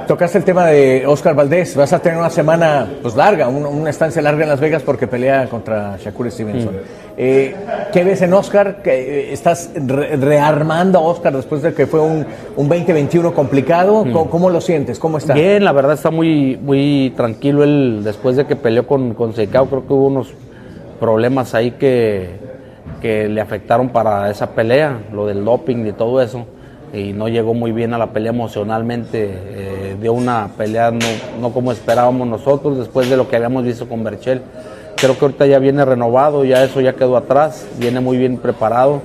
Tocaste 0.08 0.38
el 0.38 0.44
tema 0.44 0.66
de 0.66 1.06
Oscar 1.06 1.34
Valdés. 1.36 1.76
Vas 1.76 1.92
a 1.92 2.00
tener 2.00 2.18
una 2.18 2.30
semana 2.30 2.86
pues 3.00 3.14
larga, 3.14 3.48
un- 3.48 3.64
una 3.66 3.90
estancia 3.90 4.20
larga 4.20 4.42
en 4.42 4.48
Las 4.48 4.58
Vegas 4.60 4.82
porque 4.82 5.06
pelea 5.06 5.46
contra 5.48 5.96
Shakur 5.98 6.30
Stevenson. 6.30 6.74
Eh, 7.22 7.54
¿Qué 7.92 8.02
ves 8.02 8.22
en 8.22 8.32
Oscar? 8.32 8.80
¿Que, 8.82 8.92
eh, 9.28 9.32
¿Estás 9.34 9.70
re- 9.74 10.16
rearmando 10.16 11.00
a 11.00 11.02
Oscar 11.02 11.36
después 11.36 11.60
de 11.60 11.74
que 11.74 11.86
fue 11.86 12.00
un, 12.00 12.24
un 12.56 12.66
2021 12.68 13.34
complicado? 13.34 14.04
¿Cómo, 14.04 14.30
cómo 14.30 14.48
lo 14.48 14.62
sientes? 14.62 14.98
¿Cómo 14.98 15.18
está? 15.18 15.34
Bien, 15.34 15.62
la 15.62 15.72
verdad 15.72 15.92
está 15.92 16.10
muy, 16.10 16.56
muy 16.62 17.12
tranquilo 17.14 17.62
él 17.62 18.00
después 18.04 18.36
de 18.36 18.46
que 18.46 18.56
peleó 18.56 18.86
con, 18.86 19.12
con 19.12 19.34
Seicao. 19.34 19.66
Creo 19.66 19.86
que 19.86 19.92
hubo 19.92 20.06
unos 20.06 20.28
problemas 20.98 21.54
ahí 21.54 21.72
que, 21.72 22.30
que 23.02 23.28
le 23.28 23.42
afectaron 23.42 23.90
para 23.90 24.30
esa 24.30 24.52
pelea, 24.52 25.00
lo 25.12 25.26
del 25.26 25.44
doping 25.44 25.84
y 25.86 25.92
todo 25.92 26.22
eso. 26.22 26.46
Y 26.94 27.12
no 27.12 27.28
llegó 27.28 27.52
muy 27.52 27.72
bien 27.72 27.92
a 27.92 27.98
la 27.98 28.06
pelea 28.14 28.30
emocionalmente. 28.32 29.28
eh, 29.30 29.96
dio 30.00 30.14
una 30.14 30.48
pelea 30.56 30.90
no, 30.90 30.98
no 31.38 31.52
como 31.52 31.70
esperábamos 31.70 32.26
nosotros 32.26 32.78
después 32.78 33.10
de 33.10 33.18
lo 33.18 33.28
que 33.28 33.36
habíamos 33.36 33.62
visto 33.64 33.86
con 33.86 34.02
Berchel. 34.02 34.40
Creo 35.00 35.18
que 35.18 35.24
ahorita 35.24 35.46
ya 35.46 35.58
viene 35.58 35.82
renovado, 35.86 36.44
ya 36.44 36.62
eso 36.62 36.82
ya 36.82 36.92
quedó 36.92 37.16
atrás, 37.16 37.66
viene 37.78 38.00
muy 38.00 38.18
bien 38.18 38.36
preparado. 38.36 39.00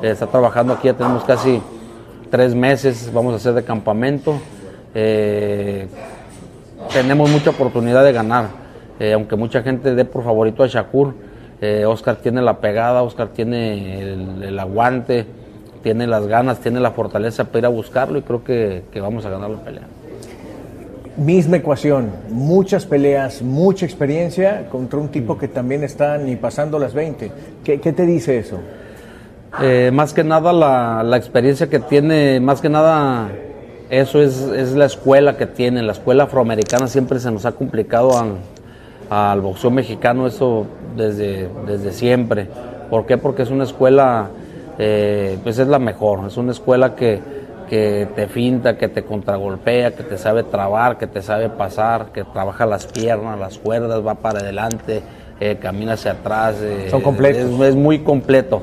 eh, 0.00 0.10
está 0.10 0.28
trabajando 0.28 0.72
aquí, 0.72 0.86
ya 0.86 0.94
tenemos 0.94 1.24
casi 1.24 1.60
tres 2.30 2.54
meses, 2.54 3.10
vamos 3.12 3.32
a 3.32 3.36
hacer 3.36 3.54
de 3.54 3.64
campamento. 3.64 4.38
Eh, 4.94 5.88
tenemos 6.92 7.28
mucha 7.28 7.50
oportunidad 7.50 8.04
de 8.04 8.12
ganar. 8.12 8.46
Eh, 9.00 9.12
aunque 9.12 9.34
mucha 9.34 9.60
gente 9.62 9.94
dé 9.96 10.04
por 10.04 10.22
favorito 10.22 10.62
a 10.62 10.68
Shakur, 10.68 11.14
Oscar 11.86 12.16
tiene 12.16 12.40
la 12.40 12.58
pegada, 12.58 13.02
Oscar 13.02 13.28
tiene 13.28 14.00
el, 14.00 14.42
el 14.44 14.58
aguante, 14.58 15.26
tiene 15.82 16.06
las 16.06 16.26
ganas, 16.26 16.60
tiene 16.60 16.80
la 16.80 16.92
fortaleza 16.92 17.44
para 17.44 17.58
ir 17.58 17.66
a 17.66 17.68
buscarlo 17.70 18.18
y 18.18 18.22
creo 18.22 18.44
que, 18.44 18.84
que 18.90 19.00
vamos 19.00 19.26
a 19.26 19.30
ganar 19.30 19.50
la 19.50 19.58
pelea. 19.58 19.82
Misma 21.16 21.58
ecuación, 21.58 22.10
muchas 22.30 22.86
peleas, 22.86 23.42
mucha 23.42 23.84
experiencia 23.84 24.68
contra 24.70 24.98
un 24.98 25.08
tipo 25.08 25.36
que 25.36 25.48
también 25.48 25.84
está 25.84 26.16
ni 26.18 26.36
pasando 26.36 26.78
las 26.78 26.94
20. 26.94 27.30
¿Qué, 27.64 27.80
qué 27.80 27.92
te 27.92 28.06
dice 28.06 28.38
eso? 28.38 28.58
Eh, 29.60 29.90
más 29.92 30.14
que 30.14 30.22
nada 30.22 30.52
la, 30.52 31.02
la 31.02 31.16
experiencia 31.16 31.68
que 31.68 31.80
tiene, 31.80 32.38
más 32.40 32.60
que 32.60 32.68
nada 32.68 33.28
eso 33.90 34.22
es, 34.22 34.40
es 34.42 34.72
la 34.72 34.84
escuela 34.84 35.36
que 35.36 35.46
tiene. 35.46 35.82
La 35.82 35.92
escuela 35.92 36.24
afroamericana 36.24 36.86
siempre 36.86 37.18
se 37.18 37.30
nos 37.30 37.44
ha 37.44 37.52
complicado 37.52 38.16
al, 38.16 38.36
al 39.10 39.40
boxeo 39.40 39.72
mexicano 39.72 40.28
eso 40.28 40.66
desde, 40.96 41.48
desde 41.66 41.92
siempre. 41.92 42.46
¿Por 42.88 43.04
qué? 43.04 43.18
Porque 43.18 43.42
es 43.42 43.50
una 43.50 43.64
escuela, 43.64 44.30
eh, 44.78 45.38
pues 45.42 45.58
es 45.58 45.66
la 45.66 45.80
mejor, 45.80 46.26
es 46.28 46.36
una 46.36 46.52
escuela 46.52 46.94
que, 46.94 47.20
que 47.70 48.08
te 48.16 48.26
finta, 48.26 48.76
que 48.76 48.88
te 48.88 49.04
contragolpea, 49.04 49.92
que 49.92 50.02
te 50.02 50.18
sabe 50.18 50.42
trabar, 50.42 50.98
que 50.98 51.06
te 51.06 51.22
sabe 51.22 51.48
pasar, 51.48 52.06
que 52.12 52.24
trabaja 52.24 52.66
las 52.66 52.86
piernas, 52.86 53.38
las 53.38 53.58
cuerdas, 53.58 54.04
va 54.04 54.16
para 54.16 54.40
adelante, 54.40 55.02
eh, 55.38 55.56
camina 55.62 55.92
hacia 55.92 56.10
atrás. 56.10 56.56
eh, 56.60 56.88
Son 56.90 57.00
completos. 57.00 57.42
Es, 57.60 57.68
es 57.68 57.76
muy 57.76 58.00
completo. 58.00 58.62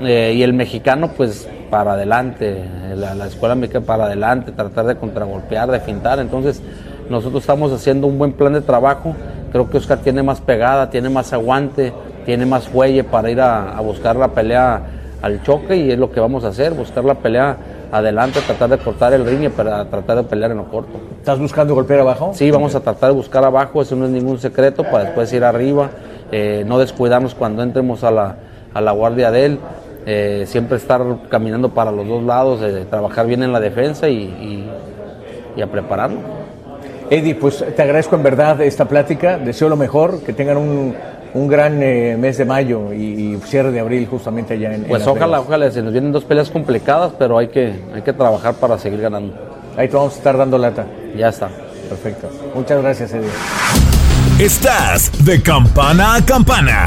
Eh, 0.00 0.32
y 0.34 0.42
el 0.42 0.54
mexicano, 0.54 1.10
pues 1.14 1.46
para 1.70 1.92
adelante, 1.92 2.64
la, 2.96 3.14
la 3.14 3.26
escuela 3.26 3.54
mexicana 3.54 3.84
para 3.84 4.04
adelante, 4.06 4.52
tratar 4.52 4.86
de 4.86 4.96
contragolpear, 4.96 5.70
de 5.70 5.80
fintar. 5.80 6.18
Entonces, 6.18 6.62
nosotros 7.10 7.42
estamos 7.42 7.70
haciendo 7.72 8.06
un 8.06 8.16
buen 8.18 8.32
plan 8.32 8.54
de 8.54 8.62
trabajo. 8.62 9.14
Creo 9.52 9.68
que 9.68 9.76
Oscar 9.76 9.98
tiene 9.98 10.22
más 10.22 10.40
pegada, 10.40 10.88
tiene 10.88 11.10
más 11.10 11.34
aguante, 11.34 11.92
tiene 12.24 12.46
más 12.46 12.68
fuelle 12.68 13.04
para 13.04 13.30
ir 13.30 13.40
a, 13.42 13.76
a 13.76 13.80
buscar 13.82 14.16
la 14.16 14.28
pelea 14.28 14.80
al 15.20 15.42
choque 15.42 15.76
y 15.76 15.90
es 15.90 15.98
lo 15.98 16.10
que 16.10 16.20
vamos 16.20 16.44
a 16.44 16.48
hacer, 16.48 16.72
buscar 16.72 17.04
la 17.04 17.16
pelea 17.16 17.56
adelante, 17.92 18.40
tratar 18.46 18.70
de 18.70 18.78
cortar 18.78 19.12
el 19.12 19.24
ring 19.26 19.44
y 19.44 19.48
para 19.48 19.84
tratar 19.86 20.16
de 20.18 20.22
pelear 20.24 20.50
en 20.52 20.58
lo 20.58 20.64
corto. 20.64 20.92
¿Estás 21.18 21.38
buscando 21.38 21.74
golpear 21.74 22.00
abajo? 22.00 22.32
Sí, 22.34 22.50
vamos 22.50 22.74
a 22.74 22.80
tratar 22.80 23.10
de 23.10 23.16
buscar 23.16 23.44
abajo, 23.44 23.82
eso 23.82 23.96
no 23.96 24.04
es 24.06 24.10
ningún 24.10 24.38
secreto, 24.38 24.84
para 24.84 25.04
después 25.04 25.32
ir 25.32 25.44
arriba, 25.44 25.90
eh, 26.32 26.64
no 26.66 26.78
descuidarnos 26.78 27.34
cuando 27.34 27.62
entremos 27.62 28.04
a 28.04 28.10
la, 28.10 28.36
a 28.72 28.80
la 28.80 28.92
guardia 28.92 29.30
de 29.30 29.46
él, 29.46 29.58
eh, 30.06 30.44
siempre 30.46 30.76
estar 30.76 31.02
caminando 31.28 31.70
para 31.70 31.90
los 31.92 32.06
dos 32.06 32.22
lados, 32.22 32.60
eh, 32.62 32.86
trabajar 32.88 33.26
bien 33.26 33.42
en 33.42 33.52
la 33.52 33.60
defensa 33.60 34.08
y, 34.08 34.14
y- 34.16 34.70
y 35.56 35.62
a 35.62 35.66
prepararnos. 35.66 36.22
Eddie, 37.10 37.34
pues 37.34 37.64
te 37.74 37.82
agradezco 37.82 38.14
en 38.14 38.22
verdad 38.22 38.60
esta 38.62 38.84
plática, 38.84 39.36
deseo 39.36 39.68
lo 39.68 39.76
mejor, 39.76 40.20
que 40.22 40.32
tengan 40.32 40.56
un, 40.58 40.94
un 41.34 41.48
gran 41.48 41.82
eh, 41.82 42.16
mes 42.18 42.38
de 42.38 42.44
mayo 42.44 42.92
y, 42.92 43.34
y 43.34 43.40
cierre 43.46 43.70
de 43.70 43.80
abril 43.80 44.06
justamente 44.10 44.54
allá 44.54 44.74
en 44.74 44.84
Pues 44.84 45.06
ojalá, 45.06 45.38
Vegas. 45.38 45.44
ojalá, 45.46 45.70
se 45.70 45.82
nos 45.82 45.92
vienen 45.92 46.12
dos 46.12 46.24
peleas 46.24 46.50
complicadas, 46.50 47.12
pero 47.18 47.38
hay 47.38 47.48
que, 47.48 47.74
hay 47.94 48.02
que 48.02 48.12
trabajar 48.12 48.54
para 48.54 48.78
seguir 48.78 49.00
ganando. 49.00 49.34
Ahí 49.76 49.88
te 49.88 49.96
vamos 49.96 50.14
a 50.14 50.16
estar 50.16 50.36
dando 50.36 50.58
lata. 50.58 50.86
Ya 51.16 51.28
está. 51.28 51.48
Perfecto. 51.88 52.28
Muchas 52.54 52.82
gracias, 52.82 53.12
Eddie. 53.12 53.28
Estás 54.38 55.10
de 55.24 55.42
campana 55.42 56.14
a 56.16 56.24
campana. 56.24 56.86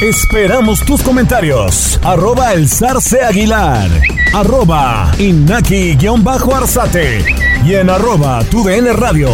Esperamos 0.00 0.86
tus 0.86 1.02
comentarios. 1.02 1.98
Arroba 2.04 2.52
el 2.52 2.68
zarce 2.68 3.20
aguilar. 3.20 3.90
Arroba 4.32 5.10
inaki-arzate. 5.18 7.24
Y 7.66 7.74
en 7.74 7.90
arroba 7.90 8.44
tu 8.44 8.62
radio. 8.62 9.28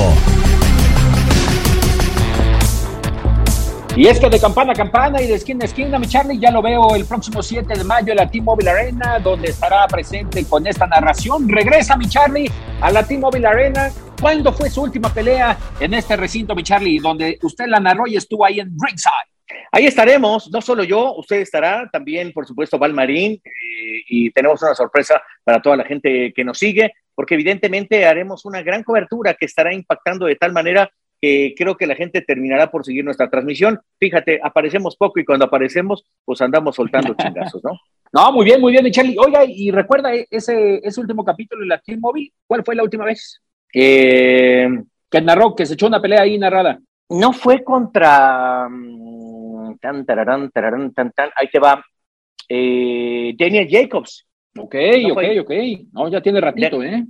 Y 3.94 4.06
es 4.06 4.18
que 4.18 4.30
de 4.30 4.40
campana 4.40 4.72
a 4.72 4.74
campana 4.74 5.20
y 5.20 5.26
de 5.26 5.34
esquina 5.34 5.64
a 5.64 5.66
esquina, 5.66 5.98
mi 5.98 6.06
Charlie, 6.06 6.38
ya 6.38 6.50
lo 6.50 6.62
veo 6.62 6.94
el 6.94 7.04
próximo 7.04 7.42
7 7.42 7.76
de 7.76 7.84
mayo 7.84 8.12
en 8.12 8.16
la 8.16 8.30
T-Mobile 8.30 8.70
Arena, 8.70 9.18
donde 9.18 9.50
estará 9.50 9.86
presente 9.86 10.46
con 10.46 10.66
esta 10.66 10.86
narración. 10.86 11.46
Regresa 11.46 11.94
mi 11.94 12.08
Charlie 12.08 12.50
a 12.80 12.90
la 12.90 13.02
T-Mobile 13.02 13.46
Arena. 13.46 13.90
¿Cuándo 14.18 14.50
fue 14.50 14.70
su 14.70 14.80
última 14.80 15.12
pelea 15.12 15.58
en 15.78 15.92
este 15.92 16.16
recinto, 16.16 16.54
mi 16.54 16.62
Charlie, 16.62 17.00
donde 17.00 17.38
usted 17.42 17.66
la 17.68 17.80
narró 17.80 18.06
y 18.06 18.16
estuvo 18.16 18.46
ahí 18.46 18.60
en 18.60 18.74
ringside? 18.80 19.33
Ahí 19.70 19.86
estaremos, 19.86 20.50
no 20.50 20.60
solo 20.60 20.84
yo, 20.84 21.14
usted 21.16 21.36
estará, 21.36 21.88
también 21.92 22.32
por 22.32 22.46
supuesto 22.46 22.78
Val 22.78 22.94
Marín, 22.94 23.32
eh, 23.32 24.02
y 24.08 24.30
tenemos 24.30 24.62
una 24.62 24.74
sorpresa 24.74 25.22
para 25.42 25.60
toda 25.60 25.76
la 25.76 25.84
gente 25.84 26.32
que 26.34 26.44
nos 26.44 26.58
sigue, 26.58 26.94
porque 27.14 27.34
evidentemente 27.34 28.06
haremos 28.06 28.44
una 28.44 28.62
gran 28.62 28.82
cobertura 28.82 29.34
que 29.34 29.46
estará 29.46 29.74
impactando 29.74 30.26
de 30.26 30.36
tal 30.36 30.52
manera 30.52 30.90
que 31.20 31.54
creo 31.56 31.76
que 31.76 31.86
la 31.86 31.94
gente 31.94 32.20
terminará 32.22 32.70
por 32.70 32.84
seguir 32.84 33.04
nuestra 33.04 33.30
transmisión. 33.30 33.80
Fíjate, 33.98 34.40
aparecemos 34.42 34.96
poco 34.96 35.20
y 35.20 35.24
cuando 35.24 35.46
aparecemos, 35.46 36.04
pues 36.24 36.40
andamos 36.40 36.76
soltando 36.76 37.14
chingazos, 37.18 37.62
¿no? 37.64 37.78
No, 38.12 38.32
muy 38.32 38.44
bien, 38.44 38.60
muy 38.60 38.72
bien, 38.72 38.90
Charlie. 38.90 39.16
Oiga, 39.18 39.42
y 39.46 39.70
recuerda 39.70 40.10
ese, 40.12 40.80
ese 40.82 41.00
último 41.00 41.24
capítulo 41.24 41.62
de 41.62 41.68
la 41.68 41.80
Team 41.80 42.00
Móvil, 42.00 42.32
¿cuál 42.46 42.62
fue 42.64 42.74
la 42.74 42.82
última 42.82 43.04
vez? 43.04 43.40
Eh, 43.72 44.68
que 45.10 45.20
narró, 45.20 45.54
que 45.54 45.66
se 45.66 45.74
echó 45.74 45.86
una 45.86 46.00
pelea 46.00 46.22
ahí 46.22 46.38
narrada. 46.38 46.78
No 47.08 47.32
fue 47.32 47.64
contra 47.64 48.68
mm, 48.68 49.13
tan, 49.84 50.06
tararán, 50.06 50.50
tararán, 50.50 50.94
tan, 50.94 51.12
tan, 51.12 51.30
ahí 51.36 51.48
te 51.48 51.58
va. 51.58 51.84
Eh, 52.48 53.34
Daniel 53.38 53.68
Jacobs. 53.70 54.26
Ok, 54.56 54.74
ok, 55.10 55.22
ok. 55.42 55.52
No, 55.92 56.08
ya 56.08 56.22
tiene 56.22 56.40
ratito, 56.40 56.82
¿eh? 56.82 57.04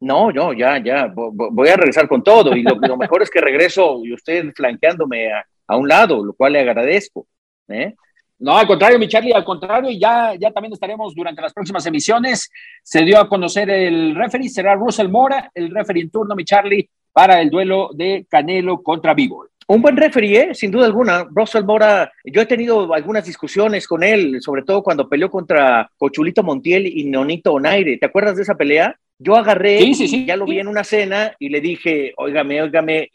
No, 0.00 0.30
no, 0.30 0.52
ya, 0.52 0.82
ya, 0.82 1.10
voy 1.14 1.68
a 1.68 1.76
regresar 1.76 2.08
con 2.08 2.22
todo 2.22 2.56
y 2.56 2.62
lo, 2.64 2.96
mejor 2.96 3.22
es 3.22 3.30
que 3.30 3.40
regreso 3.40 4.00
y 4.04 4.12
usted 4.12 4.52
flanqueándome 4.52 5.32
a, 5.32 5.76
un 5.76 5.88
lado, 5.88 6.22
lo 6.24 6.34
cual 6.34 6.52
le 6.52 6.60
agradezco. 6.60 7.26
¿eh? 7.68 7.94
No, 8.40 8.58
al 8.58 8.66
contrario, 8.66 8.98
mi 8.98 9.08
Charlie, 9.08 9.32
al 9.32 9.44
contrario, 9.44 9.88
y 9.88 10.00
ya, 10.00 10.34
ya 10.34 10.50
también 10.50 10.72
estaremos 10.72 11.14
durante 11.14 11.40
las 11.40 11.54
próximas 11.54 11.86
emisiones. 11.86 12.50
Se 12.82 13.04
dio 13.04 13.20
a 13.20 13.28
conocer 13.28 13.70
el 13.70 14.16
referee, 14.16 14.48
será 14.48 14.74
Russell 14.74 15.08
Mora, 15.08 15.50
el 15.54 15.70
referee 15.70 16.02
en 16.02 16.10
turno, 16.10 16.34
mi 16.34 16.44
Charlie, 16.44 16.90
para 17.12 17.40
el 17.40 17.48
duelo 17.48 17.90
de 17.94 18.26
Canelo 18.28 18.82
contra 18.82 19.14
Bivol. 19.14 19.51
Un 19.68 19.80
buen 19.80 19.96
referee, 19.96 20.36
¿eh? 20.36 20.54
sin 20.54 20.70
duda 20.70 20.86
alguna. 20.86 21.26
Russell 21.30 21.64
Mora, 21.64 22.12
yo 22.24 22.42
he 22.42 22.46
tenido 22.46 22.92
algunas 22.92 23.24
discusiones 23.24 23.86
con 23.86 24.02
él, 24.02 24.40
sobre 24.40 24.62
todo 24.62 24.82
cuando 24.82 25.08
peleó 25.08 25.30
contra 25.30 25.90
Cochulito 25.96 26.42
Montiel 26.42 26.86
y 26.86 27.04
Nonito 27.04 27.52
Onaire. 27.52 27.98
¿Te 27.98 28.06
acuerdas 28.06 28.36
de 28.36 28.42
esa 28.42 28.56
pelea? 28.56 28.96
Yo 29.18 29.36
agarré, 29.36 29.92
ya 30.26 30.36
lo 30.36 30.46
vi 30.46 30.58
en 30.58 30.66
una 30.66 30.82
cena 30.82 31.34
y 31.38 31.48
le 31.48 31.60
dije, 31.60 32.12
óigame, 32.16 32.60
óigame, 32.60 33.08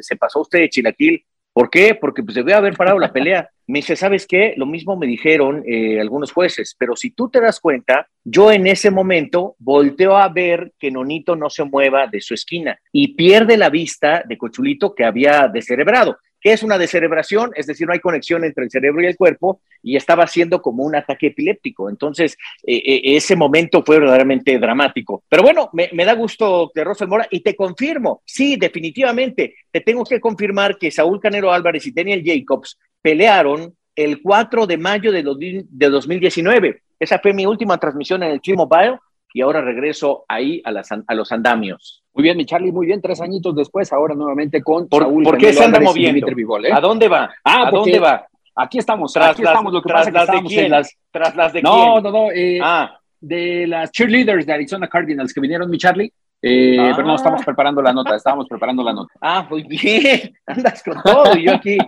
se 0.00 0.16
pasó 0.16 0.40
usted 0.40 0.60
de 0.60 0.68
chilaquil. 0.68 1.24
¿Por 1.60 1.68
qué? 1.68 1.94
Porque 1.94 2.22
pues 2.22 2.34
debe 2.34 2.54
haber 2.54 2.74
parado 2.74 2.98
la 2.98 3.12
pelea. 3.12 3.50
Me 3.66 3.80
dice, 3.80 3.94
¿sabes 3.94 4.26
qué? 4.26 4.54
Lo 4.56 4.64
mismo 4.64 4.96
me 4.96 5.06
dijeron 5.06 5.62
eh, 5.66 6.00
algunos 6.00 6.32
jueces, 6.32 6.74
pero 6.78 6.96
si 6.96 7.10
tú 7.10 7.28
te 7.28 7.38
das 7.38 7.60
cuenta, 7.60 8.08
yo 8.24 8.50
en 8.50 8.66
ese 8.66 8.90
momento 8.90 9.56
volteo 9.58 10.16
a 10.16 10.30
ver 10.30 10.72
que 10.78 10.90
Nonito 10.90 11.36
no 11.36 11.50
se 11.50 11.64
mueva 11.64 12.06
de 12.06 12.22
su 12.22 12.32
esquina 12.32 12.80
y 12.90 13.08
pierde 13.08 13.58
la 13.58 13.68
vista 13.68 14.22
de 14.26 14.38
Cochulito 14.38 14.94
que 14.94 15.04
había 15.04 15.48
descerebrado. 15.52 16.16
¿Qué 16.40 16.52
es 16.52 16.62
una 16.62 16.78
descerebración? 16.78 17.50
Es 17.54 17.66
decir, 17.66 17.86
no 17.86 17.92
hay 17.92 18.00
conexión 18.00 18.44
entre 18.44 18.64
el 18.64 18.70
cerebro 18.70 19.02
y 19.02 19.06
el 19.06 19.16
cuerpo 19.16 19.60
y 19.82 19.96
estaba 19.96 20.24
haciendo 20.24 20.62
como 20.62 20.84
un 20.84 20.96
ataque 20.96 21.28
epiléptico. 21.28 21.90
Entonces, 21.90 22.36
eh, 22.66 22.76
eh, 22.76 23.16
ese 23.16 23.36
momento 23.36 23.82
fue 23.84 23.98
verdaderamente 23.98 24.58
dramático. 24.58 25.22
Pero 25.28 25.42
bueno, 25.42 25.70
me, 25.72 26.04
da 26.04 26.14
gusto 26.14 26.70
de 26.74 26.84
Rosel 26.84 27.08
Mora 27.08 27.26
y 27.30 27.40
te 27.40 27.54
confirmo, 27.54 28.22
sí, 28.24 28.56
definitivamente, 28.56 29.54
te 29.70 29.80
tengo 29.80 30.04
que 30.04 30.20
confirmar 30.20 30.78
que 30.78 30.90
Saúl 30.90 31.20
Canero 31.20 31.52
Álvarez 31.52 31.86
y 31.86 31.92
Daniel 31.92 32.22
Jacobs 32.24 32.78
pelearon 33.02 33.74
el 33.94 34.22
4 34.22 34.66
de 34.66 34.78
mayo 34.78 35.12
de, 35.12 35.22
de 35.68 35.88
2019. 35.88 36.82
Esa 36.98 37.18
fue 37.18 37.32
mi 37.32 37.46
última 37.46 37.78
transmisión 37.78 38.22
en 38.22 38.30
el 38.32 38.40
T-Mobile 38.40 38.98
y 39.32 39.42
ahora 39.42 39.60
regreso 39.60 40.24
ahí 40.28 40.60
a, 40.64 40.72
las, 40.72 40.88
a 40.92 41.14
los 41.14 41.32
andamios. 41.32 41.99
Muy 42.12 42.24
bien, 42.24 42.36
mi 42.36 42.44
Charlie, 42.44 42.72
muy 42.72 42.86
bien, 42.86 43.00
tres 43.00 43.20
añitos 43.20 43.54
después, 43.54 43.92
ahora 43.92 44.14
nuevamente 44.14 44.62
con 44.62 44.88
¿Por, 44.88 45.02
Saúl 45.02 45.22
¿por 45.22 45.38
qué 45.38 45.52
se 45.52 45.64
anda 45.64 45.80
moviendo? 45.80 46.26
¿eh? 46.26 46.72
¿A 46.72 46.80
dónde 46.80 47.08
va? 47.08 47.30
Ah, 47.44 47.68
¿A 47.68 47.70
dónde 47.70 47.98
va? 47.98 48.26
Aquí 48.56 48.78
estamos, 48.78 49.12
tras 49.12 49.30
aquí 49.30 49.42
las, 49.42 49.52
estamos, 49.52 49.72
lo 49.72 49.80
que 49.80 49.92
pasa 49.92 50.10
las 50.10 50.28
que 50.28 50.62
de 50.62 50.68
las, 50.68 50.96
tras 51.10 51.36
las 51.36 51.52
de 51.52 51.62
no, 51.62 51.72
quién? 51.72 52.02
No, 52.02 52.10
no, 52.10 52.32
eh, 52.32 52.58
ah. 52.62 52.98
de 53.20 53.66
las 53.66 53.92
cheerleaders 53.92 54.44
de 54.44 54.52
Arizona 54.52 54.88
Cardinals 54.88 55.32
que 55.32 55.40
vinieron, 55.40 55.70
mi 55.70 55.78
Charlie. 55.78 56.12
Eh, 56.42 56.76
Pero 56.96 57.06
no, 57.06 57.14
estamos 57.14 57.44
preparando 57.44 57.82
la 57.82 57.92
nota, 57.92 58.16
estábamos 58.16 58.48
preparando 58.48 58.82
la 58.82 58.92
nota. 58.92 59.12
Ah, 59.20 59.46
muy 59.48 59.62
bien, 59.62 60.34
andas 60.46 60.82
con 60.82 61.00
todo. 61.02 61.36
Y 61.36 61.44
yo 61.44 61.54
aquí 61.54 61.78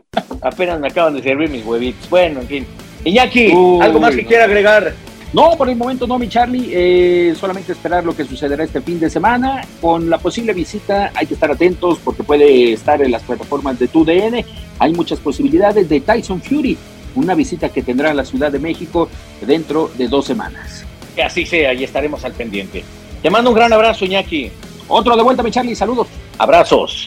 apenas 0.41 0.79
me 0.79 0.89
acaban 0.89 1.15
de 1.15 1.23
servir 1.23 1.51
mis 1.51 1.65
huevitos. 1.65 2.09
Bueno, 2.09 2.41
en 2.41 2.47
fin. 2.47 2.67
Iñaki, 3.05 3.53
¿algo 3.81 3.99
más 3.99 4.15
que 4.15 4.25
quiera 4.25 4.45
agregar? 4.45 4.93
No, 5.33 5.57
por 5.57 5.71
el 5.71 5.77
momento 5.77 6.07
no, 6.07 6.19
mi 6.19 6.29
Charlie. 6.29 6.71
Eh, 6.73 7.35
solamente 7.39 7.73
esperar 7.73 8.05
lo 8.05 8.15
que 8.15 8.25
sucederá 8.25 8.65
este 8.65 8.83
fin 8.83 9.01
de 9.01 9.09
semana. 9.09 9.63
Con 9.81 10.11
la 10.11 10.19
posible 10.19 10.53
visita 10.53 11.11
hay 11.15 11.27
que 11.27 11.35
estar 11.35 11.51
atentos 11.51 11.99
porque 12.05 12.23
puede 12.23 12.73
estar 12.75 13.01
en 13.01 13.11
las 13.11 13.23
plataformas 13.23 13.79
de 13.79 13.89
TUDN. 13.89 14.45
Hay 14.79 14.93
muchas 14.93 15.21
posibilidades 15.21 15.89
de 15.89 16.01
Tyson 16.01 16.43
Fury, 16.43 16.77
una 17.15 17.35
visita 17.35 17.71
que 17.71 17.83
tendrá 17.83 18.11
a 18.11 18.15
la 18.15 18.27
Ciudad 18.27 18.53
de 18.53 18.59
México 18.59 19.09
dentro 19.41 19.91
de 19.97 20.09
dos 20.09 20.27
semanas. 20.27 20.85
Que 21.17 21.23
así 21.23 21.47
sea 21.47 21.73
y 21.73 21.85
estaremos 21.85 22.25
al 22.25 22.33
pendiente. 22.33 22.85
Te 23.23 23.31
mando 23.31 23.51
un 23.51 23.57
gran 23.57 23.73
abrazo, 23.73 24.05
Iñaki. 24.05 24.51
Otro 24.89 25.17
de 25.17 25.23
vuelta, 25.23 25.43
mi 25.43 25.51
Charlie. 25.51 25.75
Saludos. 25.75 26.09
Abrazos. 26.37 27.07